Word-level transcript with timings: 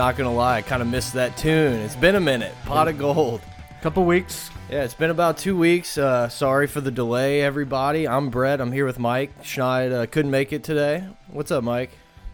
Not 0.00 0.16
gonna 0.16 0.32
lie, 0.32 0.56
I 0.56 0.62
kind 0.62 0.80
of 0.80 0.88
missed 0.88 1.12
that 1.12 1.36
tune. 1.36 1.74
It's 1.80 1.94
been 1.94 2.14
a 2.14 2.20
minute. 2.20 2.54
Pot 2.64 2.88
of 2.88 2.96
gold. 2.96 3.42
Couple 3.82 4.02
weeks. 4.06 4.48
Yeah, 4.70 4.82
it's 4.82 4.94
been 4.94 5.10
about 5.10 5.36
two 5.36 5.54
weeks. 5.58 5.98
Uh, 5.98 6.30
sorry 6.30 6.68
for 6.68 6.80
the 6.80 6.90
delay, 6.90 7.42
everybody. 7.42 8.08
I'm 8.08 8.30
Brett. 8.30 8.62
I'm 8.62 8.72
here 8.72 8.86
with 8.86 8.98
Mike. 8.98 9.42
Schneid 9.42 9.92
uh, 9.92 10.06
couldn't 10.06 10.30
make 10.30 10.54
it 10.54 10.64
today. 10.64 11.06
What's 11.26 11.50
up, 11.50 11.64
Mike? 11.64 11.90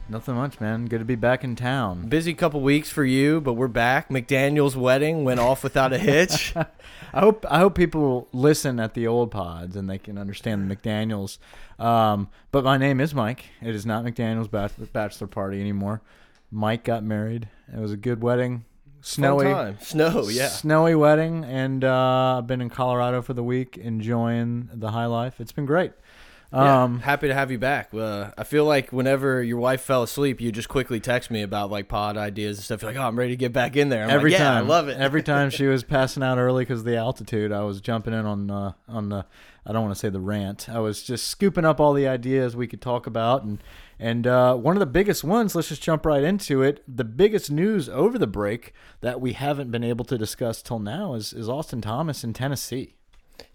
Nothing 0.09 0.37
much, 0.37 0.61
man. 0.61 0.87
Good 0.87 1.01
to 1.01 1.05
be 1.05 1.17
back 1.17 1.43
in 1.43 1.57
town. 1.57 2.09
Busy 2.09 2.35
couple 2.35 2.61
weeks 2.61 2.89
for 2.89 3.05
you, 3.05 3.41
but 3.41 3.55
we're 3.55 3.67
back. 3.67 4.11
McDaniel's 4.11 4.77
wedding 4.77 5.25
went 5.25 5.41
off 5.41 5.65
without 5.65 5.93
a 5.93 5.99
hitch. 5.99 6.55
I 7.13 7.19
hope 7.19 7.45
I 7.51 7.59
hope 7.59 7.75
people 7.75 8.29
listen 8.33 8.79
at 8.79 8.95
the 8.95 9.09
old 9.09 9.33
pods 9.33 9.75
and 9.75 9.91
they 9.91 9.99
can 9.99 10.19
understand 10.19 10.71
the 10.71 10.77
McDaniel's. 10.77 11.41
Um, 11.81 12.29
but 12.53 12.63
my 12.63 12.77
name 12.77 13.01
is 13.01 13.13
Mike. 13.13 13.47
It 13.61 13.75
is 13.75 13.85
not 13.85 14.05
McDaniel's 14.05 14.47
bachelor, 14.47 14.87
bachelor 14.87 15.27
party 15.27 15.61
anymore. 15.61 16.01
Mike 16.51 16.85
got 16.85 17.03
married. 17.05 17.49
It 17.73 17.79
was 17.81 17.93
a 17.93 17.97
good 17.97 18.23
wedding. 18.23 18.65
Snowy. 19.01 19.77
Snow, 19.81 20.29
yeah. 20.29 20.49
snowy 20.49 20.95
wedding, 20.97 21.45
and 21.45 21.85
uh, 21.85 22.39
I've 22.39 22.47
been 22.47 22.61
in 22.61 22.71
Colorado 22.71 23.23
for 23.23 23.35
the 23.35 23.43
week, 23.45 23.79
enjoying 23.79 24.69
the 24.73 24.91
high 24.91 25.07
life. 25.07 25.41
It's 25.41 25.53
been 25.53 25.67
great. 25.67 25.93
Yeah, 26.53 26.85
Um, 26.85 27.01
happy 27.01 27.29
to 27.29 27.35
have 27.35 27.51
you 27.51 27.59
back. 27.59 27.93
Uh, 27.95 28.31
I 28.39 28.45
feel 28.45 28.65
like 28.65 28.93
whenever 28.93 29.43
your 29.43 29.59
wife 29.59 29.81
fell 29.83 30.03
asleep, 30.03 30.41
you 30.41 30.51
just 30.51 30.69
quickly 30.69 30.99
text 31.01 31.31
me 31.31 31.43
about 31.43 31.71
like 31.71 31.89
pod 31.89 32.17
ideas 32.17 32.59
and 32.59 32.65
stuff. 32.65 32.83
You're 32.83 32.93
like, 32.93 33.01
oh, 33.01 33.07
I'm 33.07 33.19
ready 33.19 33.33
to 33.33 33.37
get 33.37 33.53
back 33.53 33.77
in 33.77 33.89
there. 33.91 34.05
I'm 34.05 34.11
every 34.11 34.31
like, 34.31 34.41
yeah, 34.41 34.47
time, 34.51 34.65
I 34.65 34.69
love 34.69 34.89
it. 34.89 34.97
every 34.97 35.23
time 35.23 35.51
she 35.51 35.67
was 35.67 35.85
passing 35.85 36.23
out 36.23 36.39
early 36.39 36.63
because 36.65 36.81
of 36.81 36.87
the 36.87 36.97
altitude, 36.97 37.53
I 37.53 37.63
was 37.63 37.81
jumping 37.81 38.15
in 38.15 38.25
on 38.27 38.51
uh, 38.51 38.73
on 38.89 39.09
the. 39.09 39.27
I 39.69 39.73
don't 39.73 39.83
want 39.83 39.95
to 39.95 39.99
say 39.99 40.09
the 40.09 40.21
rant. 40.21 40.69
I 40.69 40.79
was 40.79 41.03
just 41.03 41.27
scooping 41.27 41.65
up 41.65 41.81
all 41.81 41.93
the 41.93 42.07
ideas 42.07 42.55
we 42.55 42.69
could 42.69 42.81
talk 42.81 43.09
about, 43.09 43.43
and 43.43 43.61
and 43.99 44.27
uh, 44.27 44.55
one 44.55 44.77
of 44.77 44.81
the 44.81 44.87
biggest 44.87 45.25
ones. 45.25 45.55
Let's 45.55 45.69
just 45.69 45.83
jump 45.83 46.05
right 46.05 46.23
into 46.23 46.63
it. 46.63 46.83
The 46.87 47.05
biggest 47.05 47.51
news 47.51 47.89
over 47.89 48.19
the 48.19 48.27
break 48.27 48.73
that 49.01 49.21
we 49.21 49.33
haven't 49.33 49.71
been 49.71 49.85
able 49.85 50.05
to 50.07 50.19
discuss 50.19 50.63
till 50.63 50.79
now 50.79 51.15
is 51.15 51.33
is 51.33 51.49
Austin 51.49 51.81
Thomas 51.81 52.25
in 52.25 52.33
Tennessee. 52.33 52.97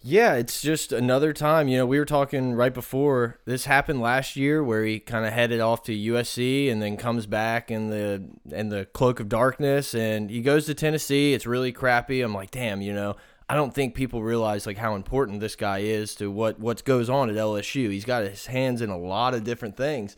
Yeah, 0.00 0.34
it's 0.34 0.60
just 0.60 0.92
another 0.92 1.32
time. 1.32 1.68
You 1.68 1.78
know, 1.78 1.86
we 1.86 1.98
were 1.98 2.04
talking 2.04 2.54
right 2.54 2.74
before 2.74 3.38
this 3.44 3.66
happened 3.66 4.00
last 4.00 4.36
year, 4.36 4.62
where 4.62 4.84
he 4.84 4.98
kind 4.98 5.24
of 5.24 5.32
headed 5.32 5.60
off 5.60 5.84
to 5.84 5.92
USC 5.92 6.70
and 6.70 6.82
then 6.82 6.96
comes 6.96 7.26
back 7.26 7.70
in 7.70 7.90
the 7.90 8.24
in 8.50 8.68
the 8.68 8.86
cloak 8.86 9.20
of 9.20 9.28
darkness, 9.28 9.94
and 9.94 10.28
he 10.28 10.40
goes 10.40 10.66
to 10.66 10.74
Tennessee. 10.74 11.34
It's 11.34 11.46
really 11.46 11.72
crappy. 11.72 12.20
I'm 12.20 12.34
like, 12.34 12.50
damn, 12.50 12.80
you 12.80 12.92
know. 12.92 13.16
I 13.48 13.54
don't 13.54 13.74
think 13.74 13.94
people 13.94 14.22
realize 14.22 14.64
like 14.64 14.78
how 14.78 14.94
important 14.94 15.40
this 15.40 15.56
guy 15.56 15.80
is 15.80 16.14
to 16.14 16.30
what 16.30 16.58
what 16.58 16.84
goes 16.84 17.10
on 17.10 17.28
at 17.28 17.36
LSU. 17.36 17.90
He's 17.90 18.06
got 18.06 18.24
his 18.24 18.46
hands 18.46 18.80
in 18.80 18.88
a 18.88 18.96
lot 18.96 19.34
of 19.34 19.44
different 19.44 19.76
things. 19.76 20.16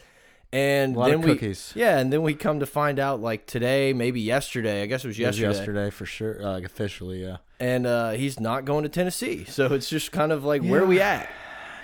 And 0.55 0.95
then 0.95 1.15
of 1.15 1.25
we, 1.25 1.33
cookies. 1.33 1.73
yeah, 1.75 1.99
and 1.99 2.13
then 2.13 2.23
we 2.23 2.33
come 2.33 2.61
to 2.61 2.67
find 2.67 3.01
out 3.01 3.21
like 3.21 3.45
today, 3.45 3.93
maybe 3.93 4.21
yesterday. 4.21 4.83
I 4.83 4.87
guess 4.87 5.05
it 5.05 5.09
was 5.09 5.19
It 5.19 5.27
was 5.27 5.41
yesterday 5.41 5.59
yesterday 5.59 5.91
for 5.91 6.07
sure, 6.07 6.41
uh, 6.41 6.53
like 6.53 6.65
officially, 6.65 7.25
yeah. 7.25 7.39
and 7.59 7.87
uh, 7.87 8.11
he's 8.13 8.39
not 8.39 8.65
going 8.65 8.85
to 8.85 8.89
Tennessee. 8.89 9.45
So 9.47 9.75
it's 9.75 9.89
just 9.91 10.13
kind 10.13 10.31
of 10.31 10.45
like, 10.45 10.63
where 10.63 10.83
are 10.83 10.87
we 10.87 11.01
at? 11.01 11.29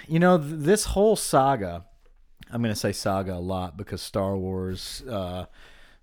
You 0.06 0.20
know, 0.20 0.38
th 0.38 0.50
this 0.50 0.84
whole 0.84 1.16
saga, 1.16 1.84
I'm 2.52 2.62
going 2.62 2.72
to 2.72 2.78
say 2.78 2.92
saga 2.92 3.34
a 3.34 3.42
lot 3.42 3.76
because 3.76 4.02
Star 4.02 4.36
Wars, 4.36 5.02
uh, 5.08 5.46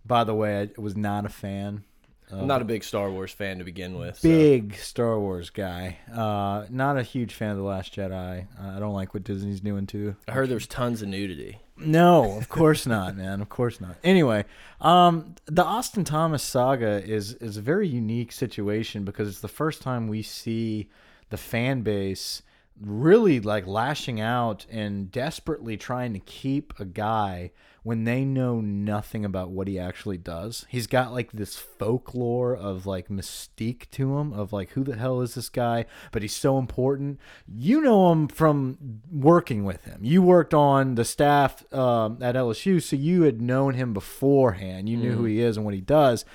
by 0.05 0.25
the 0.25 0.35
way, 0.35 0.63
I 0.63 0.69
was 0.77 0.97
not 0.97 1.25
a 1.25 1.29
fan. 1.29 1.85
I'm 2.31 2.47
not 2.47 2.61
a 2.61 2.65
big 2.65 2.83
Star 2.83 3.09
Wars 3.09 3.31
fan 3.31 3.59
to 3.59 3.63
begin 3.63 3.97
with. 3.97 4.17
so- 4.19 4.27
Big 4.27 4.75
Star 4.75 5.19
Wars 5.19 5.49
guy. 5.49 5.97
Uh, 6.13 6.65
not 6.69 6.97
a 6.97 7.03
huge 7.03 7.33
fan 7.33 7.51
of 7.51 7.57
The 7.57 7.63
Last 7.63 7.95
Jedi. 7.95 8.47
Uh, 8.61 8.67
I 8.75 8.79
don't 8.79 8.93
like 8.93 9.13
what 9.13 9.23
Disney's 9.23 9.61
doing 9.61 9.87
too. 9.87 10.15
I 10.27 10.31
heard 10.33 10.49
there's 10.49 10.67
tons 10.67 11.01
of 11.01 11.07
nudity. 11.07 11.59
No, 11.77 12.37
of 12.37 12.49
course 12.49 12.85
not, 12.87 13.15
man. 13.15 13.39
Of 13.41 13.49
course 13.49 13.79
not. 13.79 13.95
Anyway, 14.03 14.45
um, 14.81 15.35
the 15.45 15.63
Austin 15.63 16.03
Thomas 16.03 16.41
saga 16.43 17.03
is 17.05 17.35
is 17.35 17.55
a 17.57 17.61
very 17.61 17.87
unique 17.87 18.31
situation 18.31 19.05
because 19.05 19.29
it's 19.29 19.41
the 19.41 19.47
first 19.47 19.81
time 19.83 20.07
we 20.07 20.21
see 20.23 20.89
the 21.29 21.37
fan 21.37 21.81
base 21.81 22.41
really 22.81 23.39
like 23.39 23.65
lashing 23.67 24.19
out 24.19 24.65
and 24.71 25.11
desperately 25.11 25.77
trying 25.77 26.13
to 26.13 26.19
keep 26.19 26.73
a 26.79 26.85
guy 26.85 27.51
when 27.87 28.03
they 28.03 28.25
know 28.25 28.59
nothing 28.59 29.23
about 29.23 29.49
what 29.49 29.65
he 29.65 29.79
actually 29.79 30.17
does. 30.17 30.65
He's 30.67 30.87
got 30.87 31.13
like 31.13 31.31
this 31.31 31.55
folklore 31.55 32.53
of 32.53 32.85
like 32.85 33.07
mystique 33.07 33.89
to 33.91 34.17
him 34.17 34.33
of 34.33 34.51
like 34.51 34.71
who 34.71 34.83
the 34.83 34.97
hell 34.97 35.21
is 35.21 35.35
this 35.35 35.47
guy? 35.47 35.85
But 36.11 36.21
he's 36.21 36.35
so 36.35 36.57
important. 36.57 37.17
You 37.47 37.79
know 37.79 38.11
him 38.11 38.27
from 38.27 38.99
working 39.09 39.63
with 39.63 39.85
him. 39.85 39.99
You 40.01 40.21
worked 40.21 40.53
on 40.53 40.95
the 40.95 41.05
staff 41.05 41.63
um, 41.73 42.17
at 42.21 42.35
LSU, 42.35 42.83
so 42.83 42.97
you 42.97 43.21
had 43.21 43.41
known 43.41 43.75
him 43.75 43.93
beforehand. 43.93 44.89
You 44.89 44.97
knew 44.97 45.13
who 45.13 45.23
he 45.23 45.39
is 45.39 45.55
and 45.55 45.65
what 45.65 45.73
he 45.73 45.79
does. 45.79 46.25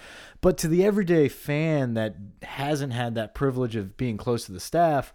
But 0.41 0.57
to 0.57 0.69
the 0.69 0.87
everyday 0.87 1.29
fan 1.29 1.93
that 1.93 2.17
hasn't 2.41 2.95
had 2.95 3.15
that 3.17 3.35
privilege 3.35 3.77
of 3.77 3.99
being 3.99 4.17
close 4.17 4.47
to 4.47 4.53
the 4.53 4.59
staff, 4.59 5.13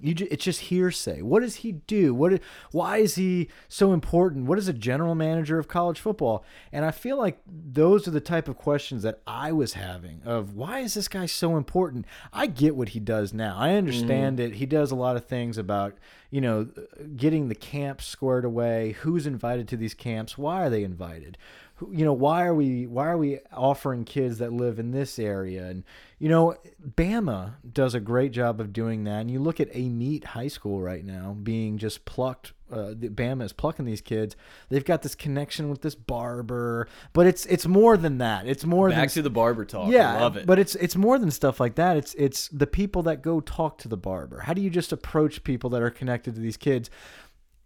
you 0.00 0.14
ju 0.14 0.26
it's 0.30 0.44
just 0.44 0.60
hearsay. 0.60 1.22
What 1.22 1.40
does 1.40 1.56
he 1.56 1.72
do? 1.72 2.14
What? 2.14 2.40
Why 2.72 2.98
is 2.98 3.14
he 3.14 3.48
so 3.68 3.92
important? 3.92 4.46
What 4.46 4.58
is 4.58 4.68
a 4.68 4.72
general 4.72 5.14
manager 5.14 5.58
of 5.58 5.68
college 5.68 6.00
football? 6.00 6.44
And 6.72 6.84
I 6.84 6.90
feel 6.90 7.16
like 7.16 7.40
those 7.46 8.06
are 8.08 8.10
the 8.10 8.20
type 8.20 8.48
of 8.48 8.56
questions 8.56 9.02
that 9.02 9.20
I 9.26 9.52
was 9.52 9.74
having 9.74 10.20
of 10.24 10.54
why 10.54 10.80
is 10.80 10.94
this 10.94 11.08
guy 11.08 11.26
so 11.26 11.56
important? 11.56 12.06
I 12.32 12.46
get 12.46 12.76
what 12.76 12.90
he 12.90 13.00
does 13.00 13.32
now. 13.32 13.56
I 13.56 13.74
understand 13.74 14.38
mm-hmm. 14.38 14.52
it. 14.52 14.56
He 14.56 14.66
does 14.66 14.90
a 14.90 14.96
lot 14.96 15.16
of 15.16 15.26
things 15.26 15.58
about 15.58 15.96
you 16.30 16.40
know 16.40 16.68
getting 17.16 17.48
the 17.48 17.54
camps 17.54 18.06
squared 18.06 18.44
away. 18.44 18.96
Who's 19.00 19.26
invited 19.26 19.68
to 19.68 19.76
these 19.76 19.94
camps? 19.94 20.36
Why 20.36 20.66
are 20.66 20.70
they 20.70 20.84
invited? 20.84 21.38
You 21.80 22.04
know 22.04 22.12
why 22.12 22.44
are 22.44 22.54
we 22.54 22.86
why 22.86 23.06
are 23.08 23.18
we 23.18 23.40
offering 23.52 24.04
kids 24.04 24.38
that 24.38 24.52
live 24.52 24.78
in 24.78 24.92
this 24.92 25.18
area 25.18 25.66
and 25.66 25.82
you 26.20 26.28
know 26.28 26.54
Bama 26.96 27.54
does 27.70 27.94
a 27.94 28.00
great 28.00 28.30
job 28.30 28.60
of 28.60 28.72
doing 28.72 29.04
that 29.04 29.20
and 29.22 29.30
you 29.30 29.40
look 29.40 29.58
at 29.58 29.74
Amite 29.74 30.24
high 30.24 30.48
school 30.48 30.80
right 30.80 31.04
now 31.04 31.36
being 31.42 31.76
just 31.78 32.04
plucked 32.04 32.52
uh, 32.72 32.94
Bama 32.94 33.42
is 33.44 33.52
plucking 33.52 33.84
these 33.84 34.00
kids 34.00 34.36
they've 34.68 34.84
got 34.84 35.02
this 35.02 35.16
connection 35.16 35.68
with 35.68 35.82
this 35.82 35.96
barber 35.96 36.88
but 37.12 37.26
it's 37.26 37.44
it's 37.46 37.66
more 37.66 37.96
than 37.96 38.18
that 38.18 38.46
it's 38.46 38.64
more 38.64 38.88
Back 38.88 38.98
than 38.98 39.08
to 39.08 39.22
the 39.22 39.30
barber 39.30 39.64
talk. 39.64 39.90
yeah, 39.90 40.14
I 40.14 40.20
love 40.20 40.36
it. 40.36 40.46
But 40.46 40.60
it's 40.60 40.76
it's 40.76 40.94
more 40.96 41.18
than 41.18 41.30
stuff 41.32 41.58
like 41.58 41.74
that. 41.74 41.96
It's 41.96 42.14
it's 42.14 42.48
the 42.48 42.66
people 42.68 43.02
that 43.02 43.20
go 43.22 43.40
talk 43.40 43.78
to 43.78 43.88
the 43.88 43.96
barber. 43.96 44.40
How 44.40 44.54
do 44.54 44.62
you 44.62 44.70
just 44.70 44.92
approach 44.92 45.42
people 45.42 45.70
that 45.70 45.82
are 45.82 45.90
connected 45.90 46.36
to 46.36 46.40
these 46.40 46.56
kids? 46.56 46.88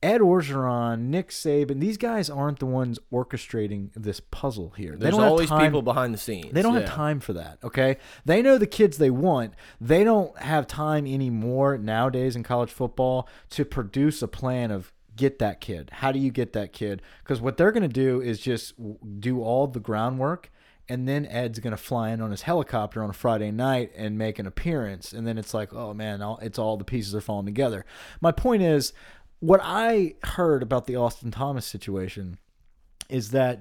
Ed 0.03 0.21
Orgeron, 0.21 1.01
Nick 1.09 1.31
Saban, 1.31 1.81
these 1.81 1.97
guys 1.97 2.31
aren't 2.31 2.61
the 2.61 2.67
ones 2.67 2.99
orchestrating 3.13 3.91
this 3.97 4.21
puzzle 4.21 4.71
here. 4.77 4.93
they 4.93 4.99
there's 5.05 5.13
don't 5.15 5.23
have 5.23 5.31
always 5.33 5.49
time- 5.49 5.61
people 5.67 5.83
behind 5.83 6.15
the 6.15 6.19
scenes. 6.19 6.53
They 6.53 6.63
don't 6.63 6.75
Yeah. 6.75 6.81
have 6.81 6.91
time 6.91 7.19
for 7.21 7.33
that, 7.33 7.59
okay? 7.65 7.97
They 8.25 8.41
know 8.41 8.59
the 8.59 8.67
kids 8.67 8.99
they 8.99 9.11
want. 9.11 9.55
They 9.81 10.05
don't 10.05 10.39
have 10.39 10.67
time 10.69 11.07
anymore 11.07 11.79
nowadays 11.79 12.37
in 12.37 12.45
college 12.45 12.71
football 12.71 13.29
to 13.51 13.65
produce 13.65 14.23
a 14.23 14.29
plan 14.29 14.71
of 14.71 14.93
get 15.17 15.41
that 15.41 15.61
kid. 15.61 15.91
How 15.95 16.13
do 16.13 16.21
you 16.21 16.31
get 16.31 16.53
that 16.53 16.73
kid? 16.73 17.03
Because 17.25 17.41
what 17.41 17.57
they're 17.57 17.73
going 17.73 17.83
to 17.83 17.89
do 17.89 18.21
is 18.21 18.39
just 18.39 18.75
do 19.21 19.43
all 19.43 19.67
the 19.67 19.81
groundwork, 19.81 20.53
and 20.89 21.09
then 21.09 21.27
Ed's 21.27 21.59
going 21.59 21.73
to 21.73 21.77
fly 21.77 22.11
in 22.11 22.21
on 22.23 22.31
his 22.31 22.43
helicopter 22.43 23.03
on 23.03 23.11
a 23.11 23.13
Friday 23.13 23.51
night 23.51 23.91
and 23.97 24.17
make 24.17 24.39
an 24.39 24.47
appearance. 24.47 25.13
And 25.13 25.27
then 25.27 25.37
it's 25.37 25.53
like, 25.53 25.75
oh 25.75 25.93
man, 25.93 26.23
all, 26.23 26.39
it's 26.41 26.59
all 26.59 26.77
the 26.77 26.85
pieces 26.85 27.15
are 27.17 27.21
falling 27.21 27.47
together. 27.47 27.85
My 28.21 28.31
point 28.31 28.63
is, 28.63 28.93
what 29.41 29.61
I 29.63 30.15
heard 30.23 30.63
about 30.63 30.87
the 30.87 30.97
Austin 30.97 31.31
Thomas 31.31 31.67
situation 31.67 32.39
is 33.09 33.31
that 33.31 33.61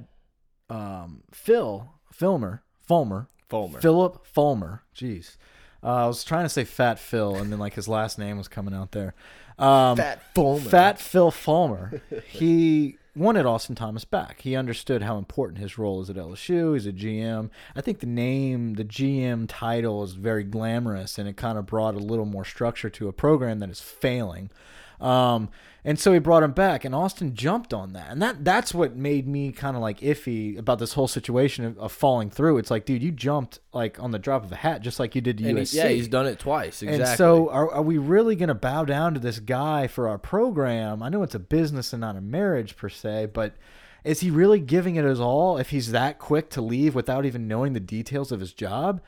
um, 0.70 1.24
Phil 1.32 1.90
Filmer 2.12 2.62
Fulmer 2.80 3.28
Fulmer. 3.50 3.80
Philip 3.80 4.26
Fulmer. 4.26 4.84
Jeez, 4.96 5.38
uh, 5.84 6.06
I 6.06 6.08
was 6.08 6.24
trying 6.24 6.46
to 6.46 6.50
say 6.50 6.64
Fat 6.64 7.00
Phil, 7.00 7.36
and 7.36 7.52
then 7.52 7.60
like 7.60 7.76
his 7.76 7.88
last 7.88 8.20
name 8.20 8.38
was 8.38 8.48
coming 8.48 8.74
out 8.74 8.92
there. 8.92 9.14
Um, 9.58 9.98
Fat 9.98 10.22
Fulmer. 10.34 10.70
Fat 10.70 11.00
Phil 11.00 11.32
Fulmer. 11.32 12.02
he 12.28 12.98
wanted 13.16 13.46
Austin 13.46 13.76
Thomas 13.76 14.06
back. 14.06 14.42
He 14.42 14.56
understood 14.56 15.02
how 15.02 15.18
important 15.18 15.60
his 15.60 15.78
role 15.78 16.02
is 16.02 16.10
at 16.10 16.18
LSU. 16.18 16.74
He's 16.74 16.86
a 16.86 16.94
GM. 16.94 17.50
I 17.76 17.82
think 17.82 18.00
the 18.00 18.06
name, 18.06 18.76
the 18.76 18.86
GM 18.86 19.46
title, 19.48 20.04
is 20.04 20.14
very 20.14 20.44
glamorous, 20.44 21.18
and 21.18 21.28
it 21.28 21.38
kind 21.38 21.58
of 21.58 21.66
brought 21.66 21.96
a 21.96 22.00
little 22.00 22.26
more 22.26 22.46
structure 22.46 22.90
to 22.92 23.08
a 23.08 23.14
program 23.14 23.60
that 23.60 23.70
is 23.70 23.80
failing. 23.80 24.52
Um, 25.00 25.50
and 25.86 25.98
so 25.98 26.12
he 26.12 26.20
brought 26.20 26.44
him 26.44 26.52
back, 26.52 26.84
and 26.84 26.94
Austin 26.94 27.34
jumped 27.34 27.74
on 27.74 27.94
that, 27.94 28.12
and 28.12 28.22
that 28.22 28.44
that's 28.44 28.74
what 28.74 28.96
made 28.98 29.26
me 29.26 29.54
kind 29.54 29.76
of 29.78 29.82
like 29.82 30.02
iffy 30.02 30.58
about 30.58 30.80
this 30.80 30.94
whole 30.94 31.08
situation 31.08 31.64
of, 31.64 31.78
of 31.78 31.92
falling 31.94 32.30
through. 32.30 32.58
It's 32.58 32.70
like, 32.70 32.86
dude, 32.86 33.02
you 33.02 33.12
jumped 33.12 33.60
like 33.72 33.98
on 34.02 34.12
the 34.12 34.20
drop 34.20 34.44
of 34.44 34.52
a 34.52 34.56
hat, 34.56 34.82
just 34.82 35.00
like 35.00 35.16
you 35.16 35.22
did 35.22 35.38
to 35.38 35.48
And 35.48 35.58
he- 35.58 35.64
USC. 35.64 35.76
yeah, 35.76 35.88
he's 35.88 36.10
done 36.10 36.26
it 36.26 36.40
twice. 36.40 36.82
Exactly. 36.82 37.06
And 37.06 37.18
so, 37.18 37.50
are, 37.52 37.72
are 37.72 37.82
we 37.82 37.98
really 37.98 38.36
going 38.36 38.50
to 38.50 38.56
bow 38.56 38.84
down 38.84 39.14
to 39.14 39.20
this 39.22 39.40
guy 39.40 39.88
for 39.88 40.10
our 40.10 40.18
program? 40.18 41.02
I 41.02 41.08
know 41.10 41.24
it's 41.24 41.36
a 41.36 41.40
business 41.40 41.94
and 41.94 42.02
not 42.02 42.18
a 42.18 42.22
marriage 42.22 42.76
per 42.76 42.90
se, 42.90 43.28
but 43.34 43.56
is 44.04 44.20
he 44.20 44.30
really 44.30 44.60
giving 44.60 44.98
it 44.98 45.06
his 45.06 45.22
all 45.22 45.58
if 45.58 45.70
he's 45.70 45.92
that 45.92 46.20
quick 46.20 46.50
to 46.50 46.62
leave 46.62 46.96
without 46.96 47.26
even 47.26 47.48
knowing 47.48 47.72
the 47.72 47.80
details 47.80 48.34
of 48.34 48.42
his 48.42 48.52
job? 48.52 49.00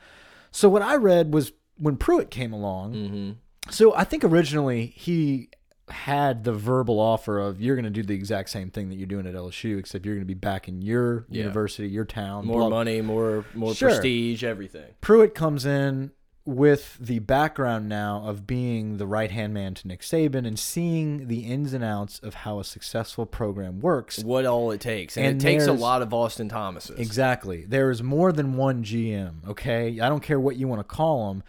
So, 0.50 0.68
what 0.70 0.80
I 0.82 0.96
read 0.96 1.34
was 1.34 1.52
when 1.76 1.96
Pruitt 1.98 2.30
came 2.30 2.54
along. 2.54 2.94
Mm-hmm. 2.94 3.30
So, 3.70 3.94
I 3.94 4.04
think 4.04 4.24
originally 4.24 4.86
he 4.86 5.50
had 5.90 6.44
the 6.44 6.52
verbal 6.52 6.98
offer 7.00 7.38
of 7.38 7.60
you're 7.60 7.74
going 7.76 7.84
to 7.84 7.90
do 7.90 8.02
the 8.02 8.14
exact 8.14 8.50
same 8.50 8.70
thing 8.70 8.88
that 8.90 8.96
you're 8.96 9.06
doing 9.06 9.26
at 9.26 9.34
LSU, 9.34 9.78
except 9.78 10.04
you're 10.04 10.14
going 10.14 10.22
to 10.22 10.26
be 10.26 10.34
back 10.34 10.68
in 10.68 10.82
your 10.82 11.26
Yeah. 11.28 11.42
university, 11.42 11.88
your 11.88 12.04
town. 12.04 12.46
More 12.46 12.60
blah- 12.60 12.70
money, 12.70 13.00
more 13.00 13.44
more 13.54 13.74
Sure. 13.74 13.90
prestige, 13.90 14.44
everything. 14.44 14.94
Pruitt 15.00 15.34
comes 15.34 15.64
in 15.66 16.12
with 16.46 16.96
the 16.98 17.18
background 17.18 17.88
now 17.88 18.22
of 18.26 18.46
being 18.46 18.96
the 18.96 19.06
right 19.06 19.30
hand 19.30 19.52
man 19.52 19.74
to 19.74 19.86
Nick 19.86 20.00
Saban 20.00 20.46
and 20.46 20.58
seeing 20.58 21.28
the 21.28 21.40
ins 21.40 21.74
and 21.74 21.84
outs 21.84 22.18
of 22.20 22.32
how 22.34 22.58
a 22.58 22.64
successful 22.64 23.26
program 23.26 23.78
works. 23.78 24.24
What 24.24 24.46
all 24.46 24.70
it 24.70 24.80
takes, 24.80 25.16
and, 25.16 25.26
And 25.26 25.36
it 25.40 25.44
takes 25.44 25.66
a 25.66 25.72
lot 25.72 26.00
of 26.02 26.14
Austin 26.14 26.48
Thomases. 26.48 26.98
Exactly. 26.98 27.66
There 27.68 27.90
is 27.90 28.02
more 28.02 28.32
than 28.32 28.56
one 28.56 28.82
GM, 28.82 29.46
okay? 29.48 30.00
I 30.00 30.08
don't 30.08 30.22
care 30.22 30.40
what 30.40 30.56
you 30.56 30.66
want 30.66 30.80
to 30.80 30.84
call 30.84 31.30
him. 31.30 31.42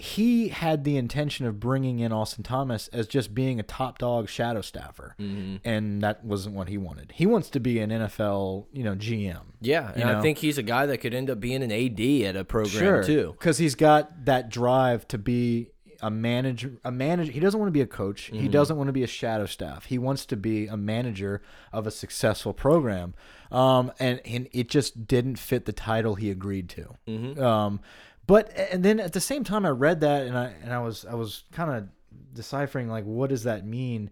He 0.00 0.48
had 0.48 0.84
the 0.84 0.96
intention 0.96 1.44
of 1.44 1.58
bringing 1.58 1.98
in 1.98 2.12
Austin 2.12 2.44
Thomas 2.44 2.86
as 2.88 3.08
just 3.08 3.34
being 3.34 3.58
a 3.58 3.64
top 3.64 3.98
dog 3.98 4.28
shadow 4.28 4.60
staffer. 4.60 5.16
Mm-hmm. 5.18 5.56
And 5.68 6.02
that 6.02 6.24
wasn't 6.24 6.54
what 6.54 6.68
he 6.68 6.78
wanted. 6.78 7.12
He 7.16 7.26
wants 7.26 7.50
to 7.50 7.58
be 7.58 7.80
an 7.80 7.90
NFL, 7.90 8.66
you 8.72 8.84
know, 8.84 8.94
GM. 8.94 9.40
Yeah, 9.60 9.90
and 9.90 10.04
know? 10.04 10.18
I 10.18 10.22
think 10.22 10.38
he's 10.38 10.56
a 10.56 10.62
guy 10.62 10.86
that 10.86 10.98
could 10.98 11.14
end 11.14 11.30
up 11.30 11.40
being 11.40 11.64
an 11.64 11.72
AD 11.72 12.00
at 12.28 12.36
a 12.36 12.44
program 12.44 13.04
too. 13.04 13.34
because 13.36 13.58
he's 13.58 13.74
got 13.74 14.24
that 14.26 14.50
drive 14.50 15.08
to 15.08 15.18
be 15.18 15.72
a 16.00 16.10
manager. 16.10 16.74
A 16.84 16.92
manager. 16.92 17.32
He 17.32 17.40
doesn't 17.40 17.58
want 17.58 17.68
to 17.68 17.72
be 17.72 17.80
a 17.80 17.86
coach. 17.86 18.26
Mm-hmm. 18.26 18.40
He 18.40 18.48
doesn't 18.48 18.76
want 18.76 18.88
to 18.88 18.92
be 18.92 19.02
a 19.02 19.08
shadow 19.08 19.46
staff. 19.46 19.86
He 19.86 19.98
wants 19.98 20.26
to 20.26 20.36
be 20.36 20.66
a 20.66 20.76
manager 20.76 21.42
of 21.72 21.86
a 21.86 21.90
successful 21.90 22.52
program. 22.52 23.14
Um, 23.50 23.92
and 23.98 24.20
and 24.24 24.48
it 24.52 24.68
just 24.68 25.06
didn't 25.06 25.36
fit 25.36 25.64
the 25.64 25.72
title 25.72 26.14
he 26.14 26.30
agreed 26.30 26.68
to. 26.70 26.94
Mm-hmm. 27.08 27.42
Um, 27.42 27.80
but 28.28 28.54
and 28.56 28.84
then 28.84 29.00
at 29.00 29.14
the 29.14 29.20
same 29.20 29.42
time, 29.42 29.64
I 29.64 29.70
read 29.70 30.00
that 30.02 30.26
and 30.26 30.36
I 30.36 30.52
and 30.62 30.72
I 30.72 30.80
was 30.80 31.06
I 31.06 31.14
was 31.14 31.44
kind 31.50 31.70
of 31.70 31.88
deciphering 32.34 32.88
like 32.88 33.04
what 33.04 33.30
does 33.30 33.42
that 33.44 33.66
mean. 33.66 34.10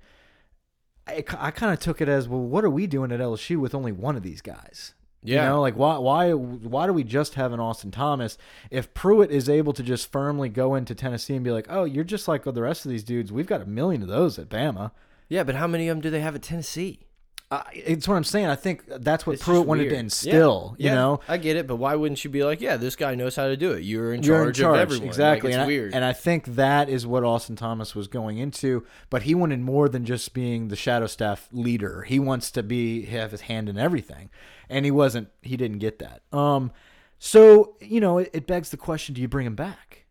I, 1.07 1.23
I 1.39 1.51
kind 1.53 1.73
of 1.73 1.79
took 1.79 2.01
it 2.01 2.09
as 2.09 2.27
well. 2.27 2.41
What 2.41 2.65
are 2.65 2.71
we 2.71 2.87
doing 2.89 3.13
at 3.13 3.21
LSU 3.21 3.59
with 3.59 3.75
only 3.75 3.93
one 3.93 4.17
of 4.17 4.23
these 4.23 4.41
guys? 4.41 4.95
Yeah. 5.23 5.43
You 5.43 5.49
know, 5.51 5.61
like 5.61 5.77
why 5.77 5.99
why 5.99 6.33
why 6.33 6.87
do 6.87 6.95
we 6.95 7.05
just 7.05 7.35
have 7.35 7.53
an 7.53 7.61
Austin 7.61 7.91
Thomas? 7.91 8.39
If 8.71 8.95
Pruitt 8.95 9.31
is 9.31 9.51
able 9.51 9.75
to 9.75 9.83
just 9.83 10.11
firmly 10.11 10.49
go 10.49 10.75
into 10.75 10.95
Tennessee 10.95 11.35
and 11.35 11.45
be 11.45 11.51
like, 11.51 11.67
"Oh, 11.69 11.85
you're 11.85 12.03
just 12.03 12.27
like 12.27 12.45
the 12.45 12.62
rest 12.62 12.87
of 12.87 12.91
these 12.91 13.05
dudes. 13.05 13.31
We've 13.31 13.47
got 13.47 13.61
a 13.61 13.67
million 13.67 14.01
of 14.01 14.09
those 14.09 14.39
at 14.39 14.49
Bama." 14.49 14.93
Yeah, 15.29 15.45
but 15.45 15.57
how 15.57 15.67
many 15.67 15.89
of 15.89 15.97
them 15.97 16.01
do 16.01 16.09
they 16.09 16.21
have 16.21 16.35
at 16.35 16.43
Tennessee? 16.43 17.01
Uh, 17.49 17.63
it's 17.73 18.09
what 18.09 18.17
I'm 18.17 18.25
saying. 18.25 18.47
I 18.47 18.57
think 18.57 18.85
that's 18.87 19.25
what 19.25 19.35
It's 19.35 19.45
Pruitt 19.45 19.69
wanted 19.69 19.89
to 19.91 19.97
instill. 19.97 20.75
Yeah. 20.79 20.91
You 20.91 20.97
know, 20.97 21.21
I 21.29 21.37
get 21.37 21.57
it, 21.57 21.69
but 21.69 21.77
why 21.77 21.95
wouldn't 21.95 22.25
you 22.25 22.29
be 22.31 22.43
like, 22.43 22.61
yeah, 22.61 22.77
this 22.77 22.97
guy 22.97 23.15
knows 23.15 23.37
how 23.37 23.47
to 23.47 23.57
do 23.57 23.71
it. 23.71 23.85
You're 23.85 24.13
in 24.13 24.25
You're 24.25 24.45
charge, 24.45 24.59
in 24.59 24.63
charge 24.65 24.75
of 24.75 24.81
everyone. 24.81 25.07
exactly. 25.07 25.51
Like, 25.51 25.55
it's 25.55 25.61
and, 25.61 25.67
weird. 25.69 25.95
I, 25.95 25.97
and 25.97 26.05
I 26.05 26.13
think 26.13 26.47
that 26.57 26.89
is 26.89 27.07
what 27.07 27.23
Austin 27.23 27.55
Thomas 27.55 27.95
was 27.95 28.09
going 28.09 28.39
into. 28.39 28.85
But 29.11 29.23
he 29.23 29.35
wanted 29.37 29.61
more 29.61 29.89
than 29.89 30.05
just 30.05 30.35
being 30.35 30.69
the 30.69 30.77
shadow 30.77 31.07
staff 31.07 31.49
leader. 31.53 32.03
He 32.03 32.19
wants 32.19 32.51
to 32.51 32.65
be 32.65 33.03
have 33.05 33.31
his 33.31 33.43
hand 33.43 33.69
in 33.69 33.79
everything, 33.79 34.29
and 34.69 34.85
he 34.85 34.91
wasn't. 34.91 35.29
He 35.43 35.57
didn't 35.57 35.79
get 35.79 36.01
that. 36.01 36.23
Um, 36.37 36.73
so 37.21 37.77
you 37.81 38.01
know, 38.01 38.19
it, 38.19 38.31
it 38.33 38.47
begs 38.49 38.71
the 38.71 38.77
question: 38.77 39.15
Do 39.15 39.23
you 39.23 39.29
bring 39.29 39.47
him 39.47 39.55
back? 39.55 40.06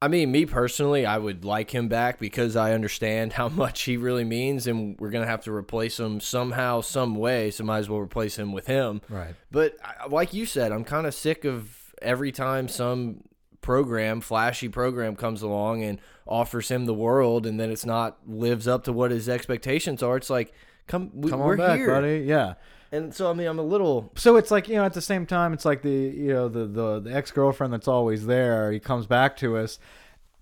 I 0.00 0.06
mean, 0.06 0.30
me 0.30 0.46
personally, 0.46 1.04
I 1.04 1.18
would 1.18 1.44
like 1.44 1.74
him 1.74 1.88
back 1.88 2.20
because 2.20 2.54
I 2.54 2.72
understand 2.72 3.32
how 3.32 3.48
much 3.48 3.82
he 3.82 3.96
really 3.96 4.24
means, 4.24 4.66
and 4.66 4.98
we're 5.00 5.10
gonna 5.10 5.26
have 5.26 5.42
to 5.44 5.52
replace 5.52 5.98
him 5.98 6.20
somehow, 6.20 6.80
some 6.80 7.16
way. 7.16 7.50
So 7.50 7.64
might 7.64 7.78
as 7.78 7.88
well 7.88 8.00
replace 8.00 8.38
him 8.38 8.52
with 8.52 8.66
him. 8.66 9.00
Right. 9.08 9.34
But 9.50 9.76
like 10.08 10.32
you 10.32 10.46
said, 10.46 10.72
I'm 10.72 10.84
kind 10.84 11.06
of 11.06 11.14
sick 11.14 11.44
of 11.44 11.94
every 12.00 12.30
time 12.30 12.68
some 12.68 13.24
program, 13.60 14.20
flashy 14.20 14.68
program, 14.68 15.16
comes 15.16 15.42
along 15.42 15.82
and 15.82 16.00
offers 16.26 16.70
him 16.70 16.84
the 16.86 16.94
world, 16.94 17.44
and 17.44 17.58
then 17.58 17.70
it's 17.70 17.86
not 17.86 18.18
lives 18.26 18.68
up 18.68 18.84
to 18.84 18.92
what 18.92 19.10
his 19.10 19.28
expectations 19.28 20.02
are. 20.02 20.16
It's 20.16 20.30
like, 20.30 20.52
come, 20.86 21.10
we, 21.12 21.30
Come 21.30 21.40
we're 21.40 21.52
on 21.52 21.58
back, 21.58 21.78
here, 21.78 21.88
buddy. 21.88 22.24
Yeah. 22.26 22.54
And 22.90 23.14
so 23.14 23.30
I 23.30 23.34
mean, 23.34 23.46
I'm 23.46 23.58
a 23.58 23.62
little. 23.62 24.10
So 24.16 24.36
it's 24.36 24.50
like 24.50 24.68
you 24.68 24.76
know, 24.76 24.84
at 24.84 24.94
the 24.94 25.00
same 25.02 25.26
time, 25.26 25.52
it's 25.52 25.64
like 25.64 25.82
the 25.82 25.90
you 25.90 26.32
know 26.32 26.48
the 26.48 26.66
the, 26.66 27.00
the 27.00 27.14
ex 27.14 27.30
girlfriend 27.30 27.72
that's 27.72 27.88
always 27.88 28.26
there. 28.26 28.72
He 28.72 28.80
comes 28.80 29.06
back 29.06 29.36
to 29.38 29.56
us. 29.56 29.78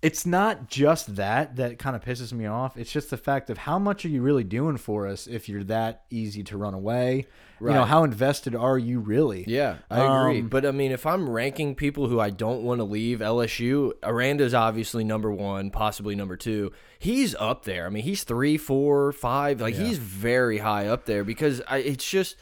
It's 0.01 0.25
not 0.25 0.67
just 0.67 1.15
that 1.15 1.55
that 1.55 1.79
kind 1.79 1.95
of 1.95 2.03
pisses 2.03 2.31
me 2.31 2.45
off. 2.45 2.77
It's 2.77 2.91
just 2.91 3.09
the 3.09 3.17
fact 3.17 3.49
of 3.49 3.57
how 3.57 3.79
much 3.79 4.05
are 4.05 4.09
you 4.09 4.21
really 4.21 4.43
doing 4.43 4.77
for 4.77 5.07
us 5.07 5.25
if 5.25 5.49
you're 5.49 5.63
that 5.65 6.03
easy 6.11 6.43
to 6.43 6.57
run 6.57 6.73
away. 6.75 7.25
You 7.59 7.79
know, 7.79 7.85
how 7.85 8.03
invested 8.03 8.53
are 8.53 8.77
you 8.77 8.99
really? 8.99 9.43
Yeah, 9.47 9.77
I 9.89 10.01
agree. 10.01 10.41
Um, 10.41 10.47
but 10.47 10.63
I 10.63 10.71
mean, 10.71 10.91
if 10.91 11.07
I'm 11.07 11.27
ranking 11.27 11.73
people 11.73 12.07
who 12.07 12.19
I 12.19 12.29
don't 12.29 12.61
want 12.61 12.79
to 12.79 12.83
leave 12.83 13.17
LSU, 13.19 13.93
Aranda's 14.03 14.53
obviously 14.53 15.03
number 15.03 15.31
one, 15.31 15.71
possibly 15.71 16.15
number 16.15 16.37
two. 16.37 16.71
He's 16.99 17.33
up 17.33 17.65
there. 17.65 17.87
I 17.87 17.89
mean, 17.89 18.03
he's 18.03 18.23
three, 18.23 18.57
four, 18.57 19.11
five. 19.11 19.59
Like 19.59 19.73
he's 19.73 19.97
very 19.97 20.59
high 20.59 20.85
up 20.85 21.05
there 21.05 21.23
because 21.23 21.61
I, 21.67 21.77
it's 21.77 22.07
just. 22.07 22.35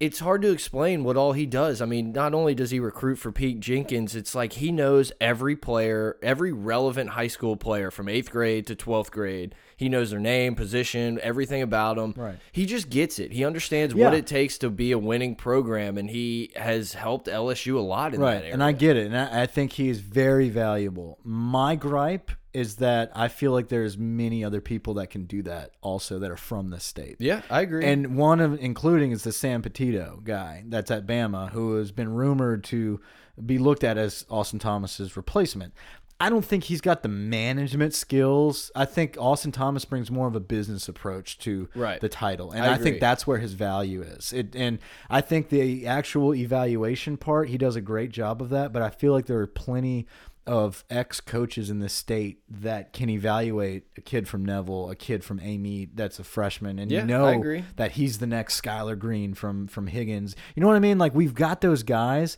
It's 0.00 0.18
hard 0.18 0.42
to 0.42 0.50
explain 0.50 1.04
what 1.04 1.16
all 1.16 1.32
he 1.32 1.46
does. 1.46 1.80
I 1.80 1.86
mean, 1.86 2.12
not 2.12 2.34
only 2.34 2.54
does 2.54 2.72
he 2.72 2.80
recruit 2.80 3.14
for 3.16 3.30
Pete 3.30 3.60
Jenkins, 3.60 4.16
it's 4.16 4.34
like 4.34 4.54
he 4.54 4.72
knows 4.72 5.12
every 5.20 5.54
player, 5.56 6.16
every 6.20 6.52
relevant 6.52 7.10
high 7.10 7.28
school 7.28 7.56
player 7.56 7.90
from 7.92 8.08
eighth 8.08 8.30
grade 8.30 8.66
to 8.66 8.74
12th 8.74 9.12
grade. 9.12 9.54
He 9.76 9.88
knows 9.88 10.10
their 10.10 10.18
name, 10.20 10.56
position, 10.56 11.20
everything 11.22 11.62
about 11.62 11.96
them. 11.96 12.12
Right. 12.16 12.36
He 12.50 12.66
just 12.66 12.90
gets 12.90 13.18
it. 13.20 13.32
He 13.32 13.44
understands 13.44 13.94
Yeah. 13.94 14.06
what 14.06 14.14
it 14.14 14.26
takes 14.26 14.58
to 14.58 14.70
be 14.70 14.90
a 14.92 14.98
winning 14.98 15.36
program, 15.36 15.96
and 15.96 16.10
he 16.10 16.50
has 16.56 16.94
helped 16.94 17.28
LSU 17.28 17.78
a 17.78 17.80
lot 17.80 18.14
in 18.14 18.20
that 18.20 18.42
area. 18.42 18.52
and 18.52 18.64
I 18.64 18.72
get 18.72 18.96
it, 18.96 19.06
and 19.06 19.16
I, 19.16 19.42
I 19.42 19.46
think 19.46 19.72
he 19.74 19.88
is 19.88 20.00
very 20.00 20.48
valuable. 20.48 21.18
My 21.22 21.76
gripe 21.76 22.30
is 22.54 22.76
that 22.76 23.10
I 23.14 23.28
feel 23.28 23.52
like 23.52 23.68
there's 23.68 23.98
many 23.98 24.44
other 24.44 24.60
people 24.60 24.94
that 24.94 25.10
can 25.10 25.24
do 25.24 25.42
that 25.42 25.72
also 25.82 26.18
that 26.20 26.30
are 26.30 26.36
from 26.36 26.70
the 26.70 26.80
state. 26.80 27.16
yeah, 27.18 27.42
I 27.50 27.62
agree. 27.62 27.84
And 27.84 28.16
one 28.16 28.40
of 28.40 28.58
including 28.60 29.10
is 29.10 29.24
the 29.24 29.32
Sam 29.32 29.60
Petito 29.60 30.20
guy 30.24 30.62
that's 30.68 30.90
at 30.90 31.06
Bama, 31.06 31.50
who 31.50 31.76
has 31.76 31.90
been 31.92 32.14
rumored 32.14 32.64
to 32.64 33.00
be 33.44 33.58
looked 33.58 33.82
at 33.84 33.98
as 33.98 34.24
Austin 34.30 34.58
Thomas's 34.60 35.16
replacement. 35.16 35.74
I 36.20 36.30
don't 36.30 36.44
think 36.44 36.64
he's 36.64 36.80
got 36.80 37.02
the 37.02 37.08
management 37.08 37.92
skills. 37.92 38.70
I 38.76 38.84
think 38.84 39.16
Austin 39.18 39.50
Thomas 39.50 39.84
brings 39.84 40.12
more 40.12 40.28
of 40.28 40.36
a 40.36 40.40
business 40.40 40.88
approach 40.88 41.38
to 41.40 41.68
Right. 41.74 42.00
the 42.00 42.08
title, 42.08 42.52
and 42.52 42.64
I 42.64 42.74
I, 42.74 42.78
think 42.78 43.00
that's 43.00 43.26
where 43.26 43.38
his 43.38 43.54
value 43.54 44.00
is. 44.02 44.32
It, 44.32 44.54
and 44.54 44.78
I 45.10 45.20
think 45.20 45.48
the 45.48 45.88
actual 45.88 46.32
evaluation 46.32 47.16
part, 47.16 47.48
he 47.48 47.58
does 47.58 47.74
a 47.74 47.80
great 47.80 48.12
job 48.12 48.40
of 48.40 48.50
that. 48.50 48.72
But 48.72 48.80
I 48.82 48.90
feel 48.90 49.12
like 49.12 49.26
there 49.26 49.40
are 49.40 49.46
plenty 49.48 50.06
of 50.46 50.84
ex 50.90 51.20
coaches 51.20 51.70
in 51.70 51.78
the 51.78 51.88
state 51.88 52.40
that 52.48 52.92
can 52.92 53.08
evaluate 53.08 53.84
a 53.96 54.00
kid 54.00 54.28
from 54.28 54.44
Neville, 54.44 54.90
a 54.90 54.96
kid 54.96 55.24
from 55.24 55.38
Amite 55.40 55.96
that's 55.96 56.18
a 56.18 56.24
freshman, 56.24 56.78
and 56.78 56.90
Yeah, 56.90 57.00
you 57.00 57.06
know 57.06 57.62
that 57.76 57.92
he's 57.92 58.18
the 58.18 58.26
next 58.26 58.60
Skyler 58.60 58.98
Green 58.98 59.34
from 59.34 59.66
from 59.66 59.86
Higgins. 59.86 60.36
You 60.54 60.60
know 60.60 60.66
what 60.66 60.76
I 60.76 60.80
mean? 60.80 60.98
Like 60.98 61.14
we've 61.14 61.34
got 61.34 61.60
those 61.60 61.82
guys, 61.82 62.36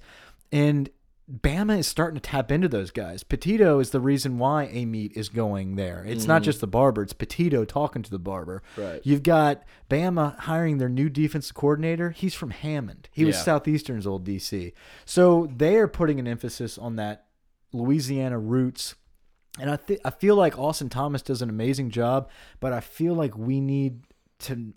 and 0.52 0.88
Bama 1.28 1.80
is 1.80 1.88
starting 1.88 2.14
to 2.14 2.20
tap 2.20 2.52
into 2.52 2.68
those 2.68 2.92
guys. 2.92 3.24
Petito 3.24 3.80
is 3.80 3.90
the 3.90 3.98
reason 3.98 4.38
why 4.38 4.64
Amite 4.66 5.16
is 5.16 5.28
going 5.28 5.74
there. 5.74 6.04
It's 6.06 6.26
not 6.26 6.42
just 6.42 6.60
the 6.60 6.68
barber; 6.68 7.02
it's 7.02 7.12
Petito 7.12 7.64
talking 7.64 8.02
to 8.02 8.10
the 8.10 8.20
barber. 8.20 8.62
Mm-hmm. 8.76 8.82
Right. 8.82 9.00
You've 9.02 9.24
got 9.24 9.64
Bama 9.90 10.38
hiring 10.38 10.78
their 10.78 10.88
new 10.88 11.08
defensive 11.08 11.54
coordinator. 11.54 12.10
He's 12.10 12.34
from 12.34 12.50
Hammond. 12.50 13.08
He 13.10 13.24
was 13.24 13.36
Southeastern's 13.42 14.06
old 14.06 14.24
DC. 14.24 14.72
So 15.04 15.50
they 15.54 15.76
are 15.76 15.88
putting 15.88 16.20
an 16.20 16.28
emphasis 16.28 16.78
on 16.78 16.94
that 16.96 17.25
Louisiana 17.76 18.38
roots. 18.38 18.94
And 19.58 19.70
I 19.70 19.76
think 19.76 20.00
I 20.04 20.10
feel 20.10 20.36
like 20.36 20.58
Austin 20.58 20.88
Thomas 20.88 21.22
does 21.22 21.42
an 21.42 21.48
amazing 21.48 21.90
job, 21.90 22.28
but 22.60 22.72
I 22.72 22.80
feel 22.80 23.14
like 23.14 23.36
we 23.36 23.60
need 23.60 24.02
to. 24.40 24.74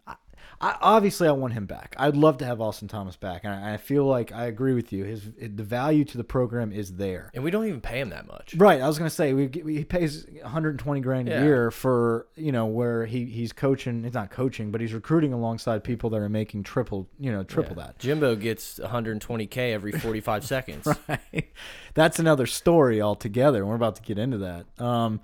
I, 0.62 0.76
obviously, 0.82 1.28
I 1.28 1.32
want 1.32 1.54
him 1.54 1.66
back. 1.66 1.96
I'd 1.98 2.18
love 2.18 2.38
to 2.40 2.46
have 2.46 2.60
Austin 2.60 2.88
Thomas 2.90 3.16
back, 3.16 3.46
and 3.46 3.54
I, 3.54 3.76
I 3.76 3.78
feel 3.78 4.06
like 4.06 4.32
I 4.34 4.46
agree 4.48 4.74
with 4.74 4.92
you. 4.92 5.06
His 5.06 5.32
the 5.40 5.64
value 5.64 6.04
to 6.06 6.18
the 6.18 6.24
program 6.24 6.74
is 6.74 6.96
there. 6.96 7.32
and 7.34 7.44
we 7.44 7.52
don't 7.52 7.66
even 7.68 7.80
pay 7.82 8.00
him 8.02 8.10
that 8.10 8.28
much. 8.28 8.56
Right, 8.56 8.82
I 8.82 8.88
was 8.88 8.98
gonna 8.98 9.10
say 9.10 9.34
we, 9.34 9.48
we 9.48 9.78
he 9.78 9.86
pays 9.86 10.26
120 10.42 11.00
grand 11.02 11.30
a 11.30 11.32
Yeah. 11.32 11.44
year 11.44 11.72
for 11.72 12.28
you 12.36 12.52
know 12.52 12.66
where 12.66 13.06
he 13.06 13.26
he's 13.26 13.54
coaching. 13.54 14.04
He's 14.04 14.14
not 14.14 14.32
coaching, 14.32 14.72
but 14.72 14.82
he's 14.82 14.94
recruiting 14.94 15.32
alongside 15.32 15.84
people 15.84 16.10
that 16.12 16.18
are 16.18 16.30
making 16.30 16.64
triple 16.64 17.08
you 17.20 17.32
know 17.32 17.44
triple 17.44 17.76
that. 17.76 17.98
Jimbo 18.00 18.36
gets 18.36 18.80
120k 18.80 19.72
every 19.74 19.92
45 20.00 20.46
seconds. 20.46 20.88
Right. 21.08 21.52
That's 21.94 22.20
another 22.20 22.46
story 22.46 23.02
altogether. 23.02 23.66
We're 23.66 23.76
about 23.76 23.96
to 23.96 24.02
get 24.02 24.18
into 24.20 24.40
that. 24.40 24.66
Um, 24.84 25.22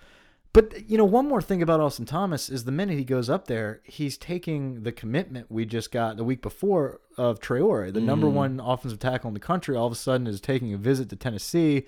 but 0.56 0.90
you 0.90 0.98
know, 0.98 1.04
one 1.04 1.28
more 1.28 1.42
thing 1.42 1.62
about 1.62 1.82
Austin 1.82 2.06
Thomas 2.06 2.50
is 2.50 2.64
the 2.64 2.72
minute 2.72 2.98
he 2.98 3.04
goes 3.04 3.30
up 3.30 3.48
there, 3.48 3.82
he's 3.84 4.18
taking 4.18 4.84
the 4.84 4.94
commitment 4.94 5.52
we 5.52 5.66
just 5.66 5.92
got 5.92 6.16
the 6.16 6.24
week 6.24 6.42
before 6.42 7.02
of 7.18 7.42
Traore, 7.42 7.92
the 7.92 8.00
mm-hmm. 8.00 8.08
number 8.08 8.30
one 8.30 8.62
offensive 8.64 9.00
tackle 9.00 9.28
in 9.28 9.34
the 9.34 9.42
country. 9.42 9.76
All 9.76 9.86
of 9.86 9.92
a 9.92 9.98
sudden, 9.98 10.28
is 10.28 10.40
taking 10.40 10.74
a 10.74 10.78
visit 10.78 11.10
to 11.10 11.18
Tennessee. 11.18 11.86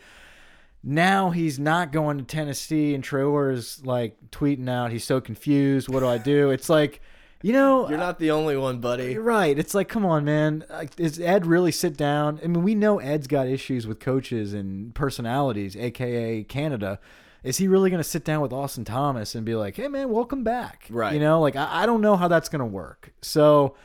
Now 0.84 1.30
he's 1.30 1.58
not 1.58 1.94
going 1.94 2.18
to 2.18 2.26
Tennessee, 2.26 2.94
and 2.94 3.02
Traore 3.02 3.54
is 3.54 3.86
like 3.86 4.18
tweeting 4.32 4.70
out, 4.70 4.92
"He's 4.92 5.06
so 5.06 5.22
confused. 5.22 5.88
What 5.88 6.02
do 6.02 6.08
I 6.08 6.18
do?" 6.18 6.50
It's 6.50 6.68
like, 6.68 7.00
you 7.42 7.54
know, 7.54 7.88
You're 7.90 7.98
not 7.98 8.20
the 8.20 8.32
only 8.32 8.58
one, 8.58 8.82
buddy. 8.82 9.14
you're 9.14 9.22
right. 9.22 9.58
It's 9.58 9.76
like, 9.76 9.88
come 9.88 10.06
on, 10.06 10.26
man. 10.26 10.66
Like, 10.70 10.98
Does 10.98 11.22
Ed 11.22 11.46
really 11.46 11.72
sit 11.72 11.96
down? 11.96 12.42
I 12.44 12.48
mean, 12.48 12.64
we 12.64 12.76
know 12.76 13.00
Ed's 13.00 13.28
got 13.28 13.48
issues 13.48 13.88
with 13.88 14.02
coaches 14.02 14.54
and 14.54 14.94
personalities, 14.94 15.78
aka 15.78 16.44
Canada. 16.44 17.00
Is 17.48 17.58
he 17.58 17.68
really 17.68 17.90
going 17.90 18.02
to 18.04 18.08
sit 18.10 18.24
down 18.26 18.42
with 18.42 18.52
Austin 18.54 18.84
Thomas 18.86 19.36
and 19.36 19.46
be 19.46 19.56
like, 19.56 19.76
"Hey, 19.76 19.88
man, 19.88 20.10
welcome 20.10 20.44
back"? 20.44 20.86
Right. 20.90 21.14
You 21.14 21.20
know, 21.20 21.40
like 21.42 21.56
I, 21.56 21.84
I 21.84 21.86
don't 21.86 22.02
know 22.02 22.16
how 22.16 22.28
that's 22.28 22.50
going 22.50 22.60
to 22.60 22.66
work. 22.66 23.14
So, 23.22 23.76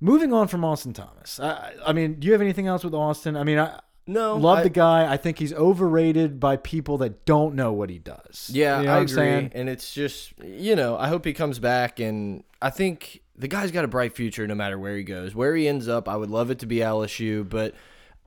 moving 0.00 0.32
on 0.32 0.48
from 0.48 0.64
Austin 0.64 0.92
Thomas, 0.92 1.40
I, 1.40 1.74
I 1.86 1.92
mean, 1.92 2.14
do 2.14 2.26
you 2.26 2.32
have 2.32 2.42
anything 2.42 2.66
else 2.66 2.84
with 2.84 2.94
Austin? 2.94 3.36
I 3.36 3.44
mean, 3.44 3.58
I 3.58 3.80
No, 4.06 4.36
love 4.36 4.58
I- 4.58 4.62
the 4.64 4.70
guy. 4.70 5.12
I 5.12 5.16
think 5.16 5.38
he's 5.38 5.52
overrated 5.52 6.40
by 6.40 6.56
people 6.56 6.98
that 6.98 7.24
don't 7.24 7.54
know 7.54 7.72
what 7.72 7.90
he 7.90 7.98
does. 7.98 8.50
Yeah, 8.52 8.80
You 8.80 8.86
know 8.86 8.92
I 8.94 8.96
agree. 8.98 9.14
saying? 9.14 9.50
And 9.54 9.68
it's 9.68 9.92
just, 9.92 10.32
you 10.42 10.74
know, 10.76 10.96
I 10.96 11.08
hope 11.08 11.24
he 11.24 11.32
comes 11.32 11.58
back. 11.58 12.00
And 12.00 12.44
I 12.62 12.70
think 12.70 13.22
the 13.36 13.48
guy's 13.48 13.70
got 13.70 13.84
a 13.84 13.88
bright 13.88 14.14
future 14.16 14.46
no 14.46 14.54
matter 14.54 14.78
where 14.78 14.96
he 14.96 15.02
goes. 15.04 15.34
Where 15.34 15.54
he 15.54 15.68
ends 15.68 15.88
up, 15.88 16.08
I 16.08 16.16
would 16.16 16.30
love 16.30 16.50
it 16.50 16.58
to 16.60 16.66
be 16.66 16.76
LSU, 16.76 17.48
but 17.48 17.74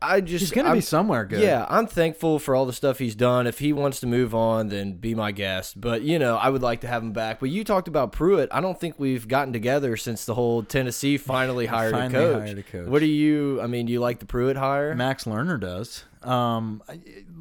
I 0.01 0.21
just. 0.21 0.41
He's 0.41 0.51
going 0.51 0.65
to 0.65 0.69
I'm- 0.69 0.77
be 0.77 0.81
somewhere 0.81 1.25
good. 1.25 1.41
Yeah, 1.41 1.65
I'm 1.69 1.85
thankful 1.87 2.39
for 2.39 2.55
all 2.55 2.65
the 2.65 2.73
stuff 2.73 2.97
he's 2.99 3.15
done. 3.15 3.45
If 3.47 3.59
he 3.59 3.71
wants 3.73 3.99
to 3.99 4.07
move 4.07 4.33
on, 4.33 4.69
then 4.69 4.93
be 4.93 5.13
my 5.13 5.31
guest. 5.31 5.79
But, 5.79 6.01
you 6.01 6.17
know, 6.17 6.37
I 6.37 6.49
would 6.49 6.61
like 6.61 6.81
to 6.81 6.87
have 6.87 7.03
him 7.03 7.11
back. 7.13 7.39
But 7.39 7.49
you 7.49 7.63
talked 7.63 7.87
about 7.87 8.11
Pruitt. 8.11 8.49
I 8.51 8.61
don't 8.61 8.79
think 8.79 8.95
we've 8.97 9.27
gotten 9.27 9.53
together 9.53 9.95
since 9.97 10.25
the 10.25 10.33
whole 10.33 10.63
Tennessee 10.63 11.17
finally 11.17 11.65
hired, 11.67 11.91
Finally 11.93 12.23
a, 12.25 12.27
coach. 12.33 12.41
hired 12.47 12.57
a 12.57 12.63
coach. 12.63 12.87
What 12.87 12.99
do 12.99 13.05
you, 13.07 13.61
I 13.61 13.67
mean, 13.67 13.85
do 13.85 13.93
you 13.93 13.99
like 13.99 14.19
the 14.19 14.25
Pruitt 14.25 14.57
hire? 14.57 14.95
Max 14.95 15.25
Lerner 15.25 15.59
does. 15.59 16.03
Um, 16.23 16.83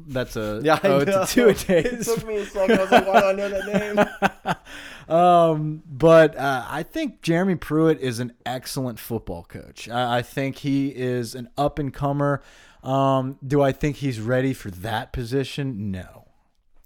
that's 0.07 0.35
a 0.35 0.61
yeah, 0.63 0.79
oh, 0.83 0.99
it's 0.99 1.31
a 1.31 1.33
two 1.33 1.49
It 1.73 2.03
took 2.03 2.25
me 2.25 2.37
a 2.37 2.45
second. 2.45 2.79
I 2.79 2.81
was 2.81 2.91
like, 2.91 3.07
why 3.07 3.19
do 3.19 3.25
I 3.27 3.33
know 3.33 3.49
that 3.49 4.45
name? 4.45 4.55
Um, 5.09 5.83
but 5.91 6.37
uh, 6.37 6.65
I 6.69 6.83
think 6.83 7.21
Jeremy 7.21 7.55
Pruitt 7.55 7.99
is 7.99 8.19
an 8.21 8.31
excellent 8.45 8.97
football 8.97 9.43
coach. 9.43 9.89
I, 9.89 10.19
I 10.19 10.21
think 10.21 10.59
he 10.59 10.87
is 10.87 11.35
an 11.35 11.49
up 11.57 11.79
and 11.79 11.93
comer. 11.93 12.41
Um, 12.81 13.37
do 13.45 13.61
I 13.61 13.73
think 13.73 13.97
he's 13.97 14.21
ready 14.21 14.53
for 14.53 14.71
that 14.71 15.11
position? 15.11 15.91
No. 15.91 16.20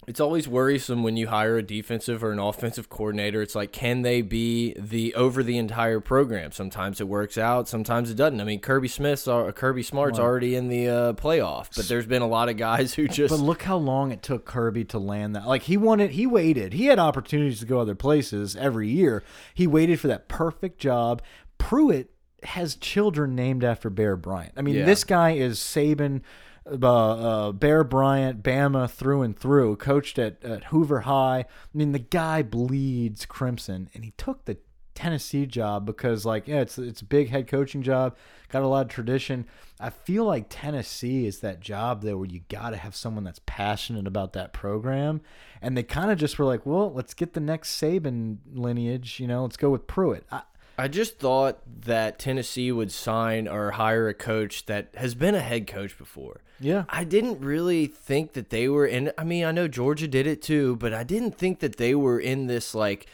It's 0.07 0.19
always 0.19 0.47
worrisome 0.47 1.01
when 1.01 1.17
you 1.17 1.27
hire 1.27 1.57
a 1.57 1.63
defensive 1.63 2.23
or 2.23 2.31
an 2.31 2.37
offensive 2.39 2.89
coordinator. 2.89 3.41
It's 3.41 3.55
like, 3.55 3.71
can 3.71 4.03
they 4.03 4.21
be 4.21 4.73
the 4.77 5.15
over 5.15 5.41
the 5.41 5.57
entire 5.57 5.99
program? 5.99 6.51
Sometimes 6.51 7.01
it 7.01 7.07
works 7.07 7.37
out, 7.37 7.67
sometimes 7.67 8.11
it 8.11 8.15
doesn't. 8.15 8.39
I 8.39 8.43
mean, 8.43 8.59
Kirby 8.59 8.87
Smith's 8.87 9.27
uh, 9.27 9.51
Kirby 9.51 9.81
Smart's 9.83 10.19
already 10.19 10.55
in 10.55 10.67
the 10.67 10.87
uh, 10.89 11.13
playoff, 11.13 11.75
but 11.75 11.87
there's 11.87 12.05
been 12.05 12.21
a 12.21 12.27
lot 12.27 12.49
of 12.49 12.57
guys 12.57 12.93
who 12.93 13.07
just 13.07 13.31
But 13.31 13.39
look 13.43 13.63
how 13.63 13.77
long 13.77 14.11
it 14.11 14.21
took 14.21 14.45
Kirby 14.45 14.85
to 14.85 14.99
land 14.99 15.35
that. 15.35 15.47
Like 15.47 15.63
he 15.63 15.77
wanted, 15.77 16.11
he 16.11 16.27
waited. 16.27 16.73
He 16.73 16.85
had 16.85 16.99
opportunities 16.99 17.59
to 17.61 17.65
go 17.65 17.79
other 17.79 17.95
places 17.95 18.55
every 18.55 18.89
year. 18.89 19.23
He 19.53 19.65
waited 19.65 19.99
for 19.99 20.07
that 20.07 20.27
perfect 20.27 20.77
job. 20.79 21.21
Pruitt 21.57 22.11
has 22.43 22.75
children 22.75 23.33
named 23.35 23.63
after 23.63 23.89
Bear 23.89 24.15
Bryant. 24.15 24.53
I 24.55 24.61
mean, 24.61 24.75
Yeah. 24.75 24.85
this 24.85 25.03
guy 25.03 25.31
is 25.31 25.57
Saban, 25.59 26.21
uh, 26.65 26.77
uh, 26.87 27.51
Bear 27.51 27.83
Bryant, 27.83 28.43
Bama 28.43 28.89
through 28.89 29.21
and 29.21 29.37
through. 29.37 29.75
Coached 29.77 30.17
at, 30.17 30.43
at 30.43 30.65
Hoover 30.65 31.01
High. 31.01 31.39
I 31.39 31.45
mean, 31.73 31.91
the 31.91 31.99
guy 31.99 32.41
bleeds 32.41 33.25
crimson, 33.25 33.89
and 33.93 34.03
he 34.03 34.11
took 34.17 34.45
the 34.45 34.57
Tennessee 34.95 35.45
job 35.45 35.85
because, 35.85 36.25
like, 36.25 36.47
yeah, 36.47 36.61
it's 36.61 36.77
it's 36.77 37.01
a 37.01 37.05
big 37.05 37.29
head 37.29 37.47
coaching 37.47 37.83
job. 37.83 38.15
Got 38.49 38.63
a 38.63 38.67
lot 38.67 38.85
of 38.85 38.91
tradition. 38.91 39.45
I 39.79 39.89
feel 39.89 40.23
like 40.23 40.45
Tennessee 40.49 41.25
is 41.25 41.41
that 41.41 41.59
job 41.59 42.01
though 42.01 42.17
where 42.17 42.29
you 42.29 42.41
got 42.47 42.69
to 42.69 42.77
have 42.77 42.95
someone 42.95 43.25
that's 43.25 43.41
passionate 43.45 44.07
about 44.07 44.33
that 44.33 44.53
program, 44.53 45.21
and 45.61 45.75
they 45.77 45.83
kind 45.83 46.11
of 46.11 46.17
just 46.17 46.39
were 46.39 46.45
like, 46.45 46.65
well, 46.65 46.93
let's 46.93 47.13
get 47.13 47.33
the 47.33 47.39
next 47.41 47.79
Saban 47.79 48.37
lineage. 48.53 49.19
You 49.19 49.27
know, 49.27 49.43
let's 49.43 49.57
go 49.57 49.69
with 49.69 49.85
Pruitt. 49.85 50.25
I, 50.31 50.43
I 50.77 50.87
just 50.87 51.19
thought 51.19 51.59
that 51.85 52.19
Tennessee 52.19 52.71
would 52.71 52.91
sign 52.91 53.47
or 53.47 53.71
hire 53.71 54.07
a 54.09 54.13
coach 54.13 54.65
that 54.65 54.89
has 54.95 55.15
been 55.15 55.35
a 55.35 55.39
head 55.39 55.67
coach 55.67 55.97
before. 55.97 56.41
yeah, 56.59 56.83
I 56.89 57.03
didn't 57.03 57.39
really 57.41 57.87
think 57.87 58.33
that 58.33 58.49
they 58.49 58.67
were 58.67 58.85
in. 58.85 59.11
I 59.17 59.23
mean, 59.23 59.45
I 59.45 59.51
know 59.51 59.67
Georgia 59.67 60.07
did 60.07 60.27
it 60.27 60.41
too, 60.41 60.75
but 60.77 60.93
I 60.93 61.03
didn't 61.03 61.37
think 61.37 61.59
that 61.59 61.77
they 61.77 61.95
were 61.95 62.19
in 62.19 62.47
this 62.47 62.75
like 62.75 63.07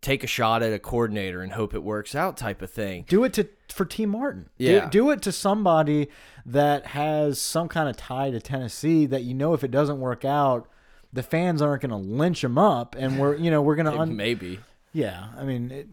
take 0.00 0.22
a 0.22 0.28
shot 0.28 0.62
at 0.62 0.72
a 0.72 0.78
coordinator 0.78 1.42
and 1.42 1.52
hope 1.52 1.74
it 1.74 1.82
works 1.82 2.14
out 2.14 2.36
type 2.36 2.62
of 2.62 2.70
thing. 2.70 3.04
do 3.08 3.24
it 3.24 3.32
to 3.32 3.48
for 3.68 3.84
Tee 3.84 4.06
Martin. 4.06 4.48
Do- 4.58 4.64
Yeah. 4.64 4.88
do, 4.88 5.10
it 5.10 5.20
to 5.22 5.32
somebody 5.32 6.08
that 6.46 6.86
has 6.88 7.40
some 7.40 7.66
kind 7.68 7.88
of 7.88 7.96
tie 7.96 8.30
to 8.30 8.38
Tennessee 8.40 9.06
that 9.06 9.22
you 9.24 9.34
know 9.34 9.54
if 9.54 9.64
it 9.64 9.72
doesn't 9.72 9.98
work 9.98 10.24
out, 10.24 10.68
the 11.12 11.22
fans 11.24 11.60
aren't 11.60 11.82
going 11.82 11.90
to 11.90 11.96
lynch 11.96 12.44
him 12.44 12.58
up, 12.58 12.94
and 12.96 13.18
we're 13.18 13.34
you 13.36 13.50
know 13.50 13.60
we're 13.60 13.74
going 13.76 13.92
to 13.92 14.06
Maybe. 14.06 14.60
Yeah, 14.92 15.26
I 15.36 15.42
mean, 15.44 15.70
it, 15.72 15.88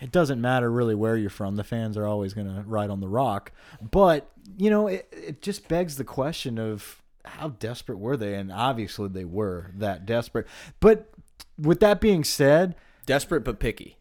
it 0.00 0.12
doesn't 0.12 0.40
matter 0.40 0.70
really 0.70 0.94
where 0.94 1.16
you're 1.16 1.30
from. 1.30 1.56
The 1.56 1.64
fans 1.64 1.96
are 1.96 2.06
always 2.06 2.34
going 2.34 2.46
to 2.46 2.62
ride 2.62 2.90
on 2.90 3.00
the 3.00 3.08
rock. 3.08 3.52
But, 3.90 4.30
you 4.56 4.70
know, 4.70 4.88
it, 4.88 5.08
it 5.12 5.42
just 5.42 5.68
begs 5.68 5.96
the 5.96 6.04
question 6.04 6.58
of 6.58 7.02
how 7.24 7.48
desperate 7.48 7.98
were 7.98 8.16
they? 8.16 8.34
And 8.34 8.52
obviously 8.52 9.08
they 9.08 9.24
were 9.24 9.70
that 9.76 10.06
desperate. 10.06 10.46
But 10.80 11.10
with 11.58 11.80
that 11.80 12.00
being 12.00 12.24
said, 12.24 12.76
Desperate 13.04 13.44
but 13.44 13.60
picky. 13.60 13.96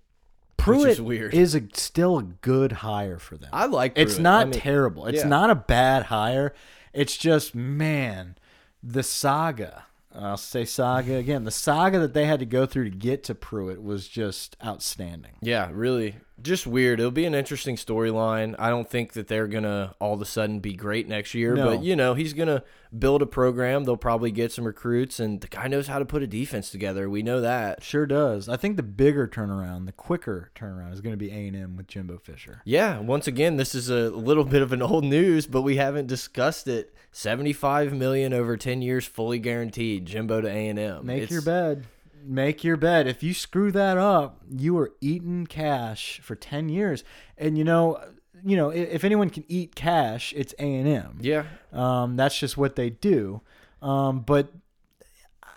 Pruitt 0.58 0.90
is 0.90 1.02
weird. 1.02 1.34
is 1.34 1.54
a, 1.54 1.62
still 1.74 2.18
a 2.18 2.24
good 2.24 2.72
hire 2.72 3.20
for 3.20 3.38
them. 3.38 3.50
I 3.54 3.66
like 3.66 3.94
It's 3.96 4.18
not 4.18 4.42
I 4.42 4.46
mean, 4.46 4.60
terrible. 4.60 5.06
It's 5.06 5.20
yeah. 5.20 5.28
not 5.28 5.50
a 5.52 5.56
bad 5.56 6.04
hire. 6.04 6.54
It's 6.92 7.16
just 7.18 7.54
man, 7.54 8.36
the 8.82 9.04
saga. 9.04 9.86
I'll 10.17 10.38
say 10.38 10.65
saga 10.65 11.15
again. 11.15 11.43
The 11.43 11.51
saga 11.51 12.00
that 12.00 12.13
they 12.13 12.25
had 12.25 12.39
to 12.39 12.45
go 12.45 12.65
through 12.65 12.89
to 12.89 12.95
get 12.95 13.24
to 13.25 13.36
Pruitt 13.36 13.81
was 13.81 14.07
just 14.07 14.55
outstanding. 14.63 15.34
Yeah, 15.41 15.69
really. 15.72 16.15
Just 16.42 16.68
weird. 16.68 17.00
It'll 17.00 17.12
be 17.12 17.25
an 17.25 17.34
interesting 17.34 17.77
storyline. 17.77 18.56
I 18.60 18.70
don't 18.70 18.89
think 18.89 19.13
that 19.13 19.27
they're 19.27 19.48
gonna 19.48 19.96
all 20.00 20.13
of 20.13 20.22
a 20.22 20.25
sudden 20.25 20.60
be 20.60 20.74
great 20.74 21.08
next 21.08 21.34
year, 21.34 21.56
No. 21.56 21.65
but 21.65 21.84
you 21.84 21.96
know 21.96 22.13
he's 22.13 22.34
gonna 22.34 22.62
build 22.98 23.22
a 23.22 23.25
program. 23.25 23.86
They'll 23.86 23.96
probably 23.96 24.32
get 24.32 24.51
some 24.51 24.65
recruits, 24.65 25.20
and 25.20 25.39
the 25.39 25.48
guy 25.48 25.68
knows 25.68 25.88
how 25.88 25.98
to 25.98 26.06
put 26.06 26.24
a 26.24 26.27
defense 26.27 26.70
together. 26.70 27.10
We 27.10 27.24
know 27.24 27.39
that. 27.39 27.84
Sure 27.84 28.06
does. 28.06 28.50
I 28.50 28.58
think 28.58 28.75
the 28.75 28.84
bigger 28.84 29.27
turnaround, 29.27 29.86
the 29.86 29.92
quicker 29.94 30.51
turnaround, 30.56 30.92
is 30.94 31.01
going 31.01 31.13
to 31.13 31.18
be 31.18 31.32
A 31.32 31.48
and 31.48 31.56
M 31.56 31.77
with 31.77 31.88
Jimbo 31.88 32.18
Fisher. 32.20 32.62
Yeah. 32.65 33.00
Once 33.00 33.27
again, 33.27 33.56
this 33.56 33.74
is 33.74 33.89
a 33.89 34.10
little 34.10 34.44
bit 34.46 34.62
of 34.62 34.74
an 34.74 34.82
old 34.82 35.06
news, 35.06 35.48
but 35.48 35.62
we 35.62 35.77
haven't 35.77 36.08
discussed 36.08 36.68
it. 36.68 36.94
Seventy-five 37.12 37.94
million 37.94 38.34
over 38.34 38.58
ten 38.58 38.82
years, 38.82 39.06
fully 39.06 39.39
guaranteed. 39.39 40.06
Jimbo 40.06 40.42
to 40.42 40.48
A 40.50 40.68
and 40.68 40.77
M. 40.77 41.06
Make 41.06 41.30
your 41.32 41.42
bed. 41.42 41.86
Make 42.25 42.63
your 42.63 42.77
bed. 42.77 43.08
If 43.08 43.24
you 43.24 43.34
screw 43.34 43.72
that 43.72 43.98
up, 43.98 44.41
you 44.50 44.77
are 44.77 44.91
eating 45.01 45.46
cash 45.48 46.20
for 46.24 46.36
ten 46.36 46.70
years. 46.70 47.03
And 47.38 47.58
you 47.58 47.63
know, 47.63 48.00
you 48.44 48.58
know, 48.58 48.70
if 48.70 49.03
anyone 49.03 49.29
can 49.29 49.44
eat 49.48 49.75
cash, 49.75 50.34
it's 50.36 50.53
A 50.60 50.63
and 50.63 50.88
M. 50.88 51.17
Yeah. 51.22 51.46
Um, 51.72 52.15
that's 52.15 52.38
just 52.38 52.58
what 52.58 52.75
they 52.75 52.89
do. 52.89 53.41
Um, 53.82 54.22
but 54.22 54.51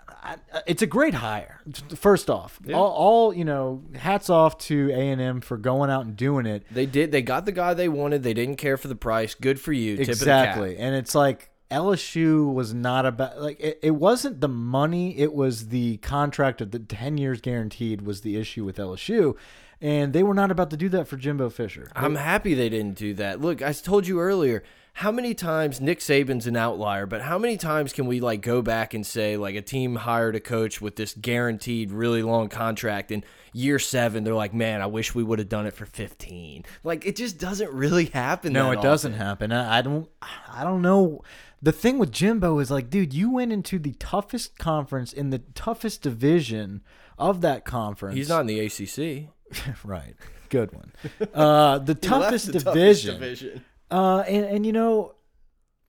I, 0.07 0.35
I, 0.53 0.61
it's 0.67 0.81
a 0.81 0.87
great 0.87 1.15
hire. 1.15 1.61
First 1.95 2.29
off, 2.29 2.59
all, 2.73 2.91
all 2.91 3.33
you 3.33 3.45
know, 3.45 3.83
hats 3.95 4.29
off 4.29 4.57
to 4.59 4.89
A 4.91 5.09
and 5.09 5.21
M 5.21 5.41
for 5.41 5.57
going 5.57 5.89
out 5.89 6.05
and 6.05 6.15
doing 6.15 6.45
it. 6.45 6.65
They 6.71 6.85
did. 6.85 7.11
They 7.11 7.21
got 7.21 7.45
the 7.45 7.51
guy 7.51 7.73
they 7.73 7.89
wanted. 7.89 8.23
They 8.23 8.33
didn't 8.33 8.57
care 8.57 8.77
for 8.77 8.87
the 8.87 8.95
price. 8.95 9.33
Good 9.33 9.59
for 9.59 9.73
you. 9.73 9.97
Tip 9.97 10.09
of 10.09 10.19
the 10.19 10.25
cap. 10.25 10.47
Exactly. 10.47 10.77
And 10.77 10.95
it's 10.95 11.15
like 11.15 11.49
LSU 11.71 12.51
was 12.51 12.73
not 12.73 13.05
about 13.05 13.39
like 13.39 13.59
it, 13.59 13.79
it 13.81 13.91
wasn't 13.91 14.41
the 14.41 14.47
money, 14.47 15.17
it 15.17 15.33
was 15.33 15.67
the 15.67 15.97
contract 15.97 16.61
of 16.61 16.71
the 16.71 16.79
10 16.79 17.17
years 17.17 17.41
guaranteed 17.41 18.01
was 18.01 18.21
the 18.21 18.37
issue 18.37 18.65
with 18.65 18.77
LSU. 18.77 19.35
And 19.81 20.11
they 20.11 20.23
were 20.23 20.33
not 20.33 20.51
about 20.51 20.71
to 20.71 20.77
do 20.77 20.89
that 20.89 21.07
for 21.07 21.15
Jimbo 21.15 21.49
Fisher. 21.51 21.89
I'm 21.95 22.15
happy 22.15 22.53
they 22.53 22.67
didn't 22.67 22.97
do 22.97 23.13
that. 23.13 23.39
Look, 23.39 23.61
I 23.61 23.71
told 23.71 24.07
you 24.07 24.19
earlier, 24.19 24.61
how 24.99 25.11
many 25.11 25.33
times 25.33 25.79
Nick 25.79 25.99
Saban's 25.99 26.45
an 26.45 26.57
outlier, 26.57 27.05
but 27.05 27.21
how 27.21 27.37
many 27.37 27.55
times 27.55 27.93
can 27.93 28.05
we 28.05 28.19
like 28.19 28.41
go 28.41 28.61
back 28.61 28.93
and 28.93 29.05
say 29.05 29.37
like 29.37 29.55
a 29.55 29.61
team 29.61 29.95
hired 29.95 30.35
a 30.35 30.41
coach 30.41 30.81
with 30.81 30.97
this 30.97 31.13
guaranteed 31.13 31.91
really 31.91 32.21
long 32.21 32.49
contract 32.49 33.09
and 33.09 33.25
year 33.53 33.79
7 33.79 34.25
they're 34.25 34.33
like, 34.33 34.53
"Man, 34.53 34.81
I 34.81 34.87
wish 34.87 35.15
we 35.15 35.23
would 35.23 35.39
have 35.39 35.47
done 35.47 35.65
it 35.65 35.73
for 35.73 35.85
15." 35.85 36.65
Like 36.83 37.05
it 37.05 37.15
just 37.15 37.39
doesn't 37.39 37.71
really 37.71 38.05
happen 38.07 38.51
No, 38.51 38.71
it 38.71 38.81
doesn't 38.81 39.13
happen. 39.13 39.53
I, 39.53 39.79
I 39.79 39.81
don't 39.81 40.09
I 40.51 40.65
don't 40.65 40.81
know. 40.81 41.21
The 41.61 41.71
thing 41.71 41.99
with 41.99 42.11
Jimbo 42.11 42.59
is 42.59 42.71
like, 42.71 42.89
dude, 42.89 43.13
you 43.13 43.31
went 43.31 43.51
into 43.51 43.79
the 43.79 43.93
toughest 43.93 44.57
conference 44.57 45.11
in 45.11 45.29
the 45.29 45.39
toughest 45.39 46.01
division 46.01 46.81
of 47.17 47.41
that 47.41 47.65
conference. 47.65 48.15
He's 48.15 48.29
not 48.29 48.41
in 48.41 48.47
the 48.47 48.59
ACC. 48.61 49.29
right. 49.83 50.15
Good 50.49 50.71
one. 50.73 50.91
Uh, 51.33 51.79
the 51.79 51.95
toughest 52.01 52.47
the 52.53 52.59
toughest 52.59 52.73
division. 53.03 53.13
division. 53.19 53.65
Uh, 53.91 54.19
and 54.27 54.45
and 54.45 54.65
you 54.65 54.71
know, 54.71 55.15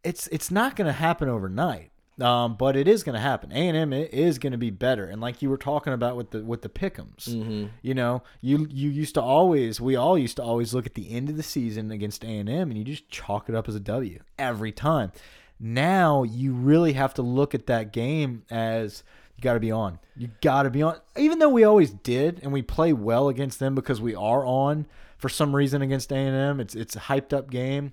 it's 0.02 0.26
it's 0.28 0.50
not 0.50 0.74
going 0.76 0.86
to 0.86 0.92
happen 0.92 1.28
overnight. 1.28 1.90
Um, 2.20 2.56
but 2.56 2.76
it 2.76 2.86
is 2.86 3.02
going 3.02 3.14
to 3.14 3.20
happen. 3.20 3.50
A 3.50 3.54
and 3.68 3.74
M 3.74 3.94
is 3.94 4.38
going 4.38 4.52
to 4.52 4.58
be 4.58 4.68
better. 4.68 5.06
And 5.06 5.22
like 5.22 5.40
you 5.40 5.48
were 5.48 5.56
talking 5.56 5.94
about 5.94 6.16
with 6.16 6.32
the 6.32 6.42
with 6.44 6.60
the 6.60 6.68
pickums, 6.68 7.26
Mm-hmm. 7.26 7.68
you 7.80 7.94
know, 7.94 8.22
you 8.42 8.66
you 8.70 8.90
used 8.90 9.14
to 9.14 9.22
always, 9.22 9.80
we 9.80 9.96
all 9.96 10.18
used 10.18 10.36
to 10.36 10.42
always 10.42 10.74
look 10.74 10.84
at 10.84 10.92
the 10.94 11.10
end 11.10 11.30
of 11.30 11.38
the 11.38 11.42
season 11.42 11.90
against 11.90 12.22
A 12.22 12.26
and 12.28 12.46
M, 12.50 12.68
and 12.70 12.76
you 12.76 12.84
just 12.84 13.08
chalk 13.08 13.48
it 13.48 13.54
up 13.54 13.68
as 13.70 13.74
a 13.74 13.80
W 13.80 14.18
every 14.38 14.70
time. 14.70 15.12
Now 15.60 16.22
you 16.22 16.54
really 16.54 16.94
have 16.94 17.12
to 17.14 17.22
look 17.22 17.54
at 17.54 17.66
that 17.66 17.92
game 17.92 18.44
as 18.50 19.04
you 19.36 19.42
got 19.42 19.54
to 19.54 19.60
be 19.60 19.70
on. 19.70 19.98
You 20.16 20.30
got 20.40 20.62
to 20.62 20.70
be 20.70 20.82
on. 20.82 20.98
Even 21.18 21.38
though 21.38 21.50
we 21.50 21.64
always 21.64 21.90
did, 21.90 22.40
and 22.42 22.52
we 22.52 22.62
play 22.62 22.94
well 22.94 23.28
against 23.28 23.58
them 23.58 23.74
because 23.74 24.00
we 24.00 24.14
are 24.14 24.44
on 24.44 24.86
for 25.18 25.28
some 25.28 25.54
reason 25.54 25.82
against 25.82 26.10
A 26.12 26.16
and 26.16 26.34
M. 26.34 26.60
It's 26.60 26.74
it's 26.74 26.96
a 26.96 27.00
hyped 27.00 27.34
up 27.34 27.50
game, 27.50 27.92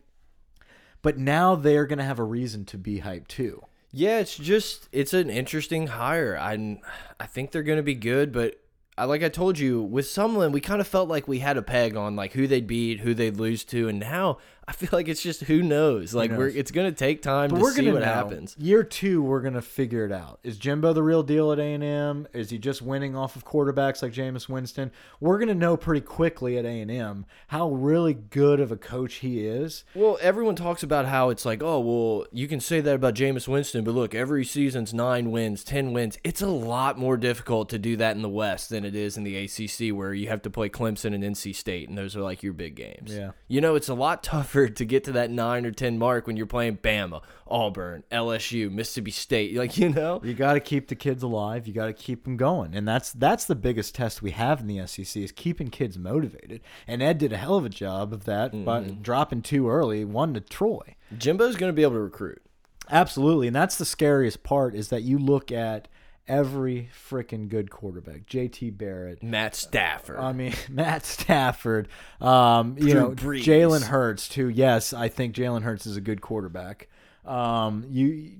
but 1.01 1.17
now 1.17 1.55
they're 1.55 1.85
going 1.85 1.99
to 1.99 2.05
have 2.05 2.19
a 2.19 2.23
reason 2.23 2.63
to 2.65 2.77
be 2.77 3.01
hyped 3.01 3.27
too. 3.27 3.61
Yeah, 3.91 4.19
it's 4.19 4.37
just 4.37 4.87
it's 4.93 5.13
an 5.13 5.29
interesting 5.29 5.87
hire. 5.87 6.37
I 6.39 6.79
I 7.19 7.25
think 7.25 7.51
they're 7.51 7.63
going 7.63 7.77
to 7.77 7.83
be 7.83 7.95
good, 7.95 8.31
but 8.31 8.61
I, 8.97 9.05
like 9.05 9.23
I 9.23 9.29
told 9.29 9.59
you 9.59 9.81
with 9.81 10.05
Sumlin, 10.05 10.51
we 10.51 10.61
kind 10.61 10.81
of 10.81 10.87
felt 10.87 11.07
like 11.07 11.27
we 11.27 11.39
had 11.39 11.57
a 11.57 11.61
peg 11.61 11.95
on 11.95 12.15
like 12.15 12.33
who 12.33 12.47
they'd 12.47 12.67
beat, 12.67 13.01
who 13.01 13.13
they'd 13.13 13.37
lose 13.37 13.63
to, 13.65 13.87
and 13.87 13.99
now 13.99 14.39
I 14.69 14.73
feel 14.73 14.89
like 14.91 15.07
it's 15.07 15.21
just 15.23 15.43
who 15.43 15.63
knows. 15.63 16.13
Like 16.13 16.29
we're 16.31 16.49
it's 16.49 16.71
going 16.71 16.91
to 16.91 16.95
take 16.97 17.21
time 17.21 17.49
But 17.49 17.55
to 17.57 17.61
we're 17.61 17.71
see 17.71 17.81
gonna 17.83 17.93
what 17.93 17.99
know. 18.01 18.05
happens. 18.13 18.53
Year 18.59 18.83
two, 18.83 19.21
we're 19.21 19.39
gonna 19.41 19.61
figure 19.61 20.05
it 20.05 20.11
out. 20.11 20.39
Is 20.43 20.57
Jimbo 20.57 20.91
the 20.91 21.01
real 21.01 21.23
deal 21.23 21.53
at 21.53 21.59
A 21.59 21.73
and 21.73 21.83
M? 21.83 22.27
Is 22.33 22.49
he 22.49 22.57
just 22.57 22.81
winning 22.81 23.15
off 23.15 23.37
of 23.37 23.45
quarterbacks 23.45 24.01
like 24.01 24.11
Jameis 24.11 24.49
Winston? 24.49 24.91
We're 25.21 25.39
gonna 25.39 25.55
know 25.55 25.77
pretty 25.77 26.01
quickly 26.01 26.57
at 26.57 26.65
A 26.65 26.81
and 26.81 26.91
M 26.91 27.25
how 27.47 27.69
really 27.69 28.13
good 28.13 28.59
of 28.59 28.71
a 28.71 28.75
coach 28.75 29.15
he 29.15 29.45
is. 29.47 29.85
Well, 29.95 30.17
everyone 30.21 30.57
talks 30.57 30.83
about 30.83 31.05
how 31.05 31.29
it's 31.29 31.45
like, 31.45 31.63
oh, 31.63 31.79
well, 31.79 32.25
you 32.33 32.49
can 32.49 32.59
say 32.59 32.81
that 32.81 32.95
about 32.95 33.13
Jameis 33.15 33.47
Winston, 33.47 33.85
but 33.85 33.91
look, 33.91 34.13
every 34.13 34.43
season's 34.43 34.93
nine 34.93 35.31
wins, 35.31 35.63
ten 35.63 35.93
wins. 35.93 36.17
It's 36.25 36.41
a 36.41 36.47
lot 36.47 36.97
more 36.99 37.15
difficult 37.15 37.69
to 37.69 37.79
do 37.79 37.95
that 37.97 38.17
in 38.17 38.21
the 38.21 38.27
West 38.29 38.69
than 38.69 38.83
it 38.83 38.95
is 38.95 39.15
in 39.15 39.23
the 39.23 39.37
ACC, 39.37 39.95
where 39.95 40.13
you 40.13 40.27
have 40.27 40.41
to 40.41 40.49
play 40.49 40.67
Clemson 40.67 41.15
and 41.15 41.23
NC 41.23 41.55
State, 41.55 41.87
and 41.87 41.97
those 41.97 42.17
are 42.17 42.21
like 42.21 42.43
your 42.43 42.51
big 42.53 42.75
games. 42.75 43.15
Yeah. 43.15 43.31
you 43.47 43.61
know, 43.61 43.75
it's 43.75 43.87
a 43.87 43.93
lot 43.93 44.23
tougher 44.23 44.56
to 44.65 44.85
get 44.85 45.03
to 45.03 45.11
that 45.13 45.29
nine 45.29 45.65
or 45.65 45.71
ten 45.71 45.97
mark 45.97 46.25
when 46.25 46.37
you're 46.37 46.47
playing 46.47 46.77
Bama, 46.77 47.21
Auburn, 47.47 48.03
LSU, 48.11 48.71
Mississippi 48.71 49.11
State. 49.11 49.55
Like 49.55 49.77
you 49.77 49.89
know, 49.89 50.19
You 50.23 50.33
got 50.33 50.53
to 50.53 50.59
keep 50.59 50.87
the 50.87 50.95
kids 50.95 51.21
alive. 51.21 51.67
You 51.67 51.73
got 51.73 51.87
to 51.87 51.93
keep 51.93 52.23
them 52.23 52.37
going, 52.37 52.75
and 52.75 52.87
that's 52.87 53.11
that's 53.11 53.45
the 53.45 53.55
biggest 53.55 53.93
test 53.93 54.21
we 54.21 54.31
have 54.31 54.59
in 54.61 54.67
the 54.67 54.85
SEC 54.87 55.21
is 55.21 55.31
keeping 55.31 55.69
kids 55.69 55.97
motivated. 55.97 56.61
And 56.87 57.03
Ed 57.03 57.17
did 57.19 57.33
a 57.33 57.37
hell 57.37 57.55
of 57.55 57.65
a 57.65 57.69
job 57.69 58.13
of 58.13 58.25
that 58.25 58.51
by 58.65 58.81
mm-hmm. 58.81 59.01
dropping 59.01 59.43
too 59.43 59.69
early, 59.69 60.03
one 60.03 60.33
to 60.33 60.41
Troy. 60.41 60.95
Jimbo's 61.17 61.55
going 61.55 61.69
to 61.69 61.75
be 61.75 61.83
able 61.83 61.93
to 61.93 61.99
recruit. 61.99 62.41
Absolutely, 62.89 63.47
and 63.47 63.55
that's 63.55 63.77
the 63.77 63.85
scariest 63.85 64.43
part 64.43 64.73
is 64.73 64.89
that 64.89 65.03
you 65.03 65.17
look 65.17 65.51
at 65.51 65.87
every 66.27 66.89
freaking 67.09 67.47
good 67.49 67.69
quarterback, 67.71 68.25
JT 68.25 68.77
Barrett. 68.77 69.23
Matt 69.23 69.55
Stafford. 69.55 70.17
I 70.19 70.33
mean, 70.33 70.53
Matt 70.69 71.05
Stafford, 71.05 71.87
um, 72.21 72.75
you 72.77 72.91
Drew 72.91 73.01
know, 73.01 73.09
Brees. 73.11 73.43
Jalen 73.43 73.83
Hurts 73.83 74.27
too. 74.27 74.49
Yes, 74.49 74.93
I 74.93 75.07
think 75.07 75.35
Jalen 75.35 75.63
Hurts 75.63 75.85
is 75.85 75.97
a 75.97 76.01
good 76.01 76.21
quarterback. 76.21 76.87
Um, 77.25 77.85
you, 77.89 78.39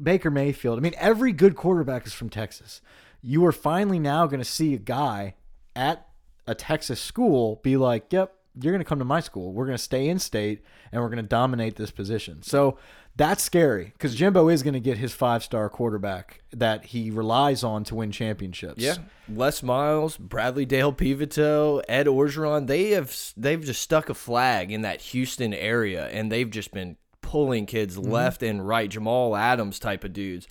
Baker 0.00 0.30
Mayfield. 0.30 0.78
I 0.78 0.82
mean, 0.82 0.94
every 0.96 1.32
good 1.32 1.56
quarterback 1.56 2.06
is 2.06 2.12
from 2.12 2.28
Texas. 2.28 2.80
You 3.22 3.44
are 3.46 3.52
finally 3.52 3.98
now 3.98 4.26
going 4.26 4.40
to 4.40 4.44
see 4.44 4.74
a 4.74 4.78
guy 4.78 5.34
at 5.74 6.06
a 6.46 6.54
Texas 6.54 7.00
school 7.00 7.60
be 7.62 7.76
like, 7.76 8.12
"Yep, 8.12 8.34
you're 8.60 8.72
going 8.72 8.84
to 8.84 8.88
come 8.88 8.98
to 8.98 9.04
my 9.04 9.20
school. 9.20 9.52
We're 9.52 9.66
going 9.66 9.76
to 9.76 9.82
stay 9.82 10.08
in 10.08 10.18
state 10.18 10.62
and 10.92 11.02
we're 11.02 11.08
going 11.08 11.22
to 11.22 11.28
dominate 11.28 11.76
this 11.76 11.90
position." 11.90 12.42
So 12.42 12.78
that's 13.16 13.42
scary 13.42 13.92
because 13.94 14.14
Jimbo 14.14 14.48
is 14.48 14.62
going 14.62 14.74
to 14.74 14.80
get 14.80 14.98
his 14.98 15.12
five 15.12 15.42
star 15.42 15.70
quarterback 15.70 16.42
that 16.52 16.86
he 16.86 17.10
relies 17.10 17.64
on 17.64 17.84
to 17.84 17.94
win 17.94 18.12
championships. 18.12 18.82
Yeah, 18.82 18.96
Les 19.28 19.62
Miles, 19.62 20.16
Bradley 20.18 20.66
Dale 20.66 20.92
Peveto, 20.92 21.82
Ed 21.88 22.06
Orgeron, 22.06 22.66
they 22.66 22.90
have 22.90 23.14
they've 23.36 23.64
just 23.64 23.80
stuck 23.80 24.10
a 24.10 24.14
flag 24.14 24.70
in 24.70 24.82
that 24.82 25.00
Houston 25.00 25.54
area, 25.54 26.08
and 26.08 26.30
they've 26.30 26.50
just 26.50 26.72
been 26.72 26.96
pulling 27.22 27.66
kids 27.66 27.96
mm-hmm. 27.96 28.10
left 28.10 28.42
and 28.42 28.66
right, 28.66 28.90
Jamal 28.90 29.34
Adams 29.34 29.78
type 29.78 30.04
of 30.04 30.12
dudes. 30.12 30.46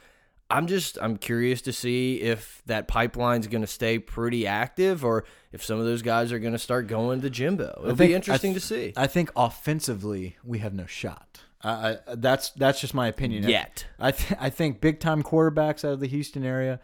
I'm 0.50 0.68
just 0.68 0.98
I'm 1.02 1.18
curious 1.18 1.62
to 1.64 1.74
see 1.74 2.22
if 2.22 2.62
that 2.66 2.88
pipeline's 2.88 3.48
going 3.48 3.62
to 3.62 3.68
stay 3.68 4.00
pretty 4.00 4.46
active, 4.46 5.06
or 5.06 5.26
if 5.56 5.64
some 5.66 5.80
of 5.80 5.86
those 5.86 6.02
guys 6.04 6.32
are 6.32 6.38
going 6.40 6.54
to 6.54 6.60
start 6.60 6.86
going 6.88 7.22
to 7.22 7.30
Jimbo. 7.32 7.80
It'll 7.84 7.96
think- 7.96 8.10
be 8.12 8.14
interesting 8.14 8.54
to 8.54 8.60
see. 8.60 8.94
I 8.96 9.08
think 9.08 9.32
offensively 9.36 10.38
we 10.44 10.60
have 10.60 10.74
no 10.74 10.86
shot. 10.86 11.40
I, 11.62 11.72
I, 11.72 11.98
that's 12.16 12.52
that's 12.52 12.80
just 12.80 12.94
my 12.94 13.08
opinion. 13.08 13.44
Yet. 13.50 13.88
I 13.98 14.12
th 14.12 14.38
I 14.40 14.52
think 14.52 14.82
big 14.82 15.00
time 15.00 15.24
quarterbacks 15.24 15.84
out 15.84 15.94
of 15.94 16.00
the 16.00 16.08
Houston 16.08 16.46
area, 16.46 16.80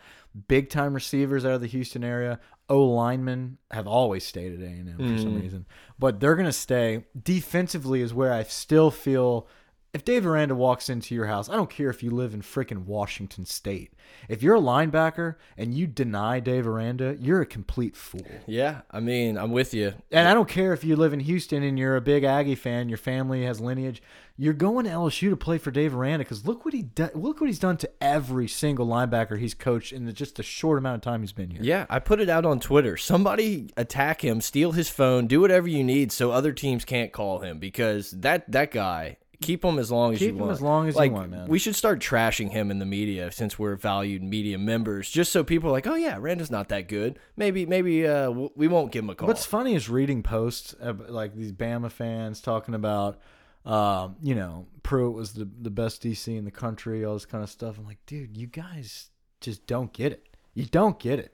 big 0.47 0.69
time 0.69 0.95
receivers 0.95 1.45
out 1.45 1.51
of 1.51 1.61
the 1.61 1.67
Houston 1.67 2.03
area, 2.03 2.39
O 2.67 2.81
linemen 2.85 3.59
have 3.69 3.85
always 3.85 4.23
stayed 4.25 4.53
at 4.53 4.59
A 4.59 4.71
and 4.71 4.89
M 4.89 4.97
for 4.97 5.03
Mm. 5.03 5.21
some 5.21 5.39
reason, 5.39 5.65
but 5.99 6.19
they're 6.19 6.35
gonna 6.35 6.51
stay. 6.51 7.03
Defensively 7.21 8.01
is 8.01 8.11
where 8.13 8.33
I 8.33 8.41
still 8.43 8.89
feel. 8.89 9.47
If 9.93 10.05
Dave 10.05 10.25
Aranda 10.25 10.55
walks 10.55 10.87
into 10.87 11.13
your 11.13 11.25
house, 11.25 11.49
I 11.49 11.55
don't 11.55 11.69
care 11.69 11.89
if 11.89 12.01
you 12.01 12.11
live 12.11 12.33
in 12.33 12.41
frickin' 12.41 12.85
Washington 12.85 13.45
State. 13.45 13.91
If 14.29 14.41
you're 14.41 14.55
a 14.55 14.61
linebacker 14.61 15.35
and 15.57 15.73
you 15.73 15.85
deny 15.85 16.39
Dave 16.39 16.65
Aranda, 16.65 17.17
you're 17.19 17.41
a 17.41 17.45
complete 17.45 17.97
fool. 17.97 18.25
yeah, 18.47 18.81
I 18.89 19.01
mean 19.01 19.37
I'm 19.37 19.51
with 19.51 19.73
you. 19.73 19.93
And 20.09 20.29
I 20.29 20.33
don't 20.33 20.47
care 20.47 20.71
if 20.71 20.85
you 20.85 20.95
live 20.95 21.11
in 21.11 21.19
Houston 21.19 21.61
and 21.61 21.77
you're 21.77 21.97
a 21.97 22.01
big 22.01 22.23
Aggie 22.23 22.55
fan, 22.55 22.87
your 22.87 22.97
family 22.97 23.43
has 23.43 23.59
lineage. 23.59 24.01
You're 24.37 24.53
going 24.53 24.85
to 24.85 24.91
LSU 24.91 25.29
to 25.29 25.35
play 25.35 25.57
for 25.57 25.71
Dave 25.71 25.93
Aranda 25.93 26.19
because 26.19 26.47
look 26.47 26.63
what 26.63 26.73
he 26.73 26.87
look 27.13 27.41
what 27.41 27.47
he's 27.47 27.59
done 27.59 27.75
to 27.77 27.89
every 28.01 28.47
single 28.47 28.87
linebacker 28.87 29.37
he's 29.37 29.53
coached 29.53 29.91
in 29.91 30.05
the, 30.05 30.13
just 30.13 30.39
a 30.39 30.43
short 30.43 30.77
amount 30.77 30.95
of 30.95 31.01
time 31.01 31.19
he's 31.19 31.33
been 31.33 31.49
here. 31.51 31.61
Yeah, 31.61 31.85
I 31.89 31.99
put 31.99 32.21
it 32.21 32.29
out 32.29 32.45
on 32.45 32.61
Twitter. 32.61 32.95
Somebody 32.95 33.71
attack 33.75 34.23
him, 34.23 34.39
steal 34.39 34.71
his 34.71 34.89
phone, 34.89 35.27
do 35.27 35.41
whatever 35.41 35.67
you 35.67 35.83
need 35.83 36.13
so 36.13 36.31
other 36.31 36.53
teams 36.53 36.85
can't 36.85 37.11
call 37.11 37.39
him 37.39 37.59
because 37.59 38.11
that 38.11 38.49
that 38.51 38.71
guy 38.71 39.17
keep 39.41 39.65
him 39.65 39.79
as 39.79 39.91
long 39.91 40.13
as 40.13 40.19
Keep 40.19 40.27
you 40.27 40.33
him 40.35 40.39
want. 40.39 40.51
as 40.51 40.61
long 40.61 40.87
as 40.87 40.95
you 40.95 41.11
want, 41.11 41.31
man. 41.31 41.47
We 41.47 41.59
should 41.59 41.75
start 41.75 41.99
trashing 41.99 42.51
him 42.51 42.71
in 42.71 42.79
the 42.79 42.85
media 42.85 43.31
since 43.31 43.57
we're 43.59 43.75
valued 43.75 44.23
media 44.23 44.57
members, 44.57 45.09
just 45.09 45.31
so 45.31 45.43
people 45.43 45.69
are 45.69 45.73
like, 45.73 45.87
oh 45.87 45.95
yeah, 45.95 46.17
Randa's 46.19 46.51
not 46.51 46.69
that 46.69 46.87
good. 46.87 47.19
Maybe 47.35 47.65
maybe 47.65 48.07
uh 48.07 48.29
we 48.55 48.67
won't 48.67 48.91
give 48.91 49.03
him 49.03 49.09
a 49.09 49.15
call. 49.15 49.27
What's 49.27 49.45
funny 49.45 49.75
is 49.75 49.89
reading 49.89 50.23
posts 50.23 50.75
like 51.09 51.35
these 51.35 51.51
Bama 51.51 51.91
fans 51.91 52.39
talking 52.41 52.75
about, 52.75 53.19
um, 53.65 54.15
you 54.21 54.35
know, 54.35 54.67
Pruitt 54.83 55.13
was 55.13 55.33
the 55.33 55.49
the 55.61 55.71
best 55.71 56.03
DC 56.03 56.27
in 56.35 56.45
the 56.45 56.51
country, 56.51 57.03
all 57.03 57.13
this 57.15 57.25
kind 57.25 57.43
of 57.43 57.49
stuff. 57.49 57.77
I'm 57.77 57.85
like, 57.85 58.05
dude, 58.05 58.37
you 58.37 58.47
guys 58.47 59.09
just 59.41 59.65
don't 59.67 59.91
get 59.91 60.11
it. 60.11 60.27
You 60.53 60.65
don't 60.65 60.99
get 60.99 61.19
it. 61.19 61.33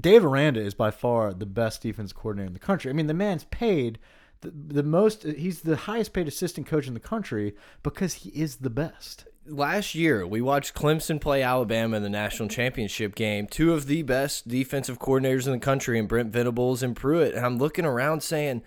Dave 0.00 0.24
Aranda 0.24 0.60
is 0.60 0.74
by 0.74 0.90
far 0.92 1.34
the 1.34 1.44
best 1.46 1.82
defense 1.82 2.12
coordinator 2.12 2.46
in 2.46 2.52
the 2.52 2.58
country. 2.60 2.88
I 2.90 2.94
mean, 2.94 3.08
the 3.08 3.14
man's 3.14 3.44
paid 3.44 3.98
the, 4.40 4.52
the 4.52 4.82
most. 4.82 5.22
He's 5.24 5.62
the 5.62 5.76
highest 5.76 6.12
paid 6.12 6.28
assistant 6.28 6.66
coach 6.66 6.86
in 6.86 6.94
the 6.94 7.00
country 7.00 7.54
because 7.82 8.14
he 8.14 8.30
is 8.30 8.56
the 8.56 8.70
best. 8.70 9.26
last 9.46 9.94
year 9.94 10.26
we 10.26 10.40
watched 10.40 10.74
Clemson 10.74 11.20
play 11.20 11.42
Alabama 11.42 11.96
in 11.96 12.02
the 12.02 12.10
national 12.10 12.48
championship 12.48 13.14
game. 13.14 13.46
Two 13.46 13.72
of 13.72 13.86
the 13.86 14.02
best 14.02 14.48
defensive 14.48 14.98
coordinators 14.98 15.46
in 15.46 15.52
the 15.52 15.58
country, 15.58 15.98
and 15.98 16.08
Brent 16.08 16.32
Venables 16.32 16.82
and 16.82 16.94
Pruitt. 16.94 17.34
And 17.34 17.44
I'm 17.44 17.58
looking 17.58 17.84
around 17.84 18.22
saying, 18.22 18.62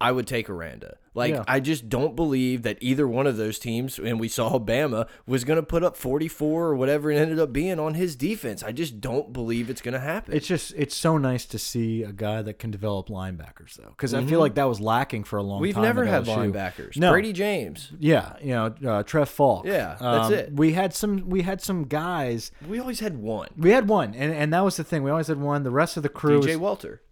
I 0.00 0.12
would 0.12 0.26
take 0.26 0.48
Aranda. 0.50 0.96
Like 1.14 1.34
Yeah. 1.34 1.44
I 1.46 1.60
just 1.60 1.88
don't 1.90 2.16
believe 2.16 2.62
that 2.62 2.78
either 2.80 3.06
one 3.06 3.26
of 3.26 3.36
those 3.36 3.58
teams, 3.58 3.98
and 3.98 4.18
we 4.18 4.28
saw 4.28 4.58
Bama 4.58 5.06
was 5.26 5.44
going 5.44 5.58
to 5.58 5.62
put 5.62 5.84
up 5.84 5.96
44 5.96 6.64
or 6.68 6.74
whatever 6.74 7.10
it 7.10 7.16
ended 7.18 7.38
up 7.38 7.52
being 7.52 7.78
on 7.78 7.94
his 7.94 8.16
defense. 8.16 8.62
I 8.62 8.72
just 8.72 9.00
don't 9.00 9.32
believe 9.32 9.68
it's 9.68 9.82
going 9.82 9.92
to 9.92 10.00
happen. 10.00 10.34
It's 10.34 10.46
just 10.46 10.72
it's 10.76 10.96
so 10.96 11.18
nice 11.18 11.44
to 11.46 11.58
see 11.58 12.02
a 12.02 12.12
guy 12.12 12.40
that 12.42 12.58
can 12.58 12.70
develop 12.70 13.08
linebackers 13.08 13.74
though, 13.74 13.90
because 13.90 14.14
I 14.14 14.24
feel 14.24 14.40
like 14.40 14.54
that 14.54 14.64
was 14.68 14.80
lacking 14.80 15.24
for 15.24 15.36
a 15.38 15.42
long 15.42 15.56
Mm-hmm. 15.56 15.62
We've 15.62 15.76
never 15.76 16.04
had 16.06 16.24
linebackers. 16.24 16.96
No. 16.96 17.12
Bradie 17.12 17.34
James. 17.34 17.92
Yeah, 17.98 18.34
you 18.40 18.52
know, 18.54 18.74
uh, 18.86 19.02
Trev 19.02 19.28
Faulk. 19.28 19.66
Yeah, 19.66 19.96
that's 20.00 20.26
Um, 20.28 20.32
it. 20.32 20.52
We 20.54 20.72
had 20.72 20.94
some. 20.94 21.28
We 21.28 21.42
had 21.42 21.60
some 21.60 21.84
guys. 21.84 22.50
We 22.66 22.80
always 22.80 23.00
had 23.00 23.18
one. 23.18 23.48
We 23.56 23.70
had 23.70 23.86
one, 23.88 24.14
and 24.14 24.32
and 24.32 24.52
that 24.54 24.64
was 24.64 24.76
the 24.78 24.84
thing. 24.84 25.02
We 25.02 25.10
always 25.10 25.26
had 25.28 25.38
one. 25.40 25.62
The 25.62 25.70
rest 25.70 25.96
of 25.98 26.02
the 26.02 26.08
crew. 26.08 26.40
DJ 26.40 26.46
was- 26.48 26.56
Walter. 26.56 27.02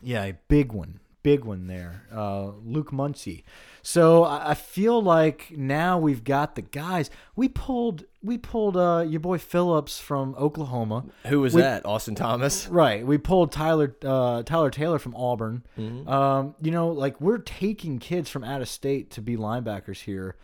yeah, 0.00 0.22
a 0.24 0.34
big 0.48 0.72
one, 0.72 1.00
big 1.22 1.44
one 1.44 1.66
there. 1.66 2.04
Uh, 2.12 2.52
Luke 2.64 2.92
Muncie. 2.92 3.44
So 3.82 4.24
I, 4.24 4.50
I 4.50 4.54
feel 4.54 5.02
like 5.02 5.52
now 5.56 5.98
we've 5.98 6.24
got 6.24 6.54
the 6.54 6.62
guys. 6.62 7.10
We 7.36 7.48
pulled. 7.48 8.04
We 8.22 8.36
pulled 8.38 8.76
uh, 8.76 9.04
your 9.08 9.20
boy 9.20 9.38
Phillips 9.38 9.98
from 10.00 10.34
Oklahoma. 10.36 11.04
Who 11.26 11.40
was 11.40 11.54
We- 11.54 11.62
that? 11.62 11.86
Austin 11.86 12.14
Thomas. 12.14 12.66
Right. 12.68 13.06
We 13.06 13.16
pulled 13.18 13.52
Tyler 13.52 13.94
uh, 14.04 14.42
Tyler 14.42 14.70
Taylor 14.70 14.98
from 14.98 15.14
Auburn. 15.14 15.64
Mm-hmm. 15.78 16.08
Um, 16.08 16.54
you 16.60 16.70
know, 16.70 16.88
like 16.88 17.20
we're 17.20 17.38
taking 17.38 17.98
kids 17.98 18.28
from 18.28 18.44
out 18.44 18.60
of 18.60 18.68
state 18.68 19.10
to 19.12 19.22
be 19.22 19.36
linebackers 19.36 20.00
here, 20.02 20.36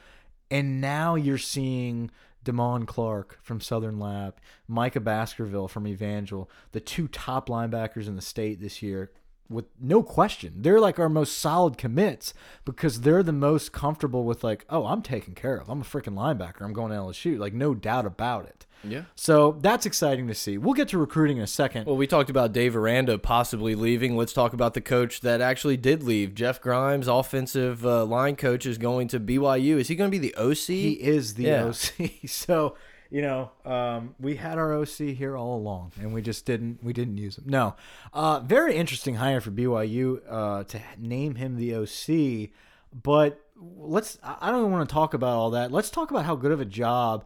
and 0.51 0.81
now 0.81 1.15
you're 1.17 1.39
seeing 1.39 2.11
Damon 2.45 2.87
Clark 2.87 3.39
from 3.43 3.61
Southern 3.61 3.99
Lab, 3.99 4.37
Micah 4.69 5.01
Baskerville 5.01 5.67
from 5.69 5.87
Evangel, 5.87 6.51
the 6.73 6.81
two 6.81 7.09
top 7.09 7.49
linebackers 7.49 8.07
in 8.07 8.17
the 8.17 8.23
state 8.23 8.61
this 8.61 8.83
year. 8.83 9.11
With 9.51 9.67
no 9.81 10.03
question, 10.03 10.55
they're 10.63 10.81
like 10.81 10.99
our 10.99 11.09
most 11.11 11.39
solid 11.39 11.77
commits 11.77 12.33
because 12.65 13.03
they're 13.03 13.23
the 13.23 13.33
most 13.33 13.73
comfortable 13.73 14.25
with 14.25 14.43
like, 14.43 14.65
oh, 14.71 14.87
I'm 14.87 15.03
taken 15.03 15.35
care 15.35 15.57
of. 15.57 15.69
I'm 15.69 15.83
a 15.83 15.85
freaking 15.85 16.15
linebacker. 16.15 16.63
I'm 16.63 16.73
going 16.73 16.91
to 16.91 16.97
LSU. 16.97 17.39
Like, 17.39 17.53
no 17.53 17.75
doubt 17.75 18.07
about 18.07 18.47
it. 18.47 18.65
Yeah. 18.87 19.03
So 19.15 19.57
that's 19.61 19.87
exciting 19.87 20.27
to 20.29 20.35
see. 20.35 20.59
We'll 20.59 20.75
get 20.75 20.89
to 20.89 20.99
recruiting 20.99 21.39
in 21.39 21.43
a 21.43 21.47
second. 21.47 21.87
Well, 21.87 21.97
we 21.97 22.07
talked 22.07 22.29
about 22.31 22.53
Dave 22.53 22.77
Aranda 22.77 23.19
possibly 23.19 23.75
leaving. 23.75 24.17
Let's 24.17 24.33
talk 24.35 24.53
about 24.53 24.75
the 24.75 24.81
coach 24.83 25.21
that 25.23 25.41
actually 25.41 25.77
did 25.79 26.03
leave. 26.03 26.35
Jeff 26.35 26.61
Grimes, 26.61 27.09
offensive 27.09 27.85
uh, 27.87 28.05
line 28.05 28.37
coach, 28.37 28.67
is 28.67 28.77
going 28.79 29.09
to 29.09 29.21
BYU. 29.21 29.79
Is 29.79 29.89
he 29.89 29.95
going 29.95 30.11
to 30.11 30.19
be 30.19 30.27
the 30.31 30.35
OC? 30.37 30.57
he 30.67 30.93
is 31.01 31.35
the 31.35 31.45
Yeah. 31.45 31.65
OC. 31.65 32.11
So 32.29 32.77
you 33.15 33.23
know, 33.23 33.53
um, 33.65 34.17
we 34.19 34.35
had 34.35 34.59
our 34.59 34.75
OC 34.75 35.15
here 35.17 35.37
all 35.37 35.57
along, 35.57 35.93
and 36.01 36.13
we 36.13 36.21
just 36.21 36.45
didn't 36.47 36.83
we 36.83 36.93
didn't 36.93 37.17
use 37.17 37.39
him. 37.39 37.45
No, 37.47 37.77
uh, 38.13 38.41
very 38.41 38.75
interesting 38.75 39.15
hire 39.15 39.41
for 39.41 39.53
BYU 39.53 40.21
uh, 40.29 40.65
to 40.65 40.81
name 40.99 41.37
him 41.37 41.55
the 41.55 41.77
OC. 41.77 42.51
But 42.93 43.41
let's 43.57 44.19
I 44.25 44.39
I 44.41 44.51
don't 44.51 44.73
want 44.73 44.89
to 44.89 44.93
talk 44.93 45.15
about 45.15 45.37
all 45.37 45.51
that. 45.51 45.71
Let's 45.71 45.91
talk 45.91 46.11
about 46.11 46.25
how 46.25 46.35
good 46.35 46.51
of 46.51 46.61
a 46.61 46.65
job 46.65 47.25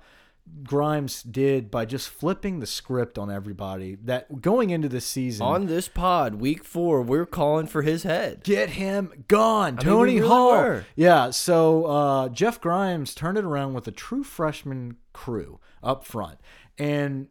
Grimes 0.63 1.23
did 1.23 1.71
by 1.71 1.87
just 1.87 2.11
flipping 2.11 2.61
the 2.61 2.67
script 2.67 3.17
on 3.17 3.31
everybody. 3.31 3.95
That 3.95 4.43
going 4.43 4.69
into 4.69 4.91
the 4.91 5.01
season, 5.01 5.47
On 5.47 5.67
this 5.69 5.89
pod, 5.89 6.35
week 6.35 6.65
four, 6.65 7.01
we're 7.01 7.25
calling 7.25 7.67
for 7.67 7.81
his 7.81 8.03
head. 8.03 8.45
get 8.45 8.69
him 8.71 9.25
gone, 9.27 9.77
mean, 9.77 9.87
Tony 9.87 10.13
we 10.13 10.21
really 10.21 10.29
Hall. 10.29 10.51
were. 10.53 10.85
Yeah, 10.97 11.31
so 11.31 11.87
uh, 11.87 12.29
Jeff 12.29 12.61
Grimes 12.61 13.15
turned 13.15 13.39
it 13.39 13.45
around 13.45 13.73
with 13.73 13.89
a 13.89 13.93
true 13.93 14.23
freshman 14.23 14.99
crew 15.15 15.59
up 15.83 16.05
front, 16.05 16.39
and 16.79 17.29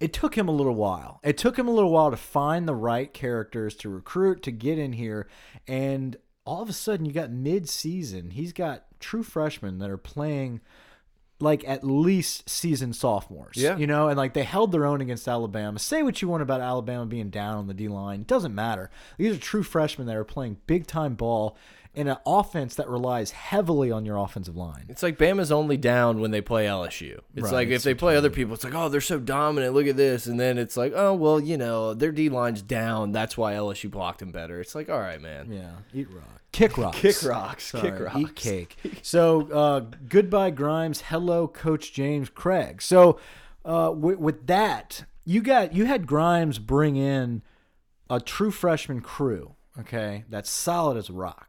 it 0.00 0.12
took 0.12 0.36
him 0.36 0.48
a 0.48 0.52
little 0.52 0.74
while. 0.74 1.20
It 1.22 1.36
took 1.36 1.58
him 1.58 1.68
a 1.68 1.72
little 1.72 1.90
while 1.90 2.10
to 2.10 2.16
find 2.16 2.68
the 2.68 2.74
right 2.74 3.12
characters 3.12 3.74
to 3.76 3.88
recruit 3.88 4.42
to 4.44 4.50
get 4.50 4.78
in 4.78 4.92
here, 4.92 5.28
and 5.66 6.16
all 6.44 6.62
of 6.62 6.68
a 6.68 6.72
sudden 6.72 7.04
you 7.04 7.12
got 7.12 7.30
mid-season. 7.30 8.30
He's 8.30 8.52
got 8.52 8.84
true 9.00 9.22
freshmen 9.22 9.78
that 9.78 9.90
are 9.90 9.98
playing 9.98 10.60
like 11.40 11.62
at 11.68 11.84
least 11.84 12.48
seasoned 12.48 12.96
sophomores. 12.96 13.56
Yeah. 13.56 13.76
You 13.76 13.86
know, 13.86 14.08
and 14.08 14.16
like 14.16 14.34
they 14.34 14.42
held 14.42 14.72
their 14.72 14.84
own 14.84 15.00
against 15.00 15.28
Alabama. 15.28 15.78
Say 15.78 16.02
what 16.02 16.20
you 16.20 16.28
want 16.28 16.42
about 16.42 16.60
Alabama 16.60 17.06
being 17.06 17.30
down 17.30 17.58
on 17.58 17.66
the 17.68 17.74
D 17.74 17.86
line. 17.88 18.22
It 18.22 18.26
doesn't 18.26 18.54
matter. 18.54 18.90
These 19.18 19.36
are 19.36 19.40
true 19.40 19.62
freshmen 19.62 20.06
that 20.08 20.16
are 20.16 20.24
playing 20.24 20.56
big 20.66 20.86
time 20.86 21.14
ball 21.14 21.56
in 21.98 22.06
an 22.06 22.16
offense 22.24 22.76
that 22.76 22.88
relies 22.88 23.32
heavily 23.32 23.90
on 23.90 24.06
your 24.06 24.16
offensive 24.18 24.56
line. 24.56 24.84
It's 24.88 25.02
like 25.02 25.18
Bama's 25.18 25.50
only 25.50 25.76
down 25.76 26.20
when 26.20 26.30
they 26.30 26.40
play 26.40 26.66
LSU. 26.66 27.18
It's 27.34 27.46
Right, 27.46 27.52
like 27.52 27.68
if 27.68 27.82
they 27.82 27.92
play 27.92 28.16
other 28.16 28.30
people, 28.30 28.54
it's 28.54 28.62
like, 28.62 28.74
oh, 28.74 28.88
they're 28.88 29.00
so 29.00 29.18
dominant. 29.18 29.74
Look 29.74 29.88
at 29.88 29.96
this. 29.96 30.26
And 30.26 30.38
then 30.38 30.58
it's 30.58 30.76
like, 30.76 30.92
oh, 30.94 31.12
well, 31.14 31.40
you 31.40 31.56
know, 31.56 31.94
their 31.94 32.12
D 32.12 32.28
line's 32.28 32.62
down. 32.62 33.10
That's 33.10 33.36
why 33.36 33.54
LSU 33.54 33.90
blocked 33.90 34.22
him 34.22 34.30
better. 34.30 34.60
It's 34.60 34.76
like, 34.76 34.88
all 34.88 35.00
right, 35.00 35.20
man. 35.20 35.50
Yeah, 35.50 35.72
eat 35.92 36.08
rock. 36.12 36.40
Kick 36.52 36.78
rocks. 36.78 36.98
Kick 37.00 37.22
rocks. 37.24 37.66
Sorry, 37.66 37.90
Kick 37.90 38.00
rocks. 38.00 38.16
Eat 38.16 38.34
cake. 38.36 38.76
So, 39.02 39.50
uh, 39.50 39.80
goodbye, 40.08 40.50
Grimes. 40.50 41.00
Hello, 41.00 41.48
Coach 41.48 41.92
James 41.92 42.30
Cregg. 42.30 42.80
So, 42.80 43.18
uh, 43.64 43.92
with, 43.92 44.18
with 44.18 44.46
that, 44.46 45.04
you 45.24 45.42
got 45.42 45.74
you 45.74 45.86
had 45.86 46.06
Grimes 46.06 46.60
bring 46.60 46.94
in 46.94 47.42
a 48.08 48.20
true 48.20 48.52
freshman 48.52 49.00
crew. 49.00 49.56
Okay, 49.80 50.24
that's 50.28 50.48
solid 50.48 50.96
as 50.96 51.08
a 51.08 51.12
rock. 51.12 51.47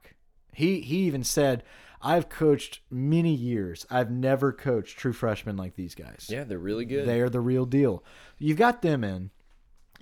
He 0.53 0.81
he 0.81 0.97
even 0.99 1.23
said, 1.23 1.63
"I've 2.01 2.29
coached 2.29 2.81
many 2.89 3.33
years. 3.33 3.85
I've 3.89 4.11
never 4.11 4.51
coached 4.51 4.97
true 4.97 5.13
freshmen 5.13 5.57
like 5.57 5.75
these 5.75 5.95
guys. 5.95 6.27
Yeah, 6.29 6.43
they're 6.43 6.57
really 6.59 6.85
good. 6.85 7.07
They 7.07 7.21
are 7.21 7.29
the 7.29 7.41
real 7.41 7.65
deal. 7.65 8.03
You've 8.37 8.57
got 8.57 8.81
them 8.81 9.03
in. 9.03 9.31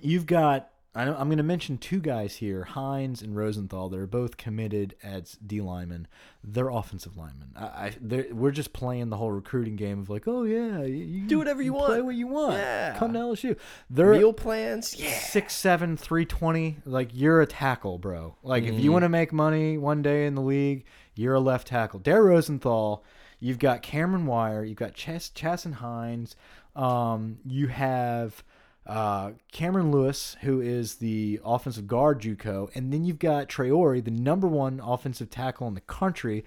You've 0.00 0.26
got. 0.26 0.70
I'm 1.00 1.28
going 1.28 1.36
to 1.38 1.42
mention 1.42 1.78
two 1.78 2.00
guys 2.00 2.36
here, 2.36 2.64
Hines 2.64 3.22
and 3.22 3.36
Rosenthal. 3.36 3.88
They're 3.88 4.06
both 4.06 4.36
committed 4.36 4.94
as 5.02 5.38
D 5.46 5.60
linemen. 5.60 6.08
They're 6.42 6.70
offensive 6.70 7.16
linemen. 7.16 7.52
I, 7.56 7.62
I 7.64 7.92
they're- 8.00 8.34
we're 8.34 8.50
just 8.50 8.72
playing 8.72 9.10
the 9.10 9.16
whole 9.16 9.30
recruiting 9.30 9.76
game 9.76 10.00
of 10.00 10.10
like, 10.10 10.26
oh 10.26 10.42
yeah, 10.44 10.82
you, 10.82 11.04
you 11.04 11.26
Do 11.26 11.38
whatever 11.38 11.62
you 11.62 11.72
Play 11.72 11.78
want. 11.80 11.92
Play 11.92 12.00
what 12.02 12.14
you 12.14 12.26
want. 12.26 12.54
Yeah. 12.54 12.96
Come 12.98 13.12
to 13.12 13.18
LSU. 13.18 13.56
They're 13.90 14.12
Meal 14.14 14.32
plans. 14.32 14.98
Yeah. 14.98 15.10
six 15.18 15.54
seven 15.54 15.96
three 15.96 16.24
twenty. 16.24 16.78
Like 16.84 17.10
you're 17.12 17.40
a 17.42 17.46
tackle, 17.46 17.98
bro. 17.98 18.36
Like 18.42 18.64
if 18.64 18.70
Mm-hmm. 18.74 18.80
you 18.82 18.92
want 18.92 19.02
to 19.04 19.08
make 19.08 19.32
money 19.32 19.78
one 19.78 20.02
day 20.02 20.26
in 20.26 20.34
the 20.34 20.42
league, 20.42 20.84
you're 21.14 21.34
a 21.34 21.40
left 21.40 21.68
tackle. 21.68 22.00
Dare 22.00 22.22
Rosenthal. 22.24 23.04
You've 23.40 23.58
got 23.60 23.82
Cameron 23.82 24.26
Wire. 24.26 24.64
You've 24.64 24.78
got 24.78 24.94
Chas 24.94 25.30
Chasen 25.32 25.74
Hines. 25.74 26.34
Um, 26.74 27.38
you 27.44 27.68
have 27.68 28.42
uh, 28.88 29.32
Cameron 29.52 29.92
Lewis, 29.92 30.36
who 30.40 30.60
is 30.60 30.96
the 30.96 31.40
offensive 31.44 31.86
guard 31.86 32.22
JUCO, 32.22 32.74
and 32.74 32.92
then 32.92 33.04
you've 33.04 33.18
got 33.18 33.48
Traore, 33.48 34.02
the 34.02 34.10
number 34.10 34.48
one 34.48 34.80
offensive 34.82 35.28
tackle 35.28 35.68
in 35.68 35.74
the 35.74 35.82
country. 35.82 36.44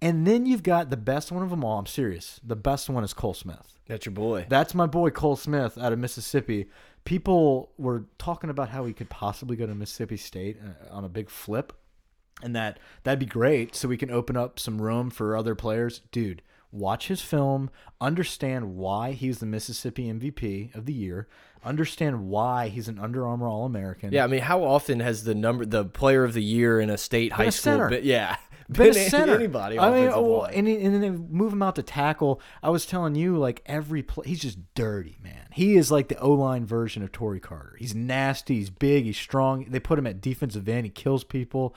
And 0.00 0.26
then 0.26 0.46
you've 0.46 0.64
got 0.64 0.90
the 0.90 0.96
best 0.96 1.30
one 1.30 1.44
of 1.44 1.50
them 1.50 1.62
all. 1.62 1.78
I'm 1.78 1.86
serious. 1.86 2.40
The 2.42 2.56
best 2.56 2.90
one 2.90 3.04
is 3.04 3.14
Cole 3.14 3.34
Smith. 3.34 3.78
That's 3.86 4.04
your 4.04 4.14
boy. 4.14 4.46
That's 4.48 4.74
my 4.74 4.86
boy 4.86 5.10
Cole 5.10 5.36
Smith 5.36 5.78
out 5.78 5.92
of 5.92 5.98
Mississippi. 5.98 6.68
People 7.04 7.70
were 7.78 8.06
talking 8.18 8.50
about 8.50 8.70
how 8.70 8.84
he 8.84 8.92
could 8.92 9.10
possibly 9.10 9.54
go 9.54 9.66
to 9.66 9.74
Mississippi 9.74 10.16
State 10.16 10.56
uh, 10.60 10.92
on 10.92 11.04
a 11.04 11.08
big 11.08 11.30
flip, 11.30 11.72
and 12.42 12.56
that 12.56 12.80
that'd 13.04 13.20
be 13.20 13.26
great. 13.26 13.76
So 13.76 13.86
we 13.86 13.96
can 13.96 14.10
open 14.10 14.36
up 14.36 14.58
some 14.58 14.82
room 14.82 15.10
for 15.10 15.36
other 15.36 15.54
players. 15.54 16.00
Dude, 16.10 16.42
watch 16.72 17.08
his 17.08 17.20
film, 17.20 17.70
understand 18.00 18.74
why 18.74 19.12
he's 19.12 19.38
the 19.38 19.46
Mississippi 19.46 20.12
MVP 20.12 20.74
of 20.74 20.86
the 20.86 20.92
year, 20.92 21.28
understand 21.64 22.28
why 22.28 22.68
he's 22.68 22.88
an 22.88 22.98
Under 22.98 23.26
Armour 23.26 23.46
All 23.46 23.64
American. 23.64 24.12
Yeah, 24.12 24.24
I 24.24 24.26
mean, 24.26 24.40
how 24.40 24.64
often 24.64 25.00
has 25.00 25.24
the 25.24 25.34
number, 25.34 25.64
the 25.64 25.84
player 25.84 26.24
of 26.24 26.34
the 26.34 26.42
year 26.42 26.80
in 26.80 26.90
a 26.90 26.98
state 26.98 27.32
high 27.32 27.44
a 27.44 27.52
school, 27.52 27.72
center. 27.74 27.88
been, 27.90 28.04
yeah, 28.04 28.36
been 28.70 28.90
a 28.90 28.94
center. 29.10 29.34
anybody? 29.34 29.78
I 29.78 29.90
mean, 29.90 30.10
oh, 30.12 30.42
and, 30.44 30.66
he- 30.66 30.80
and 30.82 30.94
then 30.94 31.00
they 31.00 31.10
move 31.10 31.52
him 31.52 31.62
out 31.62 31.76
to 31.76 31.82
tackle. 31.82 32.40
I 32.62 32.70
was 32.70 32.86
telling 32.86 33.14
you, 33.14 33.36
like 33.36 33.62
every 33.66 34.02
play, 34.02 34.26
he's 34.28 34.40
just 34.40 34.58
dirty, 34.74 35.18
man. 35.22 35.46
He 35.52 35.76
is 35.76 35.90
like 35.92 36.08
the 36.08 36.18
O 36.18 36.30
line 36.32 36.64
version 36.64 37.02
of 37.02 37.12
Tory 37.12 37.38
Carter. 37.40 37.76
He's 37.78 37.94
nasty. 37.94 38.56
He's 38.56 38.70
big. 38.70 39.04
He's 39.04 39.18
strong. 39.18 39.66
They 39.68 39.78
put 39.80 39.98
him 39.98 40.06
at 40.06 40.20
defensive 40.22 40.68
end. 40.68 40.86
He 40.86 40.90
kills 40.90 41.22
people. 41.24 41.74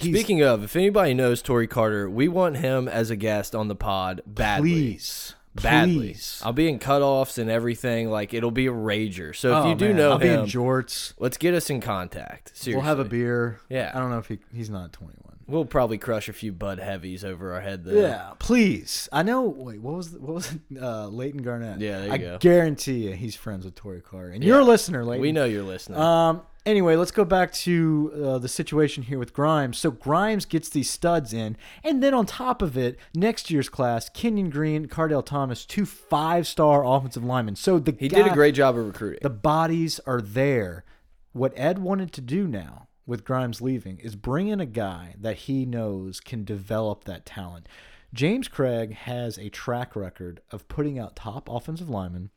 He's, 0.00 0.14
Speaking 0.14 0.42
of, 0.42 0.64
if 0.64 0.76
anybody 0.76 1.14
knows 1.14 1.42
Tory 1.42 1.66
Carter, 1.66 2.08
we 2.08 2.26
want 2.28 2.56
him 2.56 2.88
as 2.88 3.10
a 3.10 3.16
guest 3.16 3.54
on 3.54 3.68
the 3.68 3.74
pod 3.76 4.22
badly. 4.26 4.70
please, 4.70 5.34
Badly. 5.54 5.94
please. 5.94 6.40
I'll 6.44 6.52
be 6.52 6.68
in 6.68 6.78
cutoffs 6.78 7.36
and 7.36 7.50
everything. 7.50 8.08
Like 8.10 8.32
it'll 8.32 8.50
be 8.52 8.66
a 8.66 8.72
rager. 8.72 9.34
So 9.34 9.50
if 9.58 9.64
Oh, 9.64 9.68
you 9.70 9.74
do 9.74 9.88
man, 9.88 9.96
know 9.96 10.10
I'll 10.12 10.18
be 10.18 10.28
him, 10.28 10.40
in 10.40 10.46
jorts. 10.46 11.12
let's 11.18 11.36
get 11.36 11.54
us 11.54 11.68
in 11.70 11.80
contact. 11.80 12.56
Seriously, 12.56 12.76
We'll 12.76 12.84
have 12.86 12.98
a 13.00 13.04
beer. 13.04 13.60
Yeah. 13.68 13.90
I 13.94 13.98
don't 13.98 14.10
know 14.10 14.18
if 14.18 14.28
he, 14.28 14.38
he's 14.54 14.70
not 14.70 14.92
twenty 14.92 15.16
one. 15.22 15.36
We'll 15.48 15.64
probably 15.64 15.98
crush 15.98 16.28
a 16.28 16.32
few 16.32 16.52
Bud 16.52 16.78
Heavies 16.78 17.24
over 17.24 17.52
our 17.54 17.60
head. 17.60 17.82
Though. 17.84 18.00
Yeah, 18.00 18.30
please. 18.38 19.08
I 19.10 19.24
know. 19.24 19.42
Wait, 19.48 19.80
what 19.82 19.96
was 19.96 20.10
what 20.12 20.34
was 20.34 20.52
it? 20.52 20.80
Uh, 20.80 21.08
Leighton 21.08 21.42
Garnett? 21.42 21.80
Yeah, 21.80 21.98
there 21.98 22.06
you 22.06 22.12
I 22.12 22.18
go. 22.18 22.38
guarantee 22.38 23.08
you, 23.08 23.14
he's 23.14 23.34
friends 23.34 23.64
with 23.64 23.74
Tory 23.74 24.00
Carter, 24.00 24.30
and 24.30 24.44
you're 24.44 24.60
a 24.60 24.64
listener, 24.64 25.04
Leighton. 25.04 25.20
we 25.22 25.32
know 25.32 25.46
you're 25.46 25.64
listening. 25.64 25.98
Um. 25.98 26.42
Anyway, 26.66 26.94
let's 26.94 27.10
go 27.10 27.24
back 27.24 27.52
to 27.52 28.12
uh, 28.14 28.38
the 28.38 28.48
situation 28.48 29.04
here 29.04 29.18
with 29.18 29.32
Grimes. 29.32 29.78
So 29.78 29.90
Grimes 29.90 30.44
gets 30.44 30.68
these 30.68 30.90
studs 30.90 31.32
in, 31.32 31.56
and 31.82 32.02
then 32.02 32.12
on 32.12 32.26
top 32.26 32.60
of 32.60 32.76
it, 32.76 32.98
next 33.14 33.50
year's 33.50 33.70
class, 33.70 34.10
Kenyon 34.10 34.50
Green, 34.50 34.86
Kardell 34.86 35.24
Thomas, 35.24 35.64
two 35.64 35.86
five-star 35.86 36.84
offensive 36.84 37.24
linemen. 37.24 37.56
So 37.56 37.78
the 37.78 37.96
he 37.98 38.08
guy, 38.08 38.18
did 38.18 38.30
a 38.30 38.34
great 38.34 38.54
job 38.54 38.76
of 38.76 38.86
recruiting. 38.86 39.20
The 39.22 39.30
bodies 39.30 40.00
are 40.06 40.20
there. 40.20 40.84
What 41.32 41.54
Ed 41.56 41.78
wanted 41.78 42.12
to 42.12 42.20
do 42.20 42.46
now 42.46 42.88
with 43.06 43.24
Grimes 43.24 43.62
leaving 43.62 43.98
is 43.98 44.14
bring 44.14 44.48
in 44.48 44.60
a 44.60 44.66
guy 44.66 45.14
that 45.18 45.36
he 45.36 45.64
knows 45.64 46.20
can 46.20 46.44
develop 46.44 47.04
that 47.04 47.24
talent. 47.24 47.68
James 48.12 48.48
Cregg 48.48 48.92
has 48.92 49.38
a 49.38 49.48
track 49.48 49.96
record 49.96 50.40
of 50.50 50.68
putting 50.68 50.98
out 50.98 51.16
top 51.16 51.48
offensive 51.48 51.88
linemen 51.88 52.30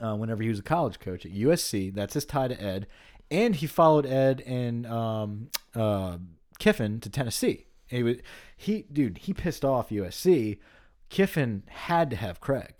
uh, 0.00 0.16
whenever 0.16 0.42
he 0.42 0.48
was 0.48 0.58
a 0.58 0.62
college 0.62 0.98
coach 0.98 1.24
at 1.24 1.32
USC. 1.32 1.94
That's 1.94 2.14
his 2.14 2.24
tie 2.24 2.48
to 2.48 2.60
Ed. 2.62 2.86
And 3.30 3.56
he 3.56 3.66
followed 3.66 4.06
Ed 4.06 4.42
and 4.46 4.86
um, 4.86 5.48
uh, 5.74 6.18
Kiffin 6.58 7.00
to 7.00 7.10
Tennessee. 7.10 7.66
He 7.86 8.02
was, 8.02 8.16
he, 8.56 8.86
dude, 8.92 9.18
he 9.18 9.32
pissed 9.32 9.64
off 9.64 9.90
USC. 9.90 10.58
Kiffin 11.08 11.64
had 11.68 12.10
to 12.10 12.16
have 12.16 12.40
Cregg. 12.40 12.72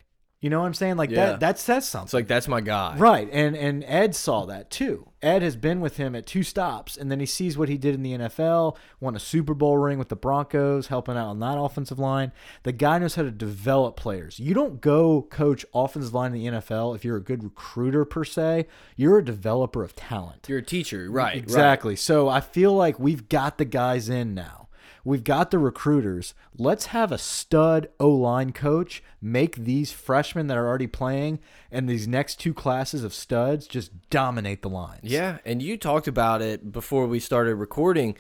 You 0.44 0.50
know 0.50 0.60
what 0.60 0.66
I'm 0.66 0.74
saying? 0.74 0.98
Like 0.98 1.08
Yeah. 1.08 1.24
that. 1.24 1.40
That 1.40 1.58
says 1.58 1.88
something. 1.88 2.04
it's 2.04 2.12
like 2.12 2.28
that's 2.28 2.48
my 2.48 2.60
guy. 2.60 2.96
Right, 2.98 3.30
and 3.32 3.56
and 3.56 3.82
Ed 3.86 4.14
saw 4.14 4.44
that 4.44 4.68
too. 4.70 5.08
Ed 5.22 5.40
has 5.40 5.56
been 5.56 5.80
with 5.80 5.96
him 5.96 6.14
at 6.14 6.26
two 6.26 6.42
stops, 6.42 6.98
and 6.98 7.10
then 7.10 7.18
he 7.18 7.24
sees 7.24 7.56
what 7.56 7.70
he 7.70 7.78
did 7.78 7.94
in 7.94 8.02
the 8.02 8.12
NFL, 8.12 8.76
won 9.00 9.16
a 9.16 9.18
Super 9.18 9.54
Bowl 9.54 9.78
ring 9.78 9.98
with 9.98 10.10
the 10.10 10.16
Broncos, 10.16 10.88
helping 10.88 11.16
out 11.16 11.28
on 11.28 11.38
that 11.40 11.58
offensive 11.58 11.98
line. 11.98 12.30
The 12.62 12.72
guy 12.72 12.98
knows 12.98 13.14
how 13.14 13.22
to 13.22 13.30
develop 13.30 13.96
players. 13.96 14.38
You 14.38 14.52
don't 14.52 14.82
go 14.82 15.22
coach 15.22 15.64
offensive 15.74 16.12
line 16.12 16.34
in 16.34 16.38
the 16.42 16.60
NFL 16.60 16.94
if 16.94 17.06
you're 17.06 17.16
a 17.16 17.22
good 17.22 17.42
recruiter 17.42 18.04
per 18.04 18.24
se. 18.24 18.66
You're 18.96 19.16
a 19.16 19.24
developer 19.24 19.82
of 19.82 19.96
talent. 19.96 20.46
You're 20.46 20.58
a 20.58 20.62
teacher, 20.62 21.10
right? 21.10 21.24
right. 21.24 21.36
Exactly. 21.38 21.96
So 21.96 22.28
I 22.28 22.42
feel 22.42 22.74
like 22.74 22.98
we've 22.98 23.30
got 23.30 23.56
the 23.56 23.64
guys 23.64 24.10
in 24.10 24.34
now. 24.34 24.63
We've 25.04 25.22
got 25.22 25.50
the 25.50 25.58
recruiters. 25.58 26.34
Let's 26.56 26.86
have 26.86 27.12
a 27.12 27.18
stud 27.18 27.88
O 28.00 28.08
line 28.08 28.52
coach 28.52 29.02
make 29.20 29.56
these 29.56 29.92
freshmen 29.92 30.46
that 30.46 30.56
are 30.56 30.66
already 30.66 30.86
playing 30.86 31.40
and 31.70 31.88
these 31.88 32.08
next 32.08 32.40
two 32.40 32.54
classes 32.54 33.04
of 33.04 33.12
studs 33.12 33.66
just 33.66 33.92
dominate 34.10 34.62
the 34.62 34.70
lines. 34.70 35.00
Yeah, 35.04 35.38
and 35.44 35.62
you 35.62 35.76
talked 35.76 36.08
about 36.08 36.40
it 36.40 36.72
before 36.72 37.06
we 37.06 37.20
started 37.20 37.56
recording. 37.56 38.16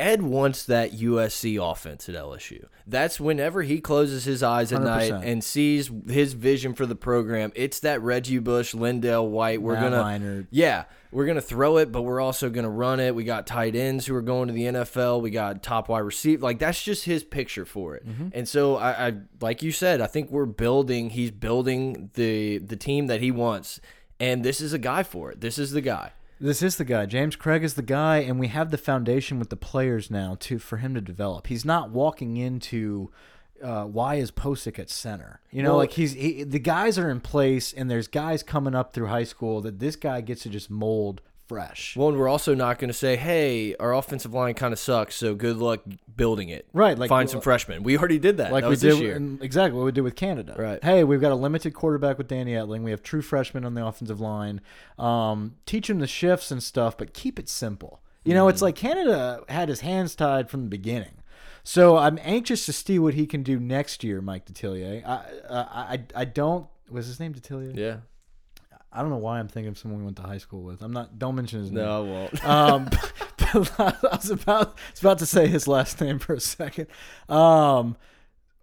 Ed 0.00 0.22
wants 0.22 0.64
that 0.64 0.92
USC 0.92 1.62
offense 1.62 2.08
at 2.08 2.14
LSU. 2.14 2.66
That's 2.86 3.20
whenever 3.20 3.62
he 3.62 3.80
closes 3.80 4.24
his 4.24 4.42
eyes 4.42 4.72
at 4.72 4.82
night 4.82 5.12
100%. 5.12 5.24
and 5.24 5.44
sees 5.44 5.90
his 6.08 6.32
vision 6.32 6.72
for 6.74 6.86
the 6.86 6.96
program. 6.96 7.52
It's 7.54 7.80
that 7.80 8.00
Reggie 8.00 8.38
Bush, 8.38 8.74
LenDale 8.74 9.28
White. 9.28 9.60
We're 9.60 9.74
Matt 9.74 9.90
gonna, 9.90 10.02
Leinart. 10.02 10.46
yeah, 10.50 10.84
we're 11.12 11.26
gonna 11.26 11.40
throw 11.40 11.76
it, 11.76 11.92
but 11.92 12.02
we're 12.02 12.20
also 12.20 12.48
gonna 12.48 12.70
run 12.70 12.98
it. 12.98 13.14
We 13.14 13.24
got 13.24 13.46
tight 13.46 13.76
ends 13.76 14.06
who 14.06 14.14
are 14.14 14.22
going 14.22 14.48
to 14.48 14.54
the 14.54 14.64
NFL. 14.64 15.20
We 15.20 15.30
got 15.30 15.62
top 15.62 15.88
wide 15.88 15.98
receiver. 16.00 16.42
Like 16.42 16.58
that's 16.58 16.82
just 16.82 17.04
his 17.04 17.22
picture 17.22 17.66
for 17.66 17.94
it. 17.96 18.08
Mm-hmm. 18.08 18.28
And 18.32 18.48
so 18.48 18.76
I, 18.76 19.08
I, 19.08 19.12
like 19.40 19.62
you 19.62 19.70
said, 19.70 20.00
I 20.00 20.06
think 20.06 20.30
we're 20.30 20.46
building. 20.46 21.10
He's 21.10 21.30
building 21.30 22.10
the 22.14 22.58
the 22.58 22.76
team 22.76 23.06
that 23.08 23.20
he 23.20 23.30
wants, 23.30 23.80
and 24.18 24.42
this 24.42 24.60
is 24.60 24.72
a 24.72 24.78
guy 24.78 25.02
for 25.02 25.30
it. 25.30 25.40
This 25.40 25.58
is 25.58 25.72
the 25.72 25.82
guy. 25.82 26.12
This 26.40 26.62
is 26.62 26.76
the 26.76 26.84
guy. 26.86 27.04
James 27.06 27.36
Cregg 27.36 27.62
is 27.62 27.74
the 27.74 27.82
guy, 27.82 28.18
and 28.18 28.40
we 28.40 28.48
have 28.48 28.70
the 28.70 28.78
foundation 28.78 29.38
with 29.38 29.50
the 29.50 29.56
players 29.56 30.10
now 30.10 30.36
to 30.40 30.58
for 30.58 30.78
him 30.78 30.94
to 30.94 31.00
develop. 31.02 31.48
He's 31.48 31.64
not 31.66 31.90
walking 31.90 32.38
into 32.38 33.10
uh, 33.62 33.84
why 33.84 34.14
is 34.14 34.30
Posick 34.30 34.78
at 34.78 34.88
center? 34.88 35.40
You 35.50 35.62
know, 35.62 35.70
Well- 35.70 35.78
like 35.78 35.92
he's 35.92 36.12
he, 36.14 36.44
the 36.44 36.58
guys 36.58 36.98
are 36.98 37.10
in 37.10 37.20
place, 37.20 37.74
and 37.74 37.90
there's 37.90 38.08
guys 38.08 38.42
coming 38.42 38.74
up 38.74 38.94
through 38.94 39.08
high 39.08 39.24
school 39.24 39.60
that 39.60 39.80
this 39.80 39.96
guy 39.96 40.22
gets 40.22 40.42
to 40.44 40.48
just 40.48 40.70
mold 40.70 41.20
fresh. 41.50 41.96
Well, 41.96 42.08
and 42.10 42.16
we're 42.18 42.28
also 42.28 42.54
not 42.54 42.78
going 42.78 42.88
to 42.88 42.94
say, 42.94 43.16
"Hey, 43.16 43.74
our 43.76 43.92
offensive 43.92 44.32
line 44.32 44.54
kind 44.54 44.72
of 44.72 44.78
sucks, 44.78 45.16
so 45.16 45.34
good 45.34 45.56
luck 45.56 45.80
building 46.16 46.48
it." 46.48 46.68
Right, 46.72 46.96
like- 46.96 47.08
find 47.08 47.28
some 47.28 47.40
freshmen. 47.40 47.82
We 47.82 47.98
already 47.98 48.18
did 48.20 48.36
that. 48.36 48.52
like 48.52 48.62
that 48.62 48.70
we 48.70 48.76
did 48.76 48.98
year. 48.98 49.16
in- 49.16 49.38
exactly 49.42 49.76
what 49.76 49.84
we 49.84 49.92
did 49.92 50.02
with 50.02 50.14
Canada. 50.14 50.54
Right. 50.56 50.82
Hey, 50.84 51.02
we've 51.04 51.20
got 51.20 51.32
a 51.32 51.34
limited 51.34 51.74
quarterback 51.74 52.18
with 52.18 52.28
Danny 52.28 52.52
Etling. 52.52 52.82
We 52.82 52.92
have 52.92 53.02
true 53.02 53.22
freshmen 53.22 53.64
on 53.64 53.74
the 53.74 53.84
offensive 53.84 54.20
line. 54.20 54.60
Um, 54.98 55.56
teach 55.66 55.90
him 55.90 55.98
the 55.98 56.06
shifts 56.06 56.50
and 56.52 56.62
stuff, 56.62 56.96
but 56.96 57.12
keep 57.14 57.38
it 57.38 57.48
simple. 57.48 58.00
You 58.24 58.34
know, 58.34 58.44
Mm-hmm. 58.44 58.50
it's 58.50 58.62
like 58.62 58.76
Canada 58.76 59.42
had 59.48 59.68
his 59.68 59.80
hands 59.80 60.14
tied 60.14 60.50
from 60.50 60.62
the 60.62 60.68
beginning. 60.68 61.14
So 61.64 61.96
I'm 61.96 62.18
anxious 62.22 62.64
to 62.66 62.72
see 62.72 62.98
what 62.98 63.14
he 63.14 63.26
can 63.26 63.42
do 63.42 63.58
next 63.58 64.02
year, 64.04 64.20
Mike 64.22 64.46
Detillier. 64.46 65.04
I 65.06 65.10
uh, 65.48 65.66
I 65.72 66.00
I 66.14 66.24
don't 66.24 66.66
was 66.90 67.06
his 67.06 67.20
name 67.20 67.34
Detillier? 67.34 67.76
yeah. 67.76 67.96
I 68.92 69.02
don't 69.02 69.10
know 69.10 69.18
why 69.18 69.38
I'm 69.38 69.48
thinking 69.48 69.68
of 69.68 69.78
someone 69.78 70.00
we 70.00 70.04
went 70.04 70.16
to 70.16 70.22
high 70.22 70.38
school 70.38 70.62
with. 70.62 70.82
I'm 70.82 70.92
not. 70.92 71.18
Don't 71.18 71.36
mention 71.36 71.60
his 71.60 71.70
name. 71.70 71.84
No, 71.84 72.04
I 72.04 72.08
won't. 72.08 72.44
Um, 72.44 72.88
I 73.52 73.94
was 74.16 74.30
about 74.30 74.78
I 74.78 74.90
was 74.90 75.00
about 75.00 75.18
to 75.18 75.26
say 75.26 75.46
his 75.48 75.66
last 75.66 76.00
name 76.00 76.18
for 76.18 76.34
a 76.34 76.40
second. 76.40 76.86
Um, 77.28 77.96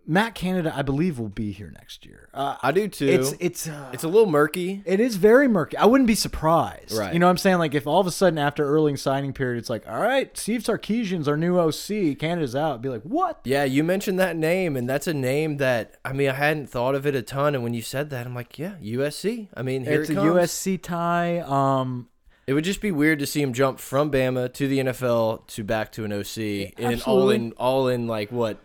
Matt 0.10 0.36
Canada, 0.36 0.74
I 0.74 0.84
believe, 0.84 1.20
will 1.20 1.28
be 1.28 1.52
here 1.52 1.70
next 1.76 2.06
year. 2.06 2.30
Uh, 2.34 2.56
I 2.64 2.72
do 2.72 2.88
too. 2.88 3.08
it's 3.08 3.34
it's 3.40 3.68
uh, 3.68 3.90
it's 3.92 4.06
a 4.06 4.08
little 4.08 4.30
murky. 4.30 4.82
it 4.86 5.02
is 5.02 5.18
very 5.18 5.50
murky. 5.50 5.76
I 5.76 5.86
wouldn't 5.86 6.08
be 6.08 6.16
surprised. 6.16 6.94
Right. 6.98 7.14
You 7.14 7.20
know 7.20 7.26
what 7.26 7.32
I'm 7.32 7.38
saying? 7.38 7.58
Like 7.58 7.76
if 7.76 7.86
all 7.86 8.00
of 8.00 8.08
a 8.08 8.12
sudden 8.12 8.40
after 8.40 8.64
early 8.66 8.96
signing 8.96 9.34
period, 9.34 9.60
it's 9.60 9.70
like, 9.70 9.86
all 9.88 10.00
right, 10.00 10.36
Steve 10.38 10.62
Sarkisian's 10.62 11.28
our 11.28 11.36
new 11.36 11.60
OC. 11.60 12.18
Canada's 12.20 12.56
out. 12.56 12.76
I'd 12.76 12.82
be 12.82 12.88
like, 12.90 13.04
what? 13.04 13.42
Yeah, 13.44 13.66
you 13.66 13.84
mentioned 13.84 14.18
that 14.20 14.38
name, 14.38 14.78
and 14.78 14.90
that's 14.90 15.08
a 15.08 15.14
name 15.14 15.58
that 15.58 15.96
I 16.06 16.14
mean 16.14 16.30
I 16.30 16.34
hadn't 16.34 16.68
thought 16.70 16.96
of 16.96 17.06
it 17.06 17.14
a 17.14 17.22
ton. 17.22 17.54
And 17.54 17.64
when 17.64 17.74
you 17.74 17.82
said 17.82 18.10
that, 18.12 18.26
I'm 18.26 18.34
like, 18.34 18.58
yeah, 18.58 18.76
USC. 18.82 19.50
I 19.56 19.62
mean, 19.62 19.84
here 19.84 20.02
it's 20.02 20.10
it 20.10 20.18
a. 20.18 20.22
USC 20.22 20.82
tie. 20.82 21.40
Um, 21.40 22.08
It 22.48 22.54
would 22.54 22.64
just 22.64 22.80
be 22.80 22.94
weird 22.94 23.20
to 23.20 23.26
see 23.28 23.42
him 23.42 23.52
jump 23.52 23.78
from 23.78 24.10
Bama 24.10 24.54
to 24.54 24.68
the 24.70 24.80
NFL 24.80 25.48
to 25.48 25.66
back 25.66 25.92
to 25.94 26.06
an 26.06 26.14
OC 26.14 26.38
in 26.80 27.02
all 27.06 27.30
in 27.30 27.52
all 27.58 27.90
in 27.90 28.08
like 28.08 28.32
what, 28.32 28.58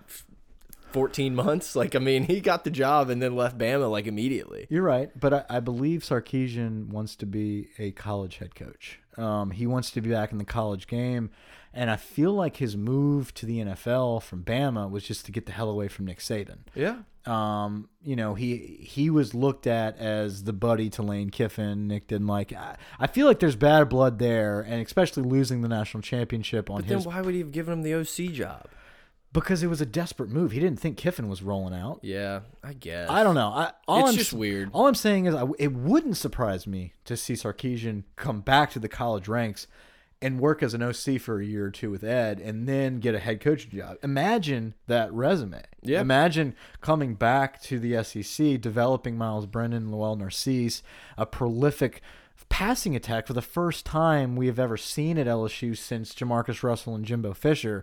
fourteen 0.92 1.34
months. 1.34 1.74
Like 1.82 1.94
I 1.94 1.98
mean, 1.98 2.24
he 2.24 2.40
got 2.40 2.64
the 2.64 2.70
job 2.70 3.10
and 3.10 3.20
then 3.22 3.34
left 3.34 3.58
Bama 3.58 3.90
like 3.90 4.06
immediately. 4.06 4.66
You're 4.70 4.82
right, 4.82 5.10
but 5.18 5.32
I, 5.34 5.44
I 5.50 5.60
believe 5.60 6.02
Sarkisian 6.02 6.88
wants 6.88 7.16
to 7.16 7.26
be 7.26 7.68
a 7.78 7.90
college 7.92 8.38
head 8.38 8.54
coach. 8.54 9.00
Um, 9.16 9.50
he 9.50 9.66
wants 9.66 9.90
to 9.92 10.00
be 10.00 10.10
back 10.10 10.32
in 10.32 10.38
the 10.38 10.44
college 10.44 10.86
game, 10.86 11.30
and 11.74 11.90
I 11.90 11.96
feel 11.96 12.32
like 12.32 12.56
his 12.56 12.76
move 12.76 13.34
to 13.34 13.46
the 13.46 13.58
NFL 13.58 14.22
from 14.22 14.42
Bama 14.44 14.90
was 14.90 15.04
just 15.04 15.26
to 15.26 15.32
get 15.32 15.46
the 15.46 15.52
hell 15.52 15.68
away 15.68 15.88
from 15.88 16.06
Nick 16.06 16.18
Saban. 16.20 16.60
Yeah, 16.74 16.98
Um, 17.26 17.88
you 18.02 18.16
know, 18.16 18.34
he 18.34 18.78
he 18.80 19.10
was 19.10 19.34
looked 19.34 19.66
at 19.66 19.98
as 19.98 20.44
the 20.44 20.52
buddy 20.54 20.88
to 20.90 21.02
Lane 21.02 21.30
Kiffin. 21.30 21.88
Nick 21.88 22.06
didn't 22.08 22.26
like. 22.26 22.52
I, 22.52 22.76
I 22.98 23.06
feel 23.06 23.26
like 23.26 23.38
there's 23.38 23.56
bad 23.56 23.88
blood 23.88 24.18
there, 24.18 24.60
and 24.60 24.84
especially 24.84 25.24
losing 25.24 25.60
the 25.62 25.68
national 25.68 26.02
championship 26.02 26.70
on 26.70 26.76
but 26.76 26.88
then 26.88 26.98
his 26.98 27.06
why 27.06 27.20
would 27.20 27.34
he 27.34 27.40
have 27.40 27.52
given 27.52 27.72
him 27.74 27.82
the 27.82 27.94
OC 27.94 28.32
job? 28.32 28.66
Because 29.32 29.62
it 29.62 29.68
was 29.68 29.80
a 29.80 29.86
desperate 29.86 30.28
move. 30.28 30.52
He 30.52 30.60
didn't 30.60 30.78
think 30.78 30.98
Kiffin 30.98 31.28
was 31.28 31.42
rolling 31.42 31.72
out. 31.72 32.00
Yeah, 32.02 32.40
I 32.62 32.74
guess. 32.74 33.08
I 33.08 33.22
don't 33.24 33.34
know. 33.34 33.48
I, 33.48 33.72
all 33.88 34.00
It's 34.00 34.10
I'm, 34.10 34.16
just 34.16 34.32
weird. 34.34 34.68
All 34.72 34.86
I'm 34.86 34.94
saying 34.94 35.24
is, 35.24 35.34
I, 35.34 35.46
it 35.58 35.72
wouldn't 35.72 36.18
surprise 36.18 36.66
me 36.66 36.92
to 37.06 37.16
see 37.16 37.32
Sarkisian 37.32 38.04
come 38.16 38.40
back 38.40 38.70
to 38.72 38.78
the 38.78 38.88
college 38.88 39.28
ranks 39.28 39.66
and 40.22 40.38
work 40.38 40.62
as 40.62 40.72
an 40.72 40.82
OC 40.82 41.20
for 41.20 41.40
a 41.40 41.44
year 41.44 41.66
or 41.66 41.70
two 41.70 41.90
with 41.90 42.04
Ed, 42.04 42.38
and 42.40 42.68
then 42.68 43.00
get 43.00 43.14
a 43.14 43.18
head 43.18 43.40
coaching 43.40 43.72
job. 43.72 43.96
Imagine 44.04 44.74
that 44.86 45.12
resume. 45.12 45.62
Yeah. 45.82 46.00
Imagine 46.00 46.54
coming 46.80 47.14
back 47.16 47.60
to 47.62 47.80
the 47.80 48.02
SEC, 48.04 48.60
developing 48.60 49.18
Myles 49.18 49.46
Brennan, 49.46 49.90
Lowell 49.90 50.14
Narcisse, 50.14 50.82
a 51.18 51.26
prolific 51.26 52.02
passing 52.52 52.94
attack 52.94 53.26
for 53.26 53.32
the 53.32 53.40
first 53.40 53.86
time 53.86 54.36
we 54.36 54.46
have 54.46 54.58
ever 54.58 54.76
seen 54.76 55.16
at 55.16 55.26
LSU 55.26 55.74
since 55.76 56.14
JaMarcus 56.14 56.62
Russell 56.62 56.94
and 56.94 57.02
Jimbo 57.02 57.32
Fisher. 57.32 57.82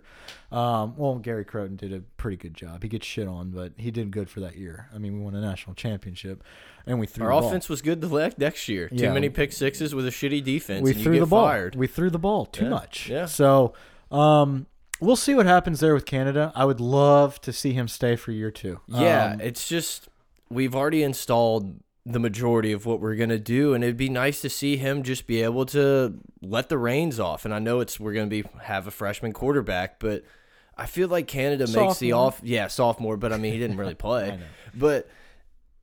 Um, 0.52 0.94
well, 0.96 1.16
Gary 1.16 1.44
Crowton 1.44 1.76
did 1.76 1.92
a 1.92 2.00
pretty 2.16 2.36
good 2.36 2.54
job. 2.54 2.84
He 2.84 2.88
gets 2.88 3.04
shit 3.04 3.26
on, 3.26 3.50
but 3.50 3.72
he 3.76 3.90
did 3.90 4.12
good 4.12 4.30
for 4.30 4.38
that 4.40 4.56
year. 4.56 4.88
I 4.94 4.98
mean, 4.98 5.14
we 5.14 5.20
won 5.24 5.34
a 5.34 5.40
national 5.40 5.74
championship, 5.74 6.44
and 6.86 7.00
we 7.00 7.06
threw 7.08 7.26
Our 7.26 7.32
the 7.34 7.40
ball. 7.40 7.48
offense 7.48 7.68
was 7.68 7.82
good 7.82 8.00
the 8.00 8.32
next 8.38 8.68
year. 8.68 8.88
Yeah. 8.92 9.08
Too 9.08 9.14
many 9.14 9.28
pick 9.28 9.52
sixes 9.52 9.92
with 9.92 10.06
a 10.06 10.10
shitty 10.10 10.44
defense. 10.44 10.84
we 10.84 10.90
and 10.92 10.98
you 11.00 11.04
threw 11.04 11.18
the 11.20 11.26
ball. 11.26 11.46
Fired. 11.48 11.74
We 11.74 11.88
threw 11.88 12.08
the 12.08 12.18
ball 12.20 12.46
too 12.46 12.64
Yeah, 12.66 12.70
much. 12.70 13.08
yeah. 13.10 13.26
So 13.26 13.74
um, 14.12 14.66
we'll 15.00 15.16
see 15.16 15.34
what 15.34 15.46
happens 15.46 15.80
there 15.80 15.94
with 15.94 16.06
Canada. 16.06 16.52
I 16.54 16.64
would 16.64 16.80
love 16.80 17.40
to 17.40 17.52
see 17.52 17.72
him 17.72 17.88
stay 17.88 18.14
for 18.14 18.30
year 18.30 18.52
two. 18.52 18.78
Yeah, 18.86 19.32
Um, 19.32 19.40
it's 19.40 19.68
just 19.68 20.08
we've 20.48 20.76
already 20.76 21.02
installed 21.02 21.80
the 22.12 22.18
majority 22.18 22.72
of 22.72 22.86
what 22.86 23.00
we're 23.00 23.14
gonna 23.14 23.38
do, 23.38 23.74
and 23.74 23.84
it'd 23.84 23.96
be 23.96 24.08
nice 24.08 24.40
to 24.42 24.50
see 24.50 24.76
him 24.76 25.02
just 25.02 25.26
be 25.26 25.42
able 25.42 25.66
to 25.66 26.14
let 26.42 26.68
the 26.68 26.78
reins 26.78 27.20
off. 27.20 27.44
And 27.44 27.54
I 27.54 27.58
know 27.58 27.80
it's 27.80 27.98
we're 28.00 28.12
gonna 28.12 28.26
be 28.26 28.44
have 28.62 28.86
a 28.86 28.90
freshman 28.90 29.32
quarterback, 29.32 29.98
but 29.98 30.24
I 30.76 30.86
feel 30.86 31.08
like 31.08 31.26
Canada 31.26 31.66
makes 31.66 31.98
the 31.98 32.12
off 32.12 32.40
yeah 32.42 32.66
sophomore, 32.66 33.16
but 33.16 33.32
I 33.32 33.36
mean 33.38 33.52
he 33.52 33.58
didn't 33.58 33.76
really 33.76 33.94
play. 34.08 34.38
But 34.74 35.08